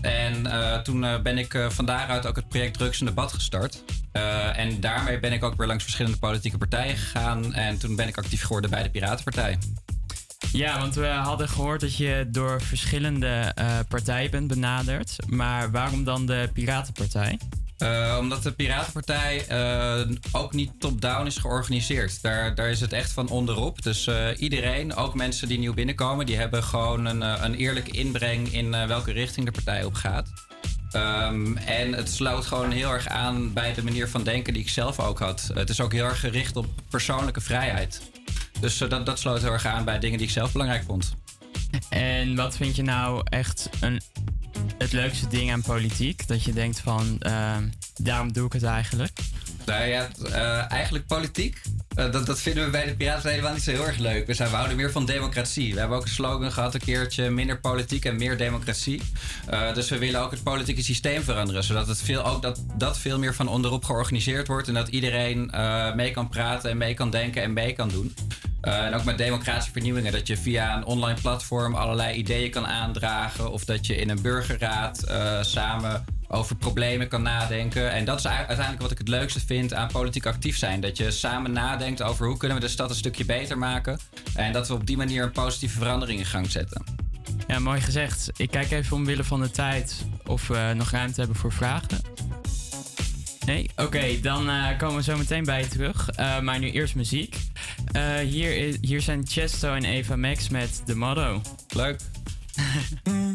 En 0.00 0.46
eh, 0.46 0.78
toen 0.78 1.04
eh, 1.04 1.20
ben 1.20 1.38
ik 1.38 1.54
eh, 1.54 1.70
van 1.70 1.84
daaruit 1.84 2.26
ook 2.26 2.36
het 2.36 2.48
project 2.48 2.78
Drugs 2.78 3.00
in 3.00 3.06
Debat 3.06 3.32
gestart. 3.32 3.82
Eh, 4.12 4.58
en 4.58 4.80
daarmee 4.80 5.20
ben 5.20 5.32
ik 5.32 5.44
ook 5.44 5.56
weer 5.56 5.66
langs 5.66 5.82
verschillende 5.84 6.18
politieke 6.18 6.58
partijen 6.58 6.96
gegaan. 6.96 7.54
En 7.54 7.78
toen 7.78 7.96
ben 7.96 8.08
ik 8.08 8.18
actief 8.18 8.42
geworden 8.42 8.70
bij 8.70 8.82
de 8.82 8.90
Piratenpartij. 8.90 9.58
Ja, 10.52 10.78
want 10.78 10.94
we 10.94 11.06
hadden 11.06 11.48
gehoord 11.48 11.80
dat 11.80 11.96
je 11.96 12.26
door 12.28 12.62
verschillende 12.62 13.52
eh, 13.54 13.78
partijen 13.88 14.30
bent 14.30 14.46
benaderd. 14.46 15.16
Maar 15.26 15.70
waarom 15.70 16.04
dan 16.04 16.26
de 16.26 16.50
Piratenpartij? 16.52 17.38
Eh, 17.78 18.16
omdat 18.20 18.42
de 18.42 18.52
Piratenpartij 18.52 19.46
eh, 19.46 20.00
ook 20.32 20.52
niet 20.52 20.72
top-down 20.78 21.26
is 21.26 21.36
georganiseerd. 21.36 22.22
Daar, 22.22 22.54
daar 22.54 22.70
is 22.70 22.80
het 22.80 22.92
echt 22.92 23.12
van 23.12 23.28
onderop. 23.28 23.82
Dus 23.82 24.10
iedereen, 24.36 24.94
ook 24.94 25.14
mensen 25.14 25.48
die 25.48 25.58
nieuw 25.58 25.74
binnenkomen, 25.74 26.26
die 26.26 26.36
hebben 26.36 26.62
gewoon 26.62 27.04
een, 27.04 27.44
een 27.44 27.54
eerlijke 27.54 27.90
inbreng 27.90 28.52
in 28.52 28.70
welke 28.70 29.12
richting 29.12 29.46
de 29.46 29.52
partij 29.52 29.84
op 29.84 29.94
gaat. 29.94 30.28
Ehm, 30.90 31.56
en 31.56 31.92
het 31.92 32.10
sluit 32.10 32.46
gewoon 32.46 32.70
heel 32.70 32.92
erg 32.92 33.08
aan 33.08 33.52
bij 33.52 33.74
de 33.74 33.82
manier 33.84 34.08
van 34.08 34.22
denken 34.22 34.52
die 34.52 34.62
ik 34.62 34.68
zelf 34.68 35.00
ook 35.00 35.18
had. 35.18 35.50
Het 35.54 35.70
is 35.70 35.80
ook 35.80 35.92
heel 35.92 36.04
erg 36.04 36.20
gericht 36.20 36.56
op 36.56 36.66
persoonlijke 36.90 37.40
vrijheid. 37.40 38.00
Dus 38.60 38.80
eh, 38.80 38.88
dat, 38.88 39.06
dat 39.06 39.18
sloot 39.18 39.40
heel 39.40 39.52
erg 39.52 39.66
aan 39.66 39.84
bij 39.84 39.98
dingen 39.98 40.18
die 40.18 40.26
ik 40.26 40.32
zelf 40.32 40.52
belangrijk 40.52 40.84
vond. 40.86 41.14
En 41.88 42.36
wat 42.36 42.56
vind 42.56 42.76
je 42.76 42.82
nou 42.82 43.22
echt 43.24 43.68
een, 43.80 44.00
het 44.78 44.92
leukste 44.92 45.28
ding 45.28 45.52
aan 45.52 45.62
politiek? 45.62 46.26
Dat 46.28 46.42
je 46.44 46.52
denkt 46.52 46.80
van, 46.80 47.16
eh, 47.20 47.56
daarom 47.96 48.32
doe 48.32 48.46
ik 48.46 48.52
het 48.52 48.62
eigenlijk. 48.62 49.18
Nou 49.66 49.84
ja, 49.84 50.08
eh, 50.32 50.72
eigenlijk 50.72 51.06
politiek. 51.06 51.62
eh, 51.94 52.12
dat, 52.12 52.26
dat 52.26 52.40
vinden 52.40 52.64
we 52.64 52.70
bij 52.70 52.84
de 52.86 52.94
Piraten 52.94 53.30
helemaal 53.30 53.52
niet 53.52 53.62
zo 53.62 53.70
heel 53.70 53.86
erg 53.86 53.98
leuk. 53.98 54.26
We, 54.26 54.34
zijn, 54.34 54.50
we 54.50 54.56
houden 54.56 54.76
meer 54.76 54.92
van 54.92 55.06
democratie. 55.06 55.74
We 55.74 55.80
hebben 55.80 55.96
ook 55.98 56.04
een 56.04 56.10
slogan 56.10 56.52
gehad 56.52 56.74
een 56.74 56.80
keertje: 56.80 57.30
minder 57.30 57.60
politiek 57.60 58.04
en 58.04 58.16
meer 58.16 58.36
democratie. 58.36 59.02
Dus 59.74 59.88
we 59.88 59.98
willen 59.98 60.20
ook 60.20 60.30
het 60.30 60.42
politieke 60.42 60.82
systeem 60.82 61.22
veranderen. 61.22 61.64
Zodat 61.64 61.88
het 61.88 62.02
veel, 62.02 62.24
ook 62.24 62.42
dat, 62.42 62.64
dat 62.74 62.98
veel 62.98 63.18
meer 63.18 63.34
van 63.34 63.48
onderop 63.48 63.84
georganiseerd 63.84 64.46
wordt. 64.46 64.68
En 64.68 64.74
dat 64.74 64.88
iedereen 64.88 65.50
mee 65.94 66.10
kan 66.10 66.28
praten 66.28 66.70
en 66.70 66.76
mee 66.76 66.94
kan 66.94 67.10
denken 67.10 67.42
en 67.42 67.52
mee 67.52 67.72
kan 67.72 67.88
doen. 67.88 68.14
Eh, 68.60 68.84
en 68.84 68.94
ook 68.94 69.04
met 69.04 69.18
democratische 69.18 69.72
vernieuwingen. 69.72 70.12
Dat 70.12 70.26
je 70.26 70.36
via 70.36 70.76
een 70.76 70.84
online 70.84 71.20
platform 71.20 71.74
allerlei 71.74 72.16
ideeën 72.16 72.50
kan 72.50 72.66
aandragen. 72.66 73.52
Of 73.52 73.64
dat 73.64 73.86
je 73.86 73.96
in 73.96 74.10
een 74.10 74.22
burgerraad 74.22 75.02
eh, 75.02 75.42
samen 75.42 76.04
over 76.28 76.56
problemen 76.56 77.08
kan 77.08 77.22
nadenken. 77.22 77.92
En 77.92 78.04
dat 78.04 78.18
is 78.18 78.26
uiteindelijk 78.26 78.80
wat 78.80 78.90
ik 78.90 78.98
het 78.98 79.08
leukste 79.08 79.40
vind 79.40 79.74
aan 79.74 79.88
politiek 79.88 80.26
actief 80.26 80.56
zijn. 80.56 80.80
Dat 80.80 80.96
je 80.96 81.10
samen 81.10 81.52
nadenkt 81.52 82.02
over 82.02 82.26
hoe 82.26 82.36
kunnen 82.36 82.56
we 82.56 82.62
de 82.62 82.70
stad 82.70 82.90
een 82.90 82.96
stukje 82.96 83.24
beter 83.24 83.58
maken. 83.58 83.98
En 84.34 84.52
dat 84.52 84.68
we 84.68 84.74
op 84.74 84.86
die 84.86 84.96
manier 84.96 85.22
een 85.22 85.32
positieve 85.32 85.78
verandering 85.78 86.18
in 86.18 86.26
gang 86.26 86.50
zetten. 86.50 86.84
Ja, 87.46 87.58
mooi 87.58 87.80
gezegd. 87.80 88.30
Ik 88.36 88.50
kijk 88.50 88.70
even 88.70 88.96
omwille 88.96 89.24
van 89.24 89.40
de 89.40 89.50
tijd 89.50 90.04
of 90.26 90.48
we 90.48 90.72
nog 90.76 90.90
ruimte 90.90 91.20
hebben 91.20 91.38
voor 91.38 91.52
vragen. 91.52 92.00
Oké, 93.76 94.20
dan 94.20 94.48
eh, 94.48 94.78
komen 94.78 94.96
we 94.96 95.02
zo 95.02 95.16
meteen 95.16 95.44
bij 95.44 95.60
je 95.60 95.68
terug. 95.68 96.08
Maar 96.42 96.58
nu 96.58 96.70
eerst 96.70 96.94
muziek. 96.94 97.47
Eh, 97.92 98.16
hier, 98.16 98.56
is, 98.56 98.76
hier 98.80 99.00
zijn 99.00 99.26
Chesto 99.26 99.74
en 99.74 99.84
Eva 99.84 100.16
Max 100.16 100.48
met 100.48 100.82
The 100.86 100.96
Motto. 100.96 101.40
Leuk. 101.68 102.00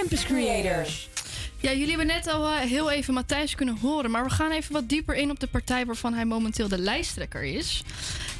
Campus 0.00 0.24
Creators. 0.24 1.08
Ja, 1.60 1.70
jullie 1.70 1.88
hebben 1.88 2.06
net 2.06 2.26
al 2.26 2.50
eh, 2.50 2.58
heel 2.58 2.90
even 2.90 3.14
Matthijs 3.14 3.54
kunnen 3.54 3.78
horen. 3.78 4.10
Maar 4.10 4.24
we 4.24 4.30
gaan 4.30 4.50
even 4.50 4.72
wat 4.72 4.88
dieper 4.88 5.14
in 5.14 5.30
op 5.30 5.40
de 5.40 5.46
partij 5.46 5.86
waarvan 5.86 6.14
hij 6.14 6.24
momenteel 6.24 6.68
de 6.68 6.78
lijsttrekker 6.78 7.42
is. 7.42 7.82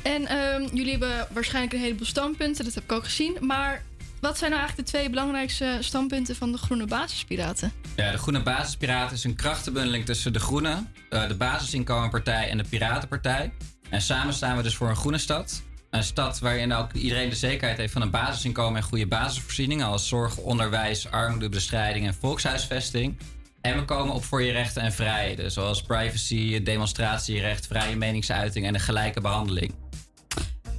En 0.03 0.27
ehm, 0.27 0.63
jullie 0.73 0.91
hebben 0.91 1.27
waarschijnlijk 1.33 1.75
een 1.75 1.81
heleboel 1.81 2.07
standpunten, 2.07 2.65
dat 2.65 2.75
heb 2.75 2.85
ik 2.85 2.93
ook 2.93 3.05
gezien. 3.05 3.37
Maar 3.41 3.83
wat 4.21 4.39
zijn 4.39 4.51
nou 4.51 4.63
eigenlijk 4.63 4.91
de 4.91 4.97
twee 4.97 5.11
belangrijkste 5.11 5.79
standpunten 5.81 6.37
van 6.37 6.53
de 6.53 6.59
Groene 6.59 6.87
Basispiraten? 6.87 7.73
Ja, 7.97 8.11
de 8.11 8.19
Groene 8.19 8.43
Basispiraten 8.43 9.17
is 9.17 9.25
een 9.25 9.37
krachtenbundeling 9.37 10.05
tussen 10.05 10.33
de 10.33 10.41
Groene, 10.41 10.85
eh, 11.11 11.29
de 11.29 11.35
Basisinkomenpartij 11.35 12.49
en 12.49 12.57
de 12.57 12.65
Piratenpartij. 12.69 13.53
En 13.89 14.01
samen 14.01 14.35
staan 14.35 14.57
we 14.57 14.63
dus 14.63 14.77
voor 14.77 14.89
een 14.89 14.97
groene 14.97 15.19
stad. 15.19 15.63
Een 15.95 16.05
stad 16.05 16.39
waarin 16.39 16.73
ook 16.73 16.93
iedereen 16.93 17.29
de 17.29 17.35
zekerheid 17.37 17.79
heeft 17.79 17.93
van 17.93 18.03
een 18.03 18.11
basisinkomen 18.11 18.77
en 18.77 18.89
goede 18.89 19.07
basisvoorzieningen 19.07 19.87
als 19.87 20.09
zorg, 20.09 20.37
onderwijs, 20.37 21.11
armoedebestrijding 21.11 22.07
en 22.07 22.15
volkshuisvesting. 22.15 23.19
En 23.61 23.77
we 23.77 23.85
komen 23.85 24.15
op 24.15 24.25
voor 24.25 24.43
je 24.43 24.53
rechten 24.53 24.83
en 24.83 24.93
vrijheden, 24.93 25.51
zoals 25.51 25.83
privacy, 25.83 26.63
demonstratierecht, 26.63 27.67
vrije 27.67 27.97
meningsuiting 27.97 28.67
en 28.67 28.75
een 28.75 28.81
gelijke 28.81 29.21
behandeling. 29.21 29.75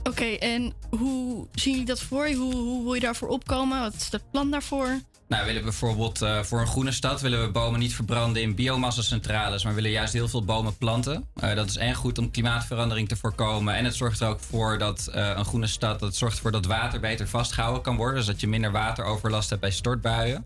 Oké, 0.03 0.25
en 0.25 0.73
hoe 0.89 1.47
zien 1.53 1.71
jullie 1.71 1.87
dat 1.87 2.01
voor 2.01 2.27
je? 2.27 2.35
Hoe, 2.35 2.55
hoe 2.55 2.83
wil 2.83 2.93
je 2.93 2.99
daarvoor 2.99 3.27
opkomen? 3.27 3.79
Wat 3.79 3.93
is 3.93 4.11
het 4.11 4.31
plan 4.31 4.51
daarvoor? 4.51 4.99
Nou, 5.27 5.41
we 5.41 5.47
willen 5.47 5.63
bijvoorbeeld 5.63 6.21
eh, 6.21 6.39
voor 6.39 6.59
een 6.59 6.67
groene 6.67 6.91
stad 6.91 7.21
willen 7.21 7.41
we 7.41 7.51
bomen 7.51 7.79
niet 7.79 7.95
verbranden 7.95 8.41
in 8.41 8.55
biomassacentrales, 8.55 9.63
maar 9.63 9.75
willen 9.75 9.91
juist 9.91 10.13
heel 10.13 10.27
veel 10.27 10.45
bomen 10.45 10.77
planten. 10.77 11.27
Eh, 11.35 11.55
dat 11.55 11.69
is 11.69 11.77
en 11.77 11.95
goed 11.95 12.17
om 12.17 12.31
klimaatverandering 12.31 13.07
te 13.07 13.15
voorkomen. 13.15 13.75
En 13.75 13.85
het 13.85 13.95
zorgt 13.95 14.19
er 14.19 14.27
ook 14.27 14.39
voor 14.39 14.77
dat 14.77 15.07
eh, 15.07 15.31
een 15.35 15.45
groene 15.45 15.67
stad 15.67 15.99
dat 15.99 16.15
zorgt 16.15 16.35
ervoor 16.35 16.51
dat 16.51 16.65
water 16.65 16.99
beter 16.99 17.27
vastgehouden 17.27 17.81
kan 17.81 17.95
worden. 17.95 18.15
Dus 18.15 18.25
dat 18.25 18.41
je 18.41 18.47
minder 18.47 18.71
wateroverlast 18.71 19.49
hebt 19.49 19.61
bij 19.61 19.71
stortbuien. 19.71 20.45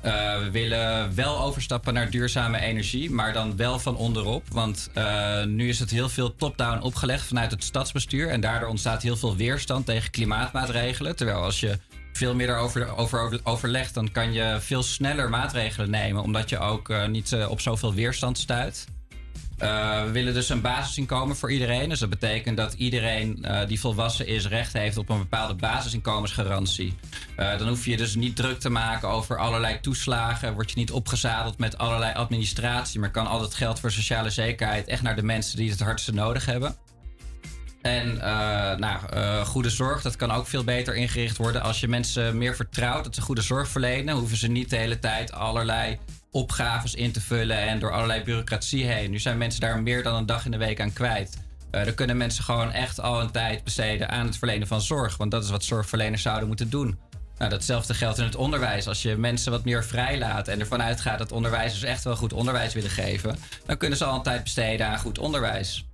We 0.00 0.48
willen 0.52 1.14
wel 1.14 1.40
overstappen 1.40 1.94
naar 1.94 2.10
duurzame 2.10 2.60
energie, 2.60 3.10
maar 3.10 3.32
dan 3.32 3.56
wel 3.56 3.78
van 3.78 3.96
onderop. 3.96 4.42
Want 4.52 4.90
nu 5.46 5.68
is 5.68 5.78
het 5.78 5.90
heel 5.90 6.08
veel 6.08 6.36
top-down 6.36 6.82
opgelegd 6.82 7.26
vanuit 7.26 7.50
het 7.50 7.64
stadsbestuur. 7.64 8.28
En 8.28 8.40
daardoor 8.40 8.68
ontstaat 8.68 9.02
heel 9.02 9.16
veel 9.16 9.36
weerstand 9.36 9.86
tegen 9.86 10.10
klimaatmaatregelen. 10.10 11.16
Terwijl 11.16 11.42
als 11.42 11.60
je 11.60 11.78
veel 12.18 12.34
meer 12.34 12.46
daarover 12.46 12.96
over, 12.96 13.40
overlegt, 13.42 13.94
dan 13.94 14.12
kan 14.12 14.32
je 14.32 14.56
veel 14.60 14.82
sneller 14.82 15.28
maatregelen 15.28 15.90
nemen. 15.90 16.22
Omdat 16.22 16.48
je 16.48 16.58
ook 16.58 16.90
eh, 16.90 17.06
niet 17.06 17.32
eh, 17.32 17.50
op 17.50 17.60
zoveel 17.60 17.94
weerstand 17.94 18.38
stuit. 18.38 18.86
Eh, 19.58 20.02
we 20.02 20.10
willen 20.10 20.34
dus 20.34 20.48
een 20.48 20.60
basisinkomen 20.60 21.36
voor 21.36 21.52
iedereen. 21.52 21.88
Dus 21.88 21.98
dat 21.98 22.10
betekent 22.10 22.56
dat 22.56 22.72
iedereen 22.72 23.46
die 23.66 23.80
volwassen 23.80 24.26
is 24.26 24.46
recht 24.46 24.72
heeft 24.72 24.96
op 24.96 25.08
een 25.08 25.18
bepaalde 25.18 25.54
basisinkomensgarantie. 25.54 26.94
Dan 27.36 27.68
hoef 27.68 27.84
je 27.84 27.90
je 27.90 27.96
dus 27.96 28.14
niet 28.14 28.36
druk 28.36 28.60
te 28.60 28.70
maken 28.70 29.08
over 29.08 29.38
allerlei 29.38 29.80
toeslagen. 29.80 30.54
Word 30.54 30.70
je 30.70 30.76
niet 30.76 30.92
opgezadeld 30.92 31.58
met 31.58 31.78
allerlei 31.78 32.14
administratie. 32.14 33.00
Maar 33.00 33.10
kan 33.10 33.26
al 33.26 33.38
dat 33.38 33.54
geld 33.54 33.80
voor 33.80 33.90
sociale 33.90 34.30
zekerheid 34.30 34.86
echt 34.88 35.02
naar 35.02 35.16
de 35.16 35.22
mensen 35.22 35.56
die 35.56 35.70
het 35.70 35.80
hardste 35.80 36.14
nodig 36.14 36.46
hebben. 36.46 36.76
En 37.88 38.20
eh, 38.20 38.78
nou, 38.78 38.98
eh, 39.10 39.40
goede 39.44 39.70
zorg, 39.70 40.02
dat 40.02 40.16
kan 40.16 40.30
ook 40.30 40.46
veel 40.46 40.64
beter 40.64 40.94
ingericht 40.94 41.36
worden. 41.36 41.62
Als 41.62 41.80
je 41.80 41.88
mensen 41.88 42.38
meer 42.38 42.56
vertrouwt 42.56 43.04
dat 43.04 43.14
ze 43.14 43.20
goede 43.20 43.42
zorg 43.42 43.68
verlenen, 43.68 44.14
hoeven 44.14 44.36
ze 44.36 44.48
niet 44.48 44.70
de 44.70 44.76
hele 44.76 44.98
tijd 44.98 45.32
allerlei 45.32 45.98
opgaves 46.30 46.94
in 46.94 47.12
te 47.12 47.20
vullen 47.20 47.58
en 47.58 47.78
door 47.78 47.92
allerlei 47.92 48.22
bureaucratie 48.22 48.84
heen. 48.84 49.10
Nu 49.10 49.18
zijn 49.18 49.38
mensen 49.38 49.60
daar 49.60 49.82
meer 49.82 50.02
dan 50.02 50.14
een 50.14 50.26
dag 50.26 50.44
in 50.44 50.50
de 50.50 50.56
week 50.56 50.80
aan 50.80 50.92
kwijt. 50.92 51.38
Eh 51.70 51.84
dan 51.84 51.94
kunnen 51.94 52.16
mensen 52.16 52.44
gewoon 52.44 52.72
echt 52.72 53.00
al 53.00 53.20
een 53.20 53.30
tijd 53.30 53.64
besteden 53.64 54.08
aan 54.08 54.26
het 54.26 54.36
verlenen 54.36 54.66
van 54.66 54.80
zorg. 54.80 55.16
Want 55.16 55.30
dat 55.30 55.44
is 55.44 55.50
wat 55.50 55.64
zorgverleners 55.64 56.22
zouden 56.22 56.48
moeten 56.48 56.70
doen. 56.70 56.98
Nou, 57.38 57.50
datzelfde 57.50 57.94
geldt 57.94 58.18
in 58.18 58.24
het 58.24 58.36
onderwijs. 58.36 58.88
Als 58.88 59.02
je 59.02 59.16
mensen 59.16 59.52
wat 59.52 59.64
meer 59.64 59.84
vrijlaat 59.84 60.48
en 60.48 60.60
ervan 60.60 60.82
uitgaat 60.82 61.18
dat 61.18 61.32
onderwijzers 61.32 61.82
echt 61.82 62.04
wel 62.04 62.16
goed 62.16 62.32
onderwijs 62.32 62.74
willen 62.74 62.90
geven, 62.90 63.38
dan 63.66 63.76
kunnen 63.76 63.98
ze 63.98 64.04
al 64.04 64.14
een 64.14 64.22
tijd 64.22 64.42
besteden 64.42 64.86
aan 64.86 64.98
goed 64.98 65.18
onderwijs. 65.18 65.87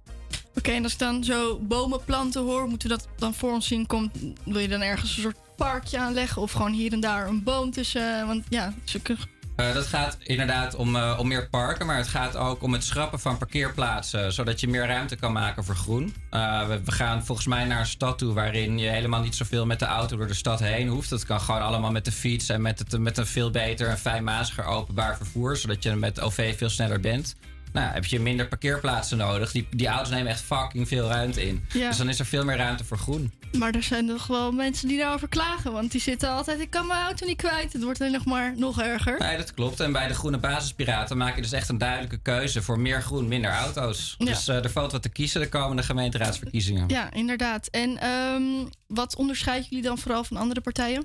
Oké, 0.57 0.71
en 0.71 0.83
als 0.83 0.93
ik 0.93 0.99
dan 0.99 1.25
zo 1.25 1.59
bomen 1.59 2.05
planten 2.05 2.43
hoor, 2.43 2.69
moeten 2.69 2.89
we 2.89 2.95
dat 2.97 3.09
dan 3.17 3.35
voor 3.35 3.53
ons 3.53 3.67
zien? 3.67 3.87
Komt, 3.87 4.11
wil 4.45 4.59
je 4.59 4.69
dan 4.69 4.81
ergens 4.81 5.17
een 5.17 5.23
soort 5.23 5.37
parkje 5.57 5.99
aanleggen 5.99 6.43
of 6.43 6.53
gewoon 6.53 6.73
hier 6.73 6.93
en 6.93 7.01
daar 7.01 7.29
een 7.29 7.43
boom 7.43 7.71
tussen? 7.71 8.27
Want 8.27 8.45
ja, 8.49 8.75
zulke 8.85 9.17
Eh, 9.57 9.75
dat 9.75 9.87
gaat 9.87 10.17
inderdaad 10.23 10.75
om, 10.75 10.97
eh, 10.97 11.17
om 11.19 11.29
meer 11.29 11.49
parken, 11.49 11.87
maar 11.87 11.97
het 11.97 12.09
gaat 12.09 12.37
ook 12.37 12.63
om 12.63 12.73
het 12.73 12.85
schrappen 12.85 13.21
van 13.21 13.39
parkeerplaatsen, 13.39 14.33
zodat 14.33 14.61
je 14.61 14.69
meer 14.69 14.87
ruimte 14.87 15.17
kan 15.17 15.33
maken 15.33 15.65
voor 15.65 15.77
groen. 15.77 16.15
Eh, 16.31 16.67
we, 16.67 16.81
we 16.85 16.93
gaan 16.93 17.25
volgens 17.25 17.47
mij 17.47 17.65
naar 17.65 17.81
een 17.81 17.87
stad 17.87 18.19
toe 18.19 18.33
waarin 18.33 18.79
je 18.79 18.89
helemaal 18.89 19.23
niet 19.23 19.35
zoveel 19.35 19.67
met 19.67 19.79
de 19.79 19.85
auto 19.85 20.17
door 20.17 20.27
de 20.27 20.35
stad 20.35 20.61
heen 20.61 20.89
hoeft. 20.89 21.11
Dat 21.11 21.25
kan 21.25 21.41
gewoon 21.41 21.63
allemaal 21.63 21.91
met 21.91 22.05
de 22.05 22.13
fiets 22.13 22.49
en 22.49 22.63
met, 22.63 22.79
het, 22.79 22.99
met 22.99 23.19
een 23.19 23.27
veel 23.27 23.51
beter 23.51 23.89
en 23.89 23.99
fijnmaziger 23.99 24.65
openbaar 24.65 25.17
vervoer, 25.17 25.57
zodat 25.57 25.83
je 25.83 25.95
met 25.95 26.21
OV 26.21 26.59
veel 26.59 26.71
sneller 26.71 27.01
bent. 27.01 27.37
Nou, 27.75 27.93
heb 27.93 28.05
je 28.05 28.21
minder 28.21 28.49
parkeerplaatsen 28.49 29.19
nodig. 29.19 29.53
Die, 29.53 29.67
die 29.71 29.87
auto's 29.87 30.11
nemen 30.11 30.31
echt 30.31 30.41
fucking 30.41 30.89
veel 30.89 31.09
ruimte 31.09 31.47
in. 31.47 31.65
Ja. 31.73 31.89
Dus 31.89 31.97
dan 31.97 32.09
is 32.09 32.19
er 32.19 32.27
veel 32.27 32.45
meer 32.45 32.57
ruimte 32.57 32.85
voor 32.85 32.99
groen. 32.99 33.33
Maar 33.53 33.73
er 33.73 33.83
zijn 33.83 34.05
nog 34.05 34.27
wel 34.27 34.53
mensen 34.53 34.89
die 34.89 34.99
daarover 34.99 35.29
klagen. 35.29 35.73
Want 35.73 35.93
die 35.93 36.01
zitten 36.01 36.31
altijd, 36.31 36.61
ik 36.61 36.71
kan 36.71 36.87
mijn 36.87 37.03
auto 37.03 37.27
niet 37.27 37.37
kwijt. 37.37 37.73
Het 37.73 37.83
wordt 37.83 38.01
alleen 38.01 38.13
nog 38.13 38.25
maar 38.25 38.55
nog 38.57 38.81
erger. 38.81 39.19
Nee, 39.19 39.37
dat 39.37 39.55
klopt. 39.55 39.81
En 39.81 39.93
bij 39.93 40.09
de 40.09 40.15
Groene 40.15 40.39
Basispiraten 40.39 41.17
maak 41.17 41.35
je 41.35 41.43
dus 41.43 41.53
echt 41.53 41.69
een 41.69 41.79
duidelijke 41.79 42.19
keuze 42.19 42.63
voor 42.63 42.79
meer 42.79 43.03
groen, 43.03 43.29
minder 43.29 43.51
auto's. 43.51 44.15
Ja. 44.19 44.25
Dus 44.25 44.49
eh, 44.49 44.65
er 44.65 44.71
valt 44.71 44.93
wat 44.93 45.03
te 45.03 45.09
kiezen 45.09 45.41
de 45.41 45.49
komende 45.49 45.83
gemeenteraadsverkiezingen. 45.83 46.89
Ja, 46.89 47.13
inderdaad. 47.13 47.67
En 47.67 47.99
ehm, 47.99 48.43
wat 48.87 49.17
onderscheiden 49.17 49.67
jullie 49.69 49.85
dan 49.85 49.99
vooral 49.99 50.25
van 50.25 50.37
andere 50.37 50.61
partijen? 50.61 51.05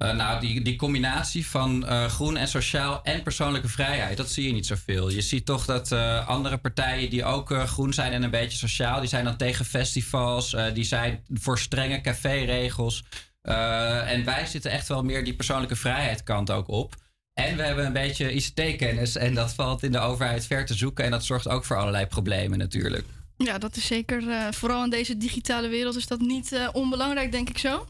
Eh, 0.00 0.12
nou, 0.12 0.40
die, 0.40 0.62
die 0.62 0.76
combinatie 0.76 1.46
van 1.46 1.86
eh, 1.86 2.04
groen 2.04 2.36
en 2.36 2.48
sociaal 2.48 3.02
en 3.02 3.22
persoonlijke 3.22 3.68
vrijheid, 3.68 4.16
dat 4.16 4.30
zie 4.30 4.46
je 4.46 4.52
niet 4.52 4.66
zoveel. 4.66 5.10
Je 5.10 5.20
ziet 5.20 5.46
toch 5.46 5.64
dat 5.64 5.92
eh, 5.92 6.28
andere 6.28 6.58
partijen 6.58 7.10
die 7.10 7.24
ook 7.24 7.54
groen 7.66 7.92
zijn 7.92 8.12
en 8.12 8.22
een 8.22 8.30
beetje 8.30 8.58
sociaal, 8.58 9.00
die 9.00 9.08
zijn 9.08 9.24
dan 9.24 9.36
tegen 9.36 9.64
festivals, 9.64 10.56
die 10.74 10.84
zijn 10.84 11.24
voor 11.32 11.58
strenge 11.58 12.00
caféregels. 12.00 13.04
En 13.42 14.24
wij 14.24 14.46
zitten 14.46 14.70
echt 14.70 14.88
wel 14.88 15.02
meer 15.02 15.24
die 15.24 15.34
persoonlijke 15.34 15.76
vrijheid 15.76 16.22
kant 16.22 16.50
ook 16.50 16.68
op. 16.68 16.94
En 17.34 17.56
we 17.56 17.62
hebben 17.62 17.86
een 17.86 17.92
beetje 17.92 18.32
ICT-kennis 18.32 19.16
en 19.16 19.34
dat 19.34 19.54
valt 19.54 19.82
in 19.82 19.92
de 19.92 19.98
overheid 19.98 20.46
ver 20.46 20.66
te 20.66 20.74
zoeken 20.74 21.04
en 21.04 21.10
dat 21.10 21.24
zorgt 21.24 21.48
ook 21.48 21.64
voor 21.64 21.76
allerlei 21.76 22.06
problemen 22.06 22.58
natuurlijk. 22.58 23.04
Ja, 23.44 23.58
dat 23.58 23.76
is 23.76 23.86
zeker, 23.86 24.28
eh, 24.28 24.46
vooral 24.50 24.84
in 24.84 24.90
deze 24.90 25.16
digitale 25.16 25.68
wereld, 25.68 25.96
is 25.96 26.06
dat 26.06 26.20
niet 26.20 26.52
eh, 26.52 26.68
onbelangrijk, 26.72 27.32
denk 27.32 27.48
ik 27.48 27.58
zo. 27.58 27.86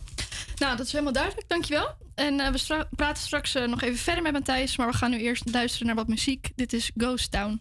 Nou, 0.57 0.77
dat 0.77 0.87
is 0.87 0.93
helemaal 0.93 1.13
duidelijk, 1.13 1.49
dankjewel. 1.49 1.95
En 2.15 2.41
eh, 2.41 2.53
we 2.53 2.87
praten 2.97 3.23
straks 3.23 3.53
nog 3.53 3.83
even 3.83 3.99
verder 3.99 4.23
met 4.23 4.33
Matthijs, 4.33 4.77
maar 4.77 4.91
we 4.91 4.97
gaan 4.97 5.11
nu 5.11 5.19
eerst 5.19 5.53
luisteren 5.53 5.87
naar 5.87 5.97
wat 5.97 6.09
muziek. 6.09 6.51
Dit 6.55 6.73
is 6.73 6.91
Ghost 6.97 7.31
Town. 7.31 7.61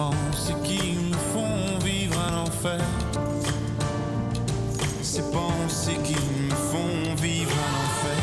Pensées 0.00 0.54
qui 0.64 0.96
me 0.96 1.12
font 1.12 1.78
vivre 1.84 2.18
un 2.18 2.38
enfer. 2.38 2.80
Ces 5.02 5.20
pensées 5.30 5.98
qui 6.02 6.14
me 6.14 6.54
font 6.54 7.14
vivre 7.16 7.52
un 7.52 7.74
enfer. 7.84 8.22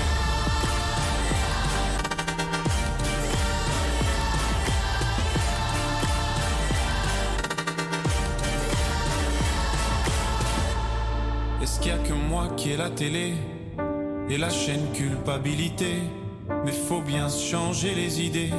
Est-ce 11.62 11.80
qu'il 11.80 11.92
y 11.92 11.94
a 11.94 12.00
que 12.00 12.14
moi 12.14 12.48
qui 12.58 12.72
ai 12.72 12.78
la 12.78 12.90
télé 12.90 13.36
et 14.28 14.38
la 14.40 14.50
chaîne 14.50 14.92
culpabilité? 14.94 16.00
Mais 16.66 16.72
faut 16.72 17.02
bien 17.02 17.30
changer 17.30 17.94
les 17.94 18.20
idées. 18.24 18.50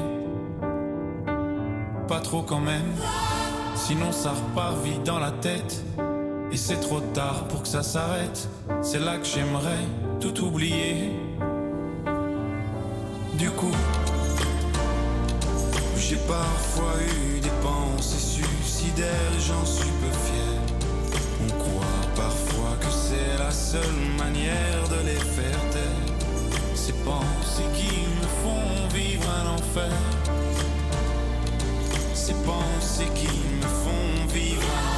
Pas 2.09 2.21
trop 2.21 2.41
quand 2.41 2.61
même, 2.61 2.95
sinon 3.75 4.13
ça 4.13 4.31
repart 4.31 4.83
vite 4.83 5.03
dans 5.05 5.19
la 5.19 5.31
tête. 5.31 5.85
Et 6.51 6.57
c'est 6.57 6.81
trop 6.81 7.01
tard 7.01 7.45
pour 7.49 7.61
que 7.63 7.69
ça 7.69 7.83
s'arrête. 7.83 8.49
C'est 8.81 8.99
là 8.99 9.19
que 9.19 9.27
j'aimerais 9.27 9.85
tout 10.19 10.43
oublier. 10.43 11.13
Du 13.35 13.51
coup, 13.51 13.77
j'ai 15.99 16.17
parfois 16.17 16.95
eu 17.03 17.41
des 17.41 17.53
pensées 17.63 18.41
suicidaires 18.41 19.33
et 19.37 19.41
j'en 19.41 19.67
suis 19.67 19.91
peu 20.01 20.11
fier. 20.25 21.21
On 21.45 21.59
croit 21.59 22.07
parfois 22.17 22.77
que 22.81 22.91
c'est 22.91 23.39
la 23.39 23.51
seule 23.51 24.01
manière 24.17 24.89
de 24.89 25.07
les 25.07 25.21
faire 25.37 25.61
taire. 25.71 26.17
Ces 26.75 26.95
pensées 27.05 27.69
qui 27.75 27.93
me 27.93 28.27
font 28.43 28.89
vivre 28.95 29.29
un 29.29 29.57
enfer. 29.57 30.18
Ces 32.29 32.35
pensées 32.45 33.09
qui 33.15 33.27
me 33.27 33.63
font 33.63 34.27
vivre 34.35 34.98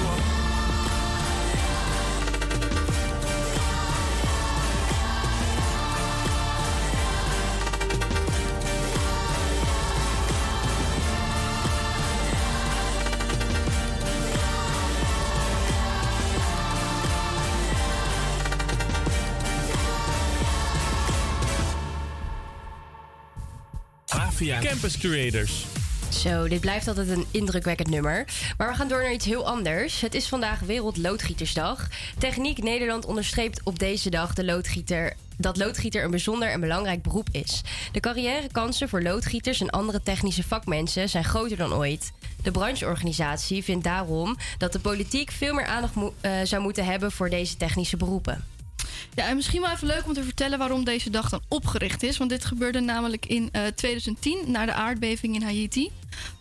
Zo, 26.09 26.47
dit 26.47 26.59
blijft 26.59 26.87
altijd 26.87 27.09
een 27.09 27.25
indrukwekkend 27.31 27.89
nummer. 27.89 28.25
Maar 28.57 28.69
we 28.69 28.75
gaan 28.75 28.87
door 28.87 29.01
naar 29.01 29.13
iets 29.13 29.25
heel 29.25 29.47
anders. 29.47 30.01
Het 30.01 30.13
is 30.13 30.27
vandaag 30.27 30.59
Wereldloodgietersdag. 30.59 31.87
Techniek 32.17 32.63
Nederland 32.63 33.05
onderstreept 33.05 33.61
op 33.63 33.79
deze 33.79 34.09
dag 34.09 34.33
de 34.33 34.45
loodgieter 34.45 35.13
dat 35.37 35.57
loodgieter 35.57 36.03
een 36.03 36.11
bijzonder 36.11 36.49
en 36.49 36.59
belangrijk 36.59 37.01
beroep 37.01 37.27
is. 37.31 37.61
De 37.91 37.99
carrièrekansen 37.99 38.89
voor 38.89 39.01
loodgieters 39.01 39.61
en 39.61 39.69
andere 39.69 40.03
technische 40.03 40.43
vakmensen 40.43 41.09
zijn 41.09 41.23
groter 41.23 41.57
dan 41.57 41.73
ooit. 41.73 42.11
De 42.43 42.51
brancheorganisatie 42.51 43.63
vindt 43.63 43.83
daarom 43.83 44.37
dat 44.57 44.73
de 44.73 44.79
politiek 44.79 45.31
veel 45.31 45.53
meer 45.53 45.65
aandacht 45.65 45.93
eh, 46.21 46.31
zou 46.43 46.61
moeten 46.61 46.85
hebben 46.85 47.11
voor 47.11 47.29
deze 47.29 47.57
technische 47.57 47.97
beroepen. 47.97 48.45
Ja, 49.15 49.27
en 49.27 49.35
misschien 49.35 49.61
wel 49.61 49.71
even 49.71 49.87
leuk 49.87 50.05
om 50.05 50.13
te 50.13 50.23
vertellen 50.23 50.57
waarom 50.59 50.83
deze 50.83 51.09
dag 51.09 51.29
dan 51.29 51.41
opgericht 51.47 52.03
is. 52.03 52.17
Want 52.17 52.29
dit 52.29 52.45
gebeurde 52.45 52.79
namelijk 52.79 53.25
in 53.25 53.49
eh, 53.51 53.65
2010 53.75 54.51
na 54.51 54.65
de 54.65 54.73
aardbeving 54.73 55.35
in 55.35 55.41
Haiti. 55.43 55.91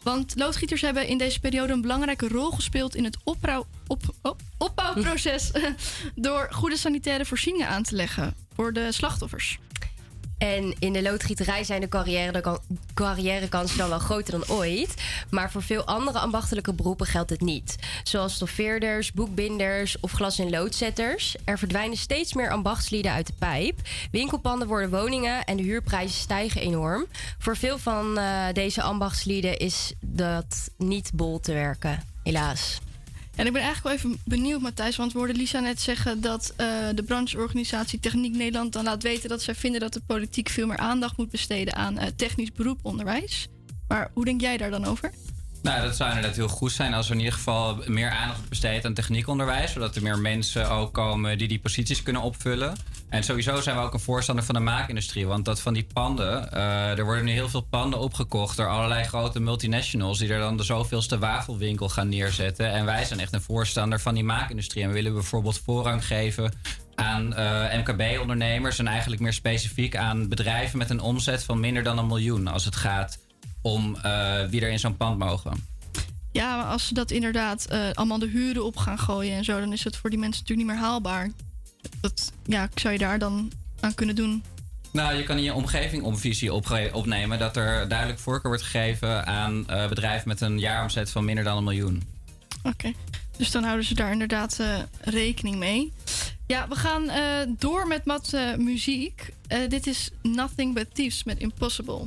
Want 0.03 0.32
loodgieters 0.37 0.81
hebben 0.81 1.07
in 1.07 1.19
deze 1.19 1.41
periode 1.41 1.73
een 1.73 1.81
belangrijke 1.81 2.28
rol 2.28 2.51
gespeeld 2.51 2.95
in 2.95 3.05
het 3.05 3.16
opbouw, 3.24 3.66
op, 3.87 4.03
op- 4.23 4.41
opbouwproces. 4.59 5.51
door 6.15 6.49
goede 6.51 6.77
sanitaire 6.77 7.24
voorzieningen 7.24 7.69
aan 7.69 7.82
te 7.82 7.95
leggen 7.95 8.35
voor 8.55 8.73
de 8.73 8.93
slachtoffers. 8.93 9.59
En 10.41 10.75
in 10.79 10.93
de 10.93 11.03
loodgieterij 11.03 11.65
zijn 11.65 11.81
de 11.81 11.89
carrière, 11.89 12.61
carrièrekansen 12.95 13.79
dan 13.79 13.89
wel 13.89 13.99
groter 13.99 14.33
dan 14.33 14.57
ooit. 14.57 14.95
Maar 15.31 15.51
voor 15.51 15.62
veel 15.62 15.85
andere 15.85 16.19
ambachtelijke 16.19 16.75
beroepen 16.75 17.07
geldt 17.07 17.31
het 17.31 17.41
niet. 17.41 17.77
Zoals 18.03 18.35
stoffeerders, 18.35 19.12
boekbinders 19.12 20.01
of 20.01 20.12
glas- 20.12 20.39
en 20.39 20.51
loodzetters. 20.51 21.37
Er 21.45 21.59
verdwijnen 21.59 21.97
steeds 21.97 22.35
meer 22.35 22.51
ambachtslieden 22.51 23.12
uit 23.12 23.27
de 23.27 23.33
pijp. 23.39 23.81
Winkelpanden 24.11 24.69
worden 24.69 24.91
woningen 24.91 25.45
en 25.45 25.57
de 25.57 25.62
huurprijzen 25.62 26.21
stijgen 26.21 26.61
enorm. 26.61 27.07
Voor 27.39 27.57
veel 27.57 27.79
van 27.79 28.19
eh, 28.19 28.45
deze 28.53 28.83
ambachtslieden 28.83 29.59
is 29.59 29.93
dat 30.01 30.71
niet 30.77 31.11
bol 31.15 31.41
te 31.41 31.53
werken, 31.53 32.03
helaas. 32.23 32.81
En 33.41 33.47
ik 33.47 33.53
ben 33.53 33.62
eigenlijk 33.62 34.03
wel 34.03 34.12
even 34.12 34.23
benieuwd, 34.25 34.61
Matthijs. 34.61 34.97
Want 34.97 35.12
we 35.12 35.19
hoorden 35.19 35.37
Lisa 35.37 35.61
net 35.61 35.81
zeggen 35.81 36.21
dat 36.21 36.53
eh, 36.57 36.67
de 36.95 37.03
brancheorganisatie 37.03 38.01
Techniek 38.01 38.37
Nederland 38.37 38.73
dan 38.73 38.85
laat 38.85 39.03
weten 39.03 39.29
dat 39.29 39.43
zij 39.43 39.55
vinden 39.55 39.81
dat 39.81 39.93
de 39.93 40.03
politiek 40.07 40.49
veel 40.49 40.67
meer 40.67 40.77
aandacht 40.77 41.17
moet 41.17 41.31
besteden 41.31 41.75
aan 41.75 41.99
eh, 41.99 42.07
technisch 42.17 42.53
beroeponderwijs. 42.53 43.49
Maar 43.89 44.11
hoe 44.15 44.25
denk 44.25 44.41
jij 44.41 44.57
daar 44.57 44.71
dan 44.71 44.85
over? 44.85 45.12
Nou, 45.62 45.82
dat 45.82 45.97
zou 45.97 46.09
inderdaad 46.09 46.37
heel 46.37 46.49
goed 46.49 46.73
zijn 46.73 46.95
als 46.95 47.07
er 47.07 47.12
in 47.12 47.19
ieder 47.19 47.35
geval 47.35 47.82
meer 47.87 48.11
aandacht 48.11 48.49
besteedt 48.49 48.85
aan 48.85 48.95
techniekonderwijs. 48.95 49.73
Zodat 49.73 49.97
er 49.97 50.03
meer 50.03 50.19
mensen 50.19 50.70
ook 50.70 50.93
komen 50.93 51.39
die 51.39 51.49
die 51.49 51.59
posities 51.59 52.03
kunnen 52.03 52.23
opvullen. 52.23 52.77
En 53.09 53.23
sowieso 53.23 53.61
zijn 53.61 53.77
we 53.77 53.82
ook 53.82 53.95
een 53.95 54.01
voorstander 54.01 54.45
van 54.45 54.55
de 54.55 54.61
maakindustrie. 54.61 55.27
Want 55.27 55.45
dat 55.45 55.61
van 55.61 55.73
die 55.73 55.87
panden, 55.93 56.53
eh, 56.53 56.99
er 56.99 57.05
worden 57.05 57.24
nu 57.24 57.32
heel 57.32 57.49
veel 57.49 57.66
panden 57.70 57.99
opgekocht 57.99 58.57
door 58.57 58.69
allerlei 58.69 59.05
grote 59.05 59.41
multinationals. 59.41 60.19
Die 60.19 60.32
er 60.32 60.41
dan 60.41 60.57
de 60.57 60.62
zoveelste 60.62 61.19
wafelwinkel 61.19 61.89
gaan 61.89 62.09
neerzetten. 62.09 62.73
En 62.73 62.85
wij 62.85 63.05
zijn 63.05 63.20
echt 63.20 63.32
een 63.32 63.43
voorstander 63.43 64.01
van 64.01 64.15
die 64.15 64.24
maakindustrie. 64.24 64.82
En 64.82 64.89
we 64.89 64.95
willen 64.95 65.12
bijvoorbeeld 65.12 65.61
voorrang 65.65 66.07
geven 66.07 66.53
aan 66.95 67.35
eh, 67.35 67.78
MKB-ondernemers. 67.78 68.78
En 68.78 68.87
eigenlijk 68.87 69.23
meer 69.23 69.32
specifiek 69.32 69.97
aan 69.97 70.28
bedrijven 70.28 70.78
met 70.78 70.91
een 70.91 71.01
omzet 71.01 71.45
van 71.45 71.61
minder 71.61 71.82
dan 71.82 71.99
een 71.99 72.07
miljoen. 72.07 72.47
Als 72.47 72.65
het 72.65 72.77
gaat 72.77 73.19
om 73.62 73.97
eh, 73.97 74.45
wie 74.45 74.61
er 74.61 74.70
in 74.70 74.78
zo'n 74.78 74.97
pand 74.97 75.19
mogen. 75.19 75.69
Ja, 76.32 76.57
maar 76.57 76.66
als 76.66 76.87
ze 76.87 76.95
dat 76.95 77.11
inderdaad 77.11 77.65
eh, 77.66 77.91
allemaal 77.93 78.19
de 78.19 78.28
huren 78.28 78.65
op 78.65 78.77
gaan 78.77 78.99
gooien 78.99 79.37
en 79.37 79.45
zo, 79.45 79.61
dan 79.61 79.73
is 79.73 79.85
het 79.85 79.97
voor 79.97 80.11
die 80.11 80.19
mensen 80.19 80.41
natuurlijk 80.41 80.69
niet 80.69 80.77
meer 80.78 80.89
haalbaar. 80.89 81.31
Dat 82.01 82.32
ja, 82.45 82.69
zou 82.74 82.93
je 82.93 82.99
daar 82.99 83.19
dan 83.19 83.53
aan 83.81 83.95
kunnen 83.95 84.15
doen? 84.15 84.43
Nou, 84.93 85.15
je 85.15 85.23
kan 85.23 85.37
in 85.37 85.43
je 85.43 85.55
omgeving 85.55 86.03
om 86.03 86.16
visie 86.16 86.53
opge- 86.53 86.91
opnemen 86.93 87.39
dat 87.39 87.57
er 87.57 87.89
duidelijk 87.89 88.19
voorkeur 88.19 88.51
wordt 88.51 88.62
gegeven 88.62 89.27
aan 89.27 89.69
eh, 89.69 89.89
bedrijven 89.89 90.28
met 90.28 90.41
een 90.41 90.59
jaaromzet 90.59 91.11
van 91.11 91.24
minder 91.24 91.45
dan 91.45 91.57
een 91.57 91.65
miljoen. 91.65 92.03
Oké, 92.62 92.93
dus 93.37 93.51
dan 93.51 93.62
houden 93.62 93.85
ze 93.85 93.95
daar 93.95 94.12
inderdaad 94.12 94.61
rekening 95.01 95.57
mee. 95.57 95.93
Ja, 96.47 96.69
we 96.69 96.74
gaan 96.74 97.11
door 97.59 97.87
met 97.87 98.01
wat 98.05 98.32
muziek. 98.59 99.32
Dit 99.69 99.87
is 99.87 100.11
Nothing 100.23 100.74
But 100.74 100.95
Thieves 100.95 101.24
met 101.24 101.39
Impossible. 101.39 102.07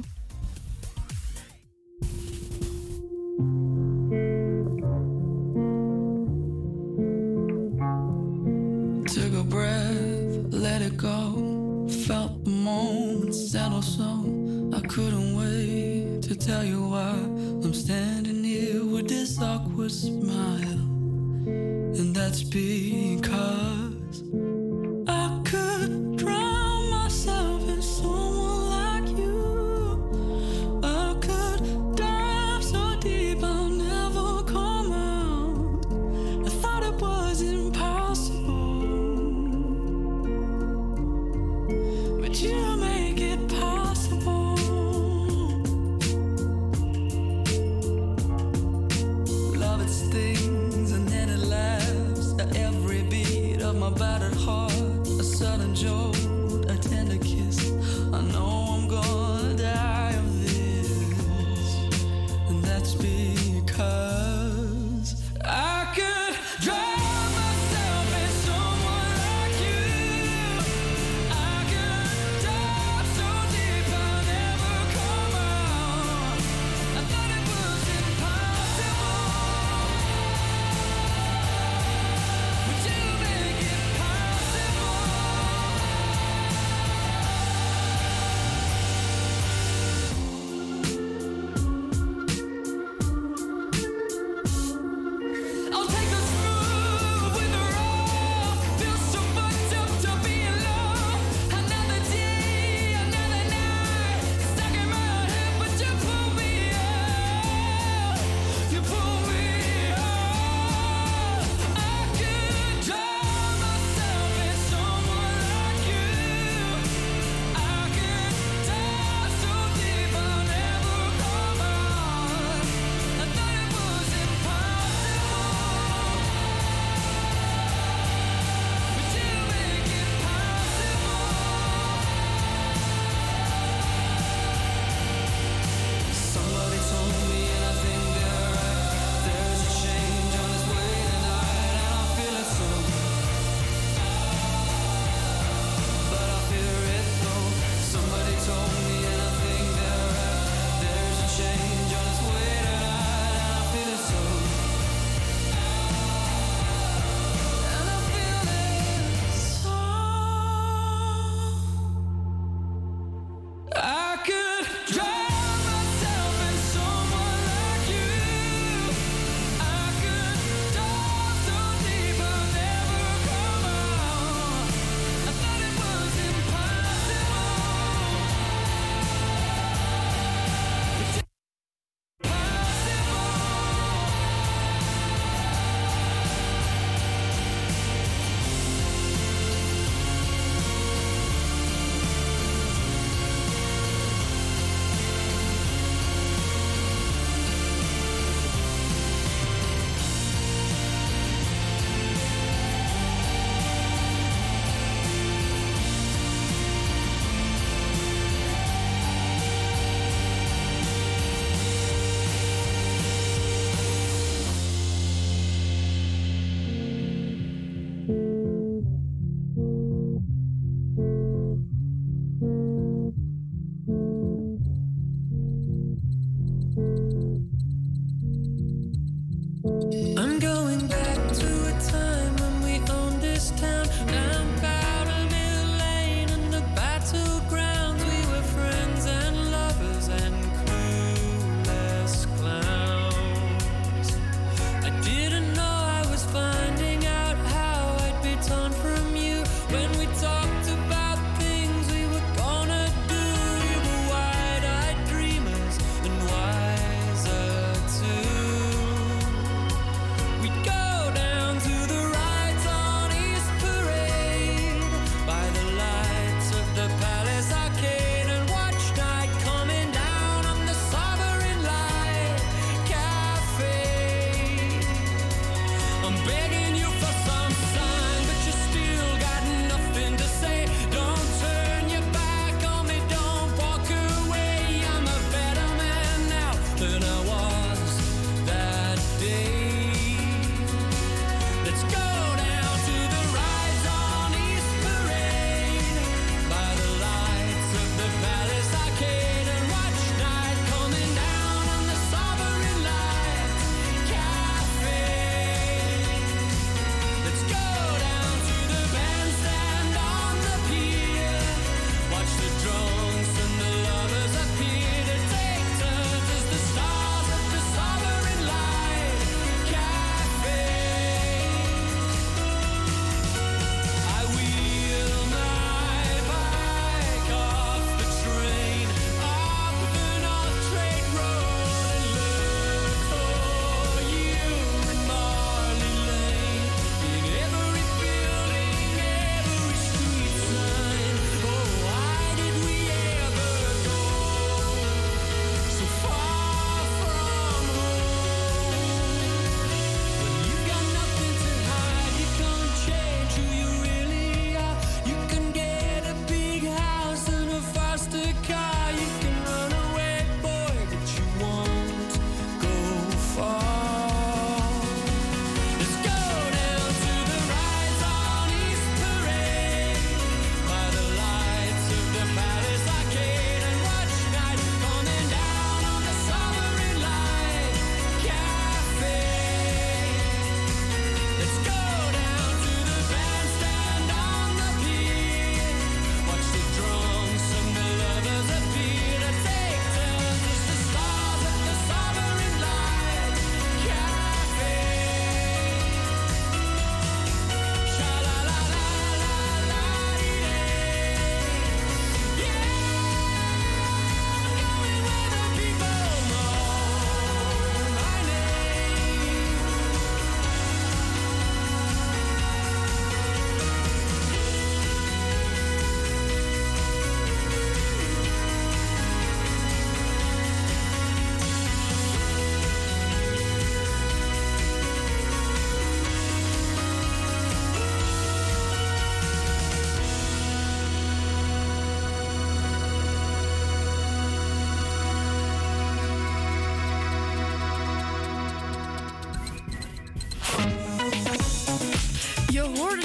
Song. 13.53 14.73
I 14.75 14.79
couldn't 14.87 15.35
wait 15.37 16.23
to 16.23 16.35
tell 16.35 16.63
you 16.63 16.87
why 16.89 17.11
I'm 17.63 17.73
standing 17.73 18.43
here 18.43 18.83
with 18.83 19.07
this 19.07 19.39
awkward 19.39 19.91
smile. 19.91 20.79
And 21.99 22.15
that's 22.15 22.41
because 22.41 23.82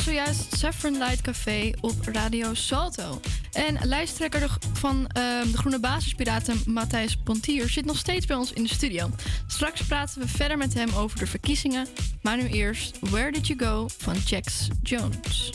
zojuist 0.09 0.57
Saffron 0.59 0.99
Light 0.99 1.21
Café 1.21 1.71
op 1.81 1.95
Radio 2.05 2.55
Salto. 2.55 3.21
En 3.53 3.77
lijsttrekker 3.83 4.57
van 4.73 5.07
ehm, 5.07 5.51
de 5.51 5.57
Groene 5.57 5.81
Basispiraten, 5.81 6.61
Matthijs 6.67 7.17
Pontier, 7.17 7.69
zit 7.69 7.85
nog 7.85 7.97
steeds 7.97 8.27
bij 8.27 8.37
ons 8.37 8.53
in 8.53 8.63
de 8.63 8.69
studio. 8.69 9.11
Straks 9.47 9.83
praten 9.83 10.21
we 10.21 10.29
verder 10.29 10.57
met 10.57 10.75
hem 10.75 10.89
over 10.95 11.19
de 11.19 11.27
verkiezingen. 11.27 11.87
Maar 12.23 12.37
nu 12.37 12.49
eerst 12.49 12.99
Where 13.01 13.33
Did 13.33 13.47
You 13.47 13.59
Go 13.59 13.89
van 13.99 14.15
Jax 14.15 14.69
Jones. 14.83 15.53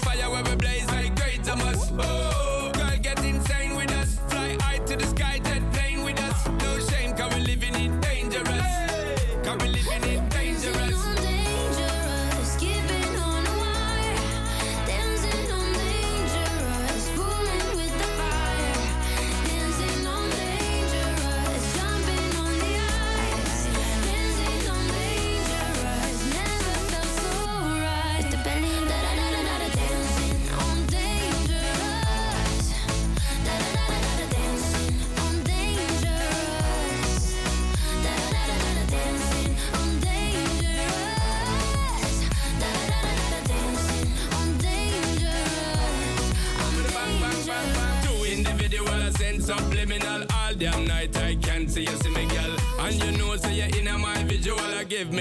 fire 0.00 0.30
where 0.30 0.42
we 0.44 0.56
blaze 0.56 0.86
like 0.88 1.14
great 1.16 1.42
Thomas. 1.44 1.92
Oh. 1.98 2.51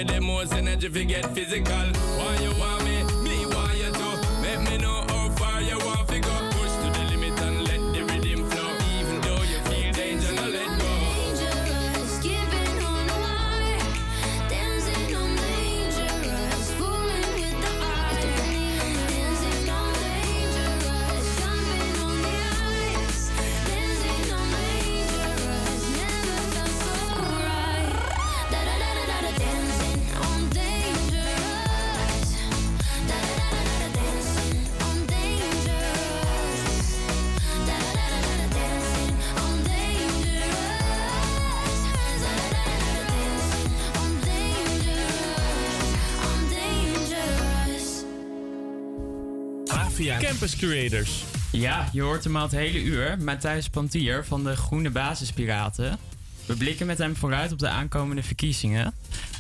me 0.07 0.13
the 0.13 0.21
most 0.21 0.53
energy 0.53 0.87
if 0.87 0.95
you 0.95 1.05
get 1.05 1.25
physical. 1.35 1.73
Why 2.17 2.37
you 2.41 2.59
want 2.59 2.80
Campus 50.41 50.59
Creators. 50.59 51.23
Ja, 51.51 51.89
je 51.91 52.01
hoort 52.01 52.23
hem 52.23 52.35
al 52.35 52.41
het 52.41 52.51
hele 52.51 52.81
uur. 52.81 53.18
Matthijs 53.19 53.69
Pantier 53.69 54.26
van 54.26 54.43
de 54.43 54.55
Groene 54.55 54.89
Basispiraten. 54.89 55.97
We 56.45 56.55
blikken 56.55 56.85
met 56.85 56.97
hem 56.97 57.15
vooruit 57.15 57.51
op 57.51 57.59
de 57.59 57.68
aankomende 57.68 58.23
verkiezingen. 58.23 58.93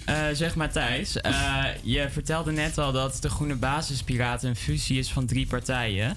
Eh, 0.05 0.15
zeg 0.33 0.55
Matthijs, 0.55 1.21
eh, 1.21 1.63
je 1.83 2.09
vertelde 2.09 2.51
net 2.51 2.77
al 2.77 2.91
dat 2.91 3.17
de 3.21 3.29
Groene 3.29 3.55
Basispiraten 3.55 4.49
een 4.49 4.55
fusie 4.55 4.99
is 4.99 5.11
van 5.11 5.25
drie 5.25 5.47
partijen. 5.47 6.15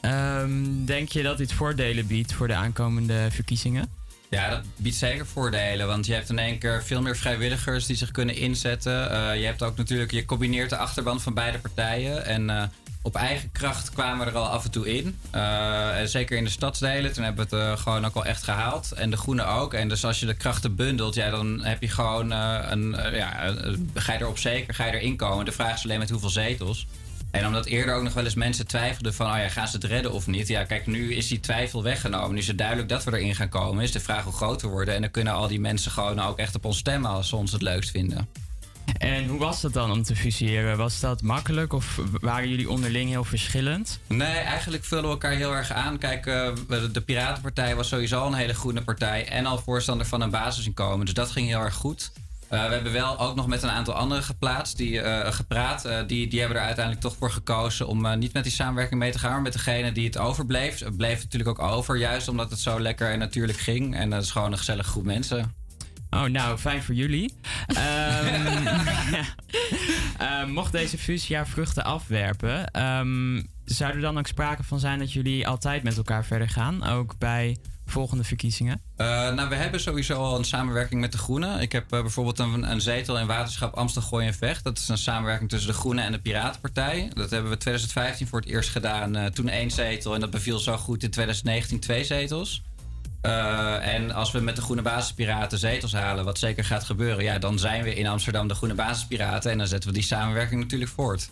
Ehm, 0.00 0.84
denk 0.84 1.08
je 1.08 1.22
dat 1.22 1.38
dit 1.38 1.52
voordelen 1.52 2.06
biedt 2.06 2.32
voor 2.32 2.48
de 2.48 2.54
aankomende 2.54 3.26
verkiezingen? 3.30 3.88
Ja, 4.30 4.50
dat 4.50 4.62
biedt 4.76 4.96
zeker 4.96 5.26
voordelen. 5.26 5.86
Want 5.86 6.06
je 6.06 6.12
hebt 6.12 6.30
in 6.30 6.38
één 6.38 6.58
keer 6.58 6.82
veel 6.84 7.02
meer 7.02 7.16
vrijwilligers 7.16 7.86
die 7.86 7.96
zich 7.96 8.10
kunnen 8.10 8.36
inzetten. 8.36 9.10
Eh, 9.10 9.40
je 9.40 9.44
hebt 9.44 9.62
ook 9.62 9.76
natuurlijk, 9.76 10.10
je 10.10 10.24
combineert 10.24 10.70
de 10.70 10.76
achterban 10.76 11.20
van 11.20 11.34
beide 11.34 11.58
partijen. 11.58 12.24
En 12.24 12.50
eh, 12.50 12.62
op 13.02 13.16
eigen 13.16 13.52
kracht 13.52 13.90
kwamen 13.90 14.24
we 14.26 14.32
er 14.32 14.38
al 14.38 14.48
af 14.48 14.64
en 14.64 14.70
toe 14.70 14.96
in. 14.96 15.18
Eh, 15.30 16.00
en 16.00 16.08
zeker 16.08 16.36
in 16.36 16.44
de 16.44 16.50
stadsdelen, 16.50 17.12
toen 17.12 17.24
hebben 17.24 17.48
we 17.48 17.56
het 17.56 17.66
eh, 17.66 17.82
gewoon 17.82 18.04
ook 18.04 18.14
al 18.14 18.24
echt 18.24 18.42
gehaald. 18.42 18.92
En 18.92 19.10
de 19.10 19.16
groene 19.16 19.44
ook. 19.44 19.74
En 19.74 19.88
dus 19.88 20.04
als 20.04 20.20
je 20.20 20.26
de 20.26 20.34
krachten 20.34 20.76
bundelt, 20.76 21.14
ja, 21.14 21.30
dan 21.30 21.64
heb 21.64 21.80
je 21.80 21.88
gewoon 21.88 22.32
eh, 22.32 22.58
een. 22.68 22.96
ja, 23.12 23.54
ga 23.94 24.12
je 24.12 24.20
erop 24.20 24.38
zeker, 24.38 24.74
ga 24.74 24.86
je 24.86 24.92
erin 24.92 25.16
komen. 25.16 25.44
De 25.44 25.52
vraag 25.52 25.74
is 25.74 25.84
alleen 25.84 25.98
met 25.98 26.10
hoeveel 26.10 26.30
zetels. 26.30 26.86
En 27.30 27.46
omdat 27.46 27.66
eerder 27.66 27.94
ook 27.94 28.02
nog 28.02 28.14
wel 28.14 28.24
eens 28.24 28.34
mensen 28.34 28.66
twijfelden 28.66 29.14
van, 29.14 29.26
oh 29.26 29.36
ja, 29.36 29.48
gaan 29.48 29.68
ze 29.68 29.76
het 29.76 29.84
redden 29.84 30.12
of 30.12 30.26
niet? 30.26 30.48
Ja, 30.48 30.64
kijk, 30.64 30.86
nu 30.86 31.14
is 31.14 31.28
die 31.28 31.40
twijfel 31.40 31.82
weggenomen. 31.82 32.32
Nu 32.32 32.38
is 32.38 32.46
het 32.46 32.58
duidelijk 32.58 32.88
dat 32.88 33.04
we 33.04 33.10
erin 33.10 33.34
gaan 33.34 33.48
komen. 33.48 33.82
Is 33.82 33.92
de 33.92 34.00
vraag 34.00 34.24
hoe 34.24 34.32
groot 34.32 34.62
we 34.62 34.68
worden. 34.68 34.94
En 34.94 35.00
dan 35.00 35.10
kunnen 35.10 35.32
al 35.32 35.48
die 35.48 35.60
mensen 35.60 35.90
gewoon 35.90 36.20
ook 36.20 36.38
echt 36.38 36.54
op 36.54 36.64
ons 36.64 36.78
stemmen 36.78 37.10
als 37.10 37.28
ze 37.28 37.36
ons 37.36 37.52
het 37.52 37.62
leukst 37.62 37.90
vinden. 37.90 38.28
En 39.02 39.26
hoe 39.26 39.38
was 39.38 39.60
dat 39.60 39.72
dan 39.72 39.90
om 39.90 40.02
te 40.02 40.16
fuseren? 40.16 40.76
Was 40.76 41.00
dat 41.00 41.22
makkelijk 41.22 41.72
of 41.72 42.00
waren 42.20 42.48
jullie 42.48 42.70
onderling 42.70 43.10
heel 43.10 43.24
verschillend? 43.24 44.00
Nee, 44.06 44.38
eigenlijk 44.38 44.84
vullen 44.84 45.04
we 45.04 45.10
elkaar 45.10 45.32
heel 45.32 45.54
erg 45.54 45.72
aan. 45.72 45.98
Kijk, 45.98 46.26
eh, 46.26 46.48
de 46.92 47.00
Piratenpartij 47.00 47.76
was 47.76 47.88
sowieso 47.88 48.26
een 48.26 48.34
hele 48.34 48.54
groene 48.54 48.82
partij. 48.82 49.28
En 49.28 49.46
al 49.46 49.58
voorstander 49.58 50.06
van 50.06 50.20
een 50.20 50.30
basisinkomen. 50.30 51.04
Dus 51.04 51.14
dat 51.14 51.30
ging 51.30 51.48
heel 51.48 51.60
erg 51.60 51.74
goed. 51.74 52.12
Eh, 52.48 52.66
we 52.66 52.74
hebben 52.74 52.92
wel 52.92 53.18
ook 53.18 53.34
nog 53.34 53.46
met 53.46 53.62
een 53.62 53.70
aantal 53.70 53.94
anderen 53.94 54.24
geplaatst, 54.24 54.76
die, 54.76 55.00
eh, 55.00 55.32
gepraat. 55.32 55.88
Die, 56.06 56.28
die 56.28 56.40
hebben 56.40 56.58
er 56.58 56.64
uiteindelijk 56.64 57.04
toch 57.04 57.16
voor 57.18 57.30
gekozen 57.30 57.86
om 57.86 58.18
niet 58.18 58.32
met 58.32 58.42
die 58.42 58.52
samenwerking 58.52 59.00
mee 59.00 59.12
te 59.12 59.18
gaan. 59.18 59.30
Maar 59.30 59.42
met 59.42 59.52
degene 59.52 59.92
die 59.92 60.06
het 60.06 60.18
overbleef. 60.18 60.78
Het 60.78 60.96
bleef 60.96 61.22
natuurlijk 61.22 61.60
ook 61.60 61.70
over. 61.70 61.96
Juist 61.96 62.28
omdat 62.28 62.50
het 62.50 62.58
zo 62.58 62.80
lekker 62.80 63.10
en 63.10 63.18
natuurlijk 63.18 63.58
ging. 63.58 63.96
En 63.96 64.10
dat 64.10 64.22
is 64.22 64.30
gewoon 64.30 64.52
een 64.52 64.58
gezellige 64.58 64.90
groep 64.90 65.04
mensen. 65.04 65.54
Oh, 66.14 66.24
nou, 66.24 66.58
fijn 66.58 66.82
voor 66.82 66.94
jullie. 66.94 67.34
Ehm. 67.66 68.66
Ehm, 70.18 70.50
mocht 70.50 70.72
deze 70.72 70.98
fusie 70.98 71.36
haar 71.36 71.48
vruchten 71.48 71.84
afwerpen, 71.84 72.70
ehm, 72.70 73.42
zou 73.64 73.92
er 73.92 74.00
dan 74.00 74.18
ook 74.18 74.26
sprake 74.26 74.62
van 74.62 74.78
zijn 74.78 74.98
dat 74.98 75.12
jullie 75.12 75.48
altijd 75.48 75.82
met 75.82 75.96
elkaar 75.96 76.24
verder 76.24 76.48
gaan? 76.48 76.84
Ook 76.86 77.18
bij 77.18 77.56
volgende 77.86 78.24
verkiezingen? 78.24 78.80
Eh, 78.96 79.06
nou, 79.06 79.48
we 79.48 79.54
hebben 79.54 79.80
sowieso 79.80 80.14
al 80.14 80.38
een 80.38 80.44
samenwerking 80.44 81.00
met 81.00 81.12
de 81.12 81.18
Groenen. 81.18 81.60
Ik 81.60 81.72
heb 81.72 81.92
eh, 81.92 82.00
bijvoorbeeld 82.00 82.38
een, 82.38 82.70
een 82.70 82.80
zetel 82.80 83.18
in 83.18 83.26
waterschap 83.26 83.74
Amstel 83.74 84.02
Gooi 84.02 84.26
en 84.26 84.34
Vecht. 84.34 84.64
Dat 84.64 84.78
is 84.78 84.88
een 84.88 84.98
samenwerking 84.98 85.50
tussen 85.50 85.70
de 85.70 85.76
Groenen 85.78 86.04
en 86.04 86.12
de 86.12 86.20
Piratenpartij. 86.20 87.10
Dat 87.14 87.30
hebben 87.30 87.50
we 87.50 87.56
2015 87.56 88.26
voor 88.26 88.40
het 88.40 88.48
eerst 88.48 88.70
gedaan. 88.70 89.16
eh, 89.16 89.26
toen 89.26 89.48
één 89.48 89.70
zetel 89.70 90.14
en 90.14 90.20
dat 90.20 90.30
beviel 90.30 90.58
zo 90.58 90.76
goed 90.76 91.02
in 91.02 91.10
2019 91.10 91.80
twee 91.80 92.04
zetels. 92.04 92.62
Eh, 93.22 93.94
en 93.94 94.12
als 94.12 94.30
we 94.32 94.40
met 94.40 94.56
de 94.56 94.62
Groene 94.62 94.82
Basispiraten 94.82 95.58
zetels 95.58 95.92
halen, 95.92 96.24
wat 96.24 96.38
zeker 96.38 96.64
gaat 96.64 96.84
gebeuren, 96.84 97.24
ja, 97.24 97.38
dan 97.38 97.58
zijn 97.58 97.82
we 97.82 97.94
in 97.94 98.06
Amsterdam 98.06 98.48
de 98.48 98.54
Groene 98.54 98.74
Basispiraten 98.74 99.50
en 99.50 99.58
dan 99.58 99.66
zetten 99.66 99.88
we 99.88 99.94
die 99.94 100.04
samenwerking 100.04 100.60
natuurlijk 100.60 100.90
voort. 100.90 101.30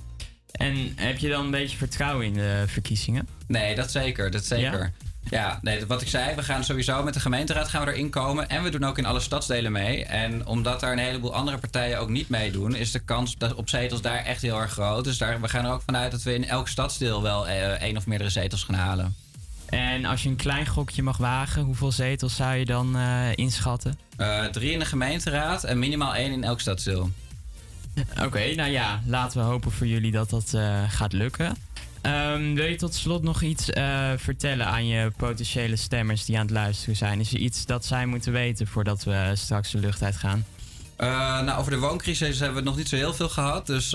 En 0.50 0.92
heb 0.96 1.18
je 1.18 1.28
dan 1.28 1.44
een 1.44 1.50
beetje 1.50 1.76
vertrouwen 1.76 2.26
in 2.26 2.32
de 2.32 2.64
verkiezingen? 2.66 3.28
Nee, 3.46 3.74
dat 3.74 3.90
zeker, 3.90 4.30
dat 4.30 4.44
zeker. 4.44 4.80
Ja? 4.80 5.08
Ja, 5.30 5.58
nee, 5.62 5.86
wat 5.86 6.02
ik 6.02 6.08
zei, 6.08 6.34
we 6.34 6.42
gaan 6.42 6.64
sowieso 6.64 7.02
met 7.02 7.14
de 7.14 7.20
gemeenteraad 7.20 7.68
gaan 7.68 7.84
we 7.84 7.92
erin 7.92 8.10
komen. 8.10 8.48
En 8.48 8.62
we 8.62 8.70
doen 8.70 8.84
ook 8.84 8.98
in 8.98 9.06
alle 9.06 9.20
stadsdelen 9.20 9.72
mee. 9.72 10.04
En 10.04 10.46
omdat 10.46 10.80
daar 10.80 10.92
een 10.92 10.98
heleboel 10.98 11.34
andere 11.34 11.58
partijen 11.58 11.98
ook 11.98 12.08
niet 12.08 12.28
meedoen, 12.28 12.74
is 12.74 12.90
de 12.90 12.98
kans 12.98 13.36
dat 13.38 13.54
op 13.54 13.68
zetels 13.68 14.00
daar 14.00 14.24
echt 14.24 14.42
heel 14.42 14.60
erg 14.60 14.72
groot. 14.72 15.04
Dus 15.04 15.18
daar, 15.18 15.40
we 15.40 15.48
gaan 15.48 15.64
er 15.64 15.72
ook 15.72 15.82
vanuit 15.82 16.10
dat 16.10 16.22
we 16.22 16.34
in 16.34 16.48
elk 16.48 16.68
stadsdeel 16.68 17.22
wel 17.22 17.48
eh, 17.48 17.68
één 17.68 17.96
of 17.96 18.06
meerdere 18.06 18.30
zetels 18.30 18.64
gaan 18.64 18.74
halen. 18.74 19.14
En 19.70 20.04
als 20.04 20.22
je 20.22 20.28
een 20.28 20.36
klein 20.36 20.66
gokje 20.66 21.02
mag 21.02 21.16
wagen, 21.16 21.62
hoeveel 21.62 21.92
zetels 21.92 22.36
zou 22.36 22.54
je 22.54 22.64
dan 22.64 22.96
eh, 22.96 23.36
inschatten? 23.36 23.98
Eh, 24.16 24.44
drie 24.44 24.70
in 24.70 24.78
de 24.78 24.84
gemeenteraad 24.84 25.64
en 25.64 25.78
minimaal 25.78 26.14
één 26.14 26.32
in 26.32 26.44
elk 26.44 26.60
stadsdeel. 26.60 27.10
Oké, 28.24 28.54
nou 28.54 28.70
ja, 28.70 29.00
laten 29.06 29.38
we 29.38 29.44
hopen 29.44 29.72
voor 29.72 29.86
jullie 29.86 30.10
dat 30.10 30.30
dat 30.30 30.54
eh, 30.54 30.82
gaat 30.88 31.12
lukken. 31.12 31.56
Ehm, 32.00 32.54
wil 32.54 32.64
je 32.64 32.76
tot 32.76 32.94
slot 32.94 33.22
nog 33.22 33.42
iets 33.42 33.64
vertellen 34.16 34.66
aan 34.66 34.86
je 34.86 35.12
potentiële 35.16 35.76
stemmers 35.76 36.24
die 36.24 36.36
aan 36.36 36.46
het 36.46 36.54
luisteren 36.54 36.96
zijn? 36.96 37.20
Is 37.20 37.32
er 37.32 37.38
iets 37.38 37.66
dat 37.66 37.84
zij 37.84 38.06
moeten 38.06 38.32
weten 38.32 38.66
voordat 38.66 39.04
we 39.04 39.32
straks 39.34 39.70
de 39.70 39.78
lucht 39.78 40.02
uitgaan? 40.02 40.44
Eh, 40.96 41.40
nou, 41.40 41.58
over 41.58 41.70
de 41.70 41.78
wooncrisis 41.78 42.38
hebben 42.38 42.58
we 42.58 42.68
nog 42.68 42.76
niet 42.76 42.88
zo 42.88 42.96
heel 42.96 43.14
veel 43.14 43.28
gehad. 43.28 43.66
Dus 43.66 43.90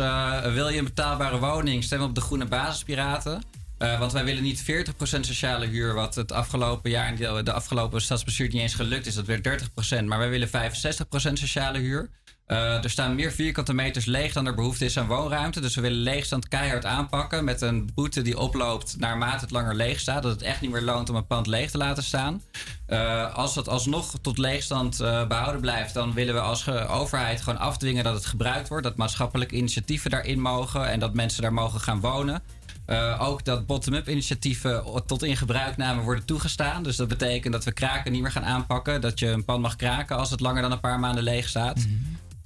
wil 0.53 0.69
je 0.69 0.77
een 0.77 0.83
betaalbare 0.83 1.39
woning, 1.39 1.83
stem 1.83 2.01
op 2.01 2.15
de 2.15 2.21
Groene 2.21 2.45
Basispiraten. 2.45 3.43
Eh, 3.77 3.99
want 3.99 4.11
wij 4.11 4.23
willen 4.23 4.43
niet 4.43 4.63
40% 4.63 5.25
sociale 5.25 5.65
huur, 5.65 5.93
wat 5.93 6.15
het 6.15 6.31
afgelopen 6.31 6.89
jaar 6.89 7.07
in 7.07 7.43
de, 7.43 7.51
afgelopen 7.51 8.01
stadsbestuur 8.01 8.47
niet 8.47 8.61
eens 8.61 8.73
gelukt 8.73 9.05
is. 9.05 9.15
Dat 9.15 9.25
werd 9.25 9.43
30%. 9.43 10.05
Maar 10.05 10.19
wij 10.19 10.29
willen 10.29 10.49
65% 10.49 11.39
sociale 11.39 11.79
huur. 11.79 12.09
Eh, 12.45 12.83
er 12.83 12.89
staan 12.89 13.15
meer 13.15 13.31
vierkante 13.31 13.73
meters 13.73 14.05
leeg 14.05 14.33
dan 14.33 14.45
er 14.45 14.55
behoefte 14.55 14.85
is 14.85 14.97
aan 14.97 15.07
woonruimte. 15.07 15.59
Dus 15.61 15.75
we 15.75 15.81
willen 15.81 15.97
leegstand 15.97 16.47
keihard 16.47 16.85
aanpakken. 16.85 17.43
Met 17.43 17.61
een 17.61 17.89
boete 17.93 18.21
die 18.21 18.37
oploopt 18.37 18.95
naarmate 18.99 19.39
het 19.39 19.51
langer 19.51 19.75
leeg 19.75 19.99
staat. 19.99 20.23
Dat 20.23 20.31
het 20.31 20.41
echt 20.41 20.61
niet 20.61 20.71
meer 20.71 20.81
loont 20.81 21.09
om 21.09 21.15
een 21.15 21.27
pand 21.27 21.47
leeg 21.47 21.71
te 21.71 21.77
laten 21.77 22.03
staan. 22.03 22.41
Eh, 22.85 23.35
als 23.35 23.53
dat 23.53 23.69
alsnog 23.69 24.13
tot 24.21 24.37
leegstand 24.37 24.99
eh, 24.99 25.27
behouden 25.27 25.61
blijft, 25.61 25.93
dan 25.93 26.13
willen 26.13 26.33
we 26.33 26.39
als 26.39 26.69
overheid 26.69 27.41
gewoon 27.41 27.59
afdwingen 27.59 28.03
dat 28.03 28.13
het 28.13 28.25
gebruikt 28.25 28.67
wordt. 28.67 28.83
Dat 28.83 28.95
maatschappelijke 28.97 29.55
initiatieven 29.55 30.11
daarin 30.11 30.39
mogen 30.39 30.87
en 30.87 30.99
dat 30.99 31.13
mensen 31.13 31.41
daar 31.41 31.53
mogen 31.53 31.79
gaan 31.79 31.99
wonen. 31.99 32.41
Eh, 32.85 33.21
ook 33.21 33.45
dat 33.45 33.65
bottom-up 33.65 34.09
initiatieven 34.09 34.83
tot 35.05 35.23
in 35.23 35.37
gebruikname 35.37 36.01
worden 36.01 36.25
toegestaan. 36.25 36.83
Dus 36.83 36.95
dat 36.95 37.07
betekent 37.07 37.53
dat 37.53 37.63
we 37.63 37.71
kraken 37.71 38.11
niet 38.11 38.21
meer 38.21 38.31
gaan 38.31 38.45
aanpakken. 38.45 39.01
Dat 39.01 39.19
je 39.19 39.27
een 39.27 39.45
pand 39.45 39.61
mag 39.61 39.75
kraken 39.75 40.17
als 40.17 40.29
het 40.31 40.39
langer 40.39 40.61
dan 40.61 40.71
een 40.71 40.79
paar 40.79 40.99
maanden 40.99 41.23
leeg 41.23 41.47
staat. 41.47 41.85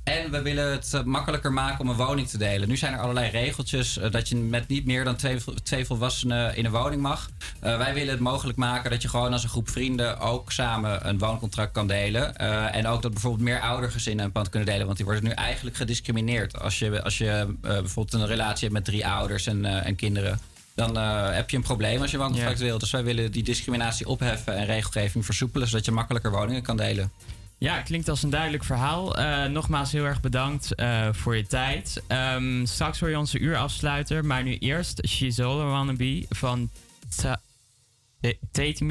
En 0.10 0.32
we 0.32 0.42
willen 0.42 0.72
het 0.72 0.94
eh, 0.94 1.04
makkelijker 1.04 1.54
maken 1.54 1.80
om 1.80 1.90
een 1.90 1.96
woning 1.96 2.28
te 2.28 2.38
delen. 2.38 2.68
Nu 2.68 2.78
zijn 2.78 2.94
er 2.94 3.00
allerlei 3.00 3.30
regeltjes 3.30 3.98
eh, 3.98 4.12
dat 4.12 4.30
je 4.30 4.36
met 4.36 4.68
niet 4.68 4.86
meer 4.86 5.04
dan 5.04 5.16
twee, 5.16 5.38
twee 5.64 5.86
volwassenen 5.86 6.56
in 6.56 6.66
een 6.66 6.72
woning 6.72 7.02
mag. 7.02 7.30
Eh, 7.60 7.78
wij 7.78 7.94
willen 7.94 8.10
het 8.10 8.20
mogelijk 8.20 8.58
maken 8.58 8.90
dat 8.90 9.02
je 9.02 9.10
gewoon 9.10 9.34
als 9.34 9.44
een 9.44 9.50
groep 9.50 9.70
vrienden 9.70 10.20
ook 10.20 10.52
samen 10.52 11.08
een 11.08 11.18
wooncontract 11.18 11.72
kan 11.72 11.88
delen. 11.88 12.36
En 12.74 12.88
ook 12.88 13.02
dat 13.02 13.12
bijvoorbeeld 13.12 13.44
meer 13.44 13.60
oudergezinnen 13.60 14.26
een 14.26 14.32
pand 14.32 14.50
kunnen 14.50 14.70
delen. 14.70 14.86
Want 14.86 14.98
die 14.98 15.06
worden 15.06 15.24
nu 15.24 15.32
eigenlijk 15.32 15.76
gediscrimineerd. 15.76 16.60
Als 16.60 16.80
je, 16.80 17.04
als 17.04 17.18
je 17.18 17.56
bijvoorbeeld 17.62 18.14
een 18.14 18.28
relatie 18.28 18.62
hebt 18.62 18.74
met 18.74 18.86
drie 18.86 19.08
ouders 19.08 19.48
en, 19.48 19.66
en 19.66 19.96
kinderen. 19.96 20.40
Dan 20.76 20.98
heb 21.34 21.50
je 21.50 21.58
een 21.58 21.64
probleem 21.64 22.02
als 22.02 22.12
je 22.12 22.18
wooncontract 22.18 22.60
wil. 22.60 22.80
Dus 22.80 22.92
wij 22.92 23.04
willen 23.04 23.32
die 23.32 23.44
discriminatie 23.44 24.08
opheffen 24.08 24.56
en 24.56 24.66
regelgeving 24.66 25.26
versoepelen. 25.26 25.68
Zodat 25.68 25.86
je 25.86 25.92
makkelijker 25.92 26.32
woningen 26.32 26.62
kan 26.62 26.78
delen. 26.78 27.12
Ja, 27.60 27.82
klinkt 27.82 28.10
als 28.10 28.24
een 28.24 28.30
duidelijk 28.30 28.64
verhaal. 28.64 29.18
Eh, 29.18 29.46
nogmaals 29.46 29.92
heel 29.92 30.06
erg 30.06 30.22
bedankt 30.22 30.76
eh, 30.76 31.08
voor 31.12 31.36
je 31.36 31.48
tijd. 31.48 32.04
Ehm, 32.08 32.66
straks 32.66 33.00
hoor 33.00 33.10
je 33.10 33.18
onze 33.18 33.40
uur 33.40 33.58
afsluiter, 33.58 34.26
maar 34.26 34.44
nu 34.44 34.58
eerst 34.58 35.08
She's 35.08 35.40
All 35.40 35.60
I 35.60 35.64
Wanna 35.64 35.94
Be 35.94 36.26
van 36.30 36.70
eh, 38.22 38.34
Tate 38.52 38.84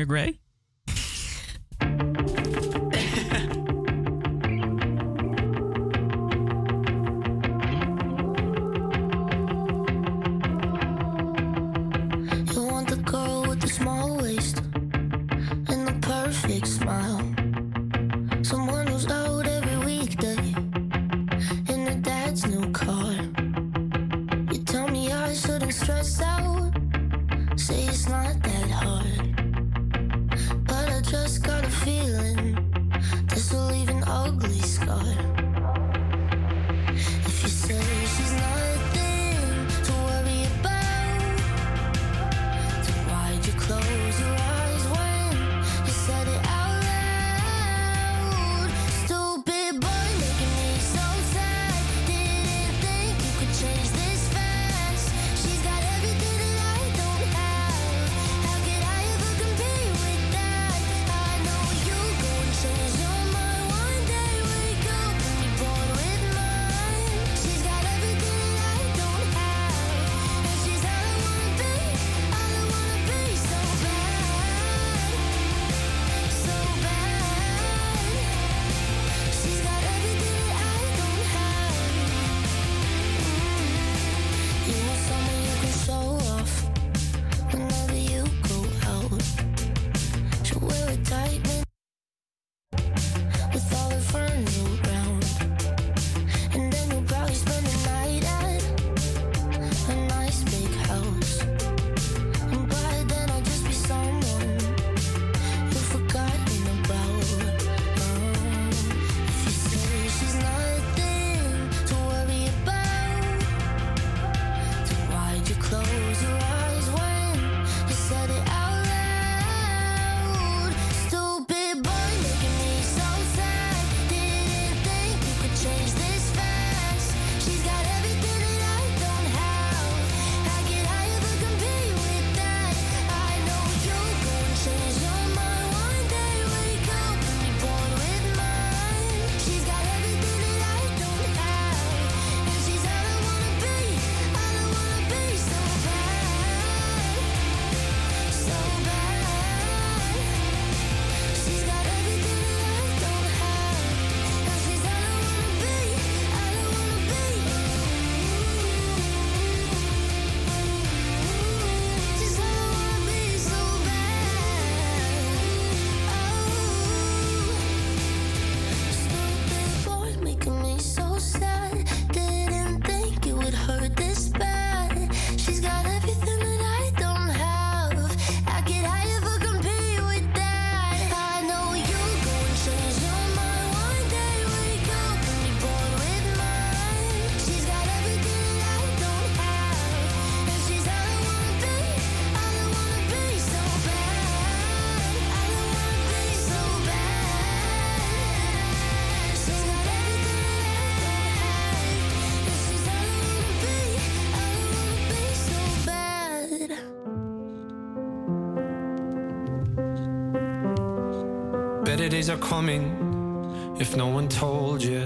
days 212.18 212.30
are 212.30 212.38
coming 212.38 213.76
if 213.78 213.94
no 213.94 214.08
one 214.08 214.26
told 214.26 214.82
you. 214.82 215.02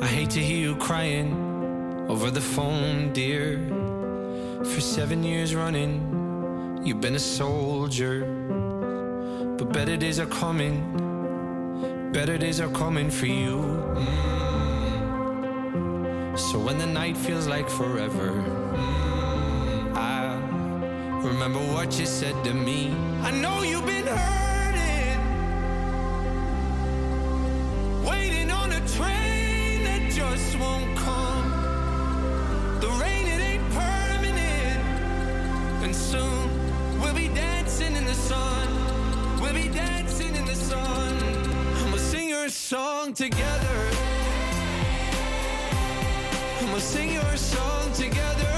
I 0.00 0.06
hate 0.06 0.30
to 0.30 0.40
hear 0.40 0.56
you 0.56 0.76
crying 0.76 1.28
over 2.08 2.30
the 2.30 2.40
phone, 2.40 3.12
dear. 3.12 3.58
For 4.70 4.80
seven 4.80 5.22
years 5.22 5.54
running, 5.54 5.92
you've 6.84 7.02
been 7.02 7.16
a 7.16 7.26
soldier. 7.40 8.24
But 9.58 9.70
better 9.74 9.98
days 9.98 10.18
are 10.18 10.32
coming, 10.44 10.74
better 12.14 12.38
days 12.38 12.60
are 12.60 12.70
coming 12.70 13.10
for 13.10 13.26
you. 13.26 13.58
Mm. 14.00 15.18
So 16.38 16.58
when 16.58 16.78
the 16.78 16.86
night 16.86 17.16
feels 17.18 17.46
like 17.46 17.68
forever, 17.68 18.30
mm, 18.30 19.94
I 19.94 20.34
remember 21.30 21.60
what 21.74 21.98
you 21.98 22.06
said 22.06 22.42
to 22.44 22.54
me. 22.54 22.90
I 23.20 23.30
know 23.42 23.62
you've 23.62 23.84
been 23.84 24.06
hurting, 24.06 24.47
together. 43.14 43.90
We'll 46.62 46.80
sing 46.80 47.12
your 47.14 47.36
song 47.36 47.92
together. 47.92 48.54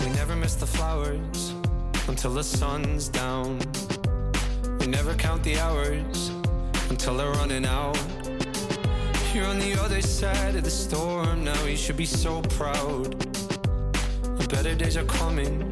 We 0.00 0.08
never 0.10 0.36
miss 0.36 0.54
the 0.54 0.66
flowers 0.66 1.54
until 2.06 2.32
the 2.34 2.44
sun's 2.44 3.08
down. 3.08 3.58
We 4.78 4.86
never 4.86 5.14
count 5.14 5.42
the 5.42 5.58
hours 5.58 6.30
until 6.90 7.16
they're 7.16 7.32
running 7.32 7.66
out. 7.66 7.98
You're 9.34 9.46
on 9.46 9.58
the 9.58 9.80
other 9.80 10.00
side 10.00 10.54
of 10.56 10.64
the 10.64 10.70
storm 10.70 11.44
now. 11.44 11.64
You 11.64 11.76
should 11.76 11.96
be 11.96 12.06
so 12.06 12.42
proud. 12.42 13.16
Better 14.48 14.74
days 14.74 14.96
are 14.96 15.04
coming. 15.04 15.70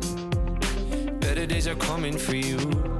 Better 1.20 1.46
days 1.46 1.66
are 1.68 1.76
coming 1.76 2.16
for 2.16 2.36
you. 2.36 2.97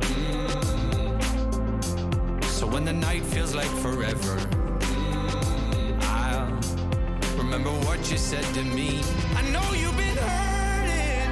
When 2.78 2.84
the 2.84 2.92
night 2.92 3.24
feels 3.24 3.56
like 3.56 3.70
forever, 3.82 4.38
I'll 6.02 6.46
remember 7.36 7.70
what 7.70 8.08
you 8.08 8.16
said 8.16 8.44
to 8.54 8.62
me. 8.62 9.02
I 9.34 9.42
know 9.50 9.72
you've 9.72 9.96
been 9.96 10.16
hurting, 10.16 11.30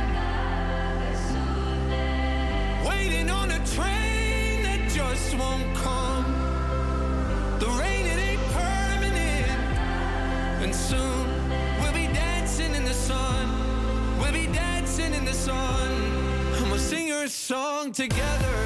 waiting 2.85 3.31
on 3.31 3.53
a 3.53 3.65
train 3.65 4.65
that 4.65 4.91
just 4.93 5.37
won't 5.37 5.73
come. 5.77 6.25
The 7.61 7.69
rain, 7.81 8.07
it 8.07 8.19
ain't 8.19 8.43
permanent, 8.51 9.47
and 10.65 10.75
soon 10.75 11.49
we'll 11.81 11.93
be 11.93 12.13
dancing 12.13 12.75
in 12.75 12.85
the 12.85 12.93
sun. 12.93 14.19
We'll 14.19 14.33
be 14.33 14.49
dancing 14.49 15.15
in 15.15 15.25
the 15.25 15.33
sun. 15.33 15.93
And 16.57 16.67
we'll 16.73 16.81
sing 16.81 17.07
your 17.07 17.29
song 17.29 17.93
together. 17.93 18.66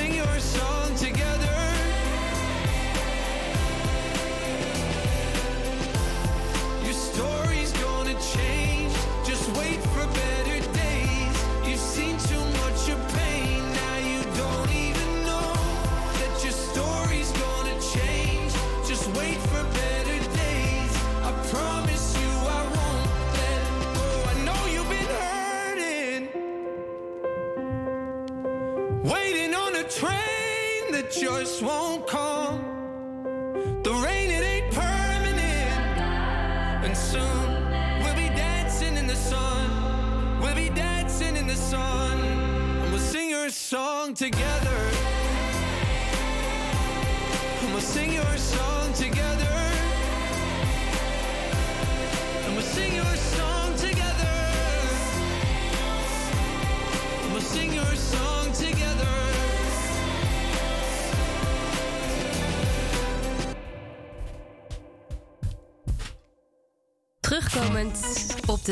Sing 0.00 0.14
your 0.14 0.38
song 0.38 0.94
together. 0.94 1.09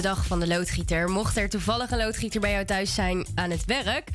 De 0.03 0.09
dag 0.09 0.27
van 0.27 0.41
de 0.41 0.47
loodgieter. 0.47 1.09
Mocht 1.09 1.37
er 1.37 1.49
toevallig 1.49 1.91
een 1.91 1.99
loodgieter 1.99 2.41
bij 2.41 2.53
jou 2.53 2.65
thuis 2.65 2.95
zijn 2.95 3.27
aan 3.35 3.51
het 3.51 3.65
werk. 3.65 4.09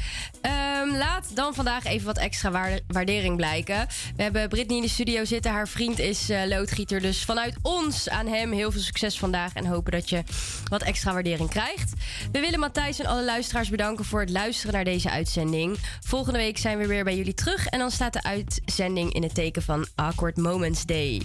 Laat 0.98 1.36
dan 1.36 1.54
vandaag 1.54 1.86
even 1.86 2.06
wat 2.06 2.18
extra 2.18 2.52
waarde- 2.52 2.84
waardering 2.88 3.36
blijken. 3.36 3.88
We 4.16 4.24
hebben 4.24 4.50
Britney 4.50 4.78
in 4.78 4.84
de 4.84 4.90
studio 4.90 5.26
zitten. 5.26 5.52
Haar 5.52 5.68
vriend 5.68 6.00
is 6.00 6.30
eh, 6.30 6.46
loodgieter. 6.46 7.02
Dus 7.02 7.24
vanuit 7.24 7.56
ons 7.62 8.10
aan 8.10 8.28
hem 8.28 8.52
heel 8.52 8.72
veel 8.72 8.82
succes 8.82 9.20
vandaag. 9.20 9.54
En 9.54 9.66
hopen 9.66 9.92
dat 9.92 10.10
je 10.10 10.24
wat 10.70 10.82
extra 10.82 11.14
waardering 11.14 11.50
krijgt. 11.50 11.94
We 12.32 12.40
willen 12.40 12.60
Matthijs 12.60 13.00
en 13.00 13.06
alle 13.06 13.24
luisteraars 13.24 13.70
bedanken 13.70 14.06
voor 14.06 14.20
het 14.20 14.30
luisteren 14.30 14.74
naar 14.74 14.84
deze 14.84 15.10
uitzending. 15.10 15.78
Volgende 16.06 16.40
week 16.40 16.58
zijn 16.58 16.78
we 16.78 16.88
weer 16.88 17.04
bij 17.04 17.16
jullie 17.16 17.34
terug. 17.34 17.66
En 17.66 17.80
dan 17.80 17.92
staat 17.92 18.14
de 18.14 18.24
uitzending 18.24 19.14
in 19.14 19.24
het 19.24 19.36
teken 19.36 19.62
van 19.62 19.88
Awkward 19.96 20.38
Moments 20.38 20.86
Day. 20.86 21.22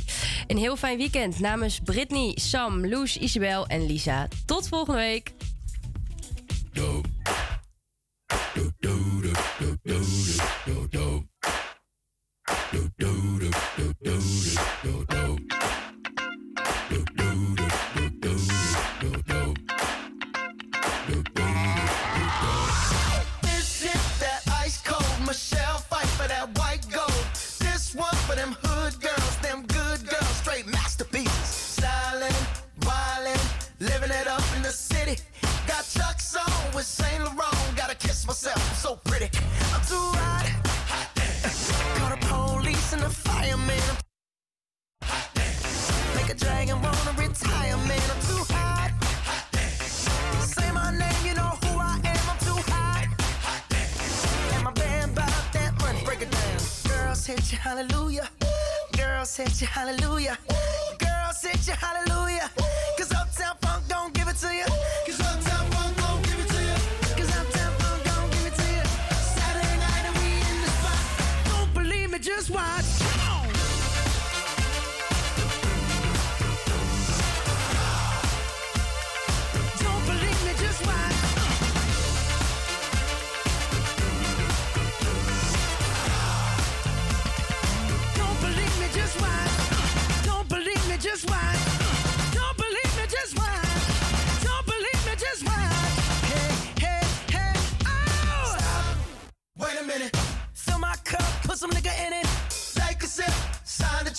Een 0.46 0.58
heel 0.58 0.76
fijn 0.76 0.98
weekend 0.98 1.38
namens 1.40 1.80
Britney, 1.84 2.32
Sam, 2.34 2.86
Loes, 2.86 3.16
Isabel 3.16 3.66
en 3.66 3.86
Lisa. 3.86 4.28
Tot 4.46 4.68
volgende 4.68 4.98
week. 4.98 5.32
Living 33.80 34.10
it 34.10 34.26
up 34.26 34.42
in 34.56 34.62
the 34.62 34.70
city. 34.70 35.20
Got 35.66 35.84
Chuck's 35.88 36.36
on 36.36 36.74
with 36.74 36.84
Saint 36.84 37.24
Laurent. 37.24 37.47
Myself, 38.28 38.76
so 38.76 38.96
pretty. 39.06 39.30
I'm 39.72 39.80
too 39.86 39.96
hot. 39.96 40.44
Call 41.96 42.10
the 42.10 42.18
police 42.26 42.92
and 42.92 43.00
the 43.00 43.08
fireman. 43.08 43.80
Make 46.14 46.28
a 46.28 46.34
dragon 46.34 46.82
wanna 46.82 47.14
retire, 47.16 47.78
man. 47.88 48.02
I'm 48.12 48.20
too 48.28 48.44
hot. 48.52 48.92
Say 50.40 50.70
my 50.72 50.90
name, 50.90 51.24
you 51.24 51.34
know 51.36 51.56
who 51.64 51.78
I 51.78 51.98
am. 52.04 52.24
I'm 52.28 52.38
too 52.44 52.60
hot. 52.70 53.06
And 54.52 54.62
my 54.62 54.72
band 54.72 55.14
bought 55.14 55.52
that 55.54 55.72
money. 55.80 56.04
Break 56.04 56.20
it 56.20 56.30
down. 56.30 56.58
Girls 56.86 57.24
hit 57.24 57.50
you, 57.50 57.56
hallelujah. 57.56 58.28
Girls 58.92 59.34
hit 59.34 59.58
you, 59.62 59.66
hallelujah. 59.66 60.36
Girls 60.98 61.40
hit 61.40 61.66
you, 61.66 61.72
hallelujah. 61.72 62.50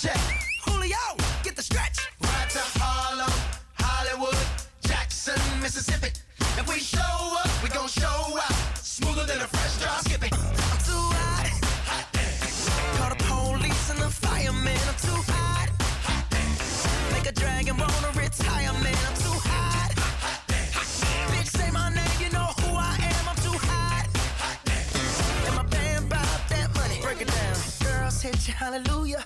check. 0.00 0.16
Julio, 0.64 0.96
get 1.42 1.56
the 1.56 1.62
stretch. 1.62 1.98
Right 2.22 2.48
to 2.50 2.62
Harlem, 2.80 3.32
Hollywood, 3.74 4.36
Jackson, 4.80 5.38
Mississippi. 5.60 6.08
If 6.56 6.66
we 6.68 6.78
show 6.78 7.00
up, 7.00 7.50
we 7.62 7.68
gon' 7.68 7.88
show 7.88 8.38
up 8.38 8.54
Smoother 8.76 9.26
than 9.26 9.40
a 9.42 9.46
fresh 9.46 9.76
drop. 9.82 10.00
Skip 10.00 10.24
it. 10.24 10.32
I'm 10.32 10.80
too 10.88 11.04
hot. 11.20 11.46
Hot 11.90 12.06
dance. 12.12 12.68
Call 12.96 13.10
the 13.10 13.20
police 13.24 13.90
and 13.90 14.00
the 14.00 14.08
firemen. 14.08 14.80
I'm 14.88 14.98
too 15.04 15.20
hot. 15.32 15.68
Hot 16.08 16.24
dance. 16.30 17.12
Make 17.12 17.28
a 17.28 17.32
dragon 17.32 17.76
wanna 17.76 18.12
retire, 18.16 18.72
man. 18.80 19.00
I'm 19.08 19.16
too 19.20 19.36
hot. 19.52 19.92
Hot 20.24 20.40
dance. 20.48 21.04
Bitch, 21.32 21.50
say 21.58 21.70
my 21.70 21.92
name, 21.92 22.16
you 22.24 22.30
know 22.32 22.48
who 22.64 22.70
I 22.72 22.96
am. 22.96 23.24
I'm 23.28 23.40
too 23.44 23.58
hot. 23.68 24.08
Hot 24.40 24.58
dance. 24.64 25.46
And 25.46 25.56
my 25.56 25.64
band 25.64 26.08
bought 26.08 26.42
that 26.48 26.68
money. 26.74 27.00
Break 27.02 27.20
it 27.20 27.28
down. 27.28 27.56
Girls 27.84 28.22
hit 28.22 28.48
you, 28.48 28.54
hallelujah 28.54 29.24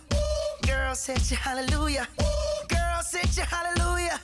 Girl, 0.95 1.01
set 1.01 1.29
your 1.29 1.41
hallelujah. 1.41 2.07
Girl, 2.69 3.03
set 3.03 3.37
your 3.37 3.47
hallelujah. 3.47 4.21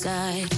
Side. 0.00 0.49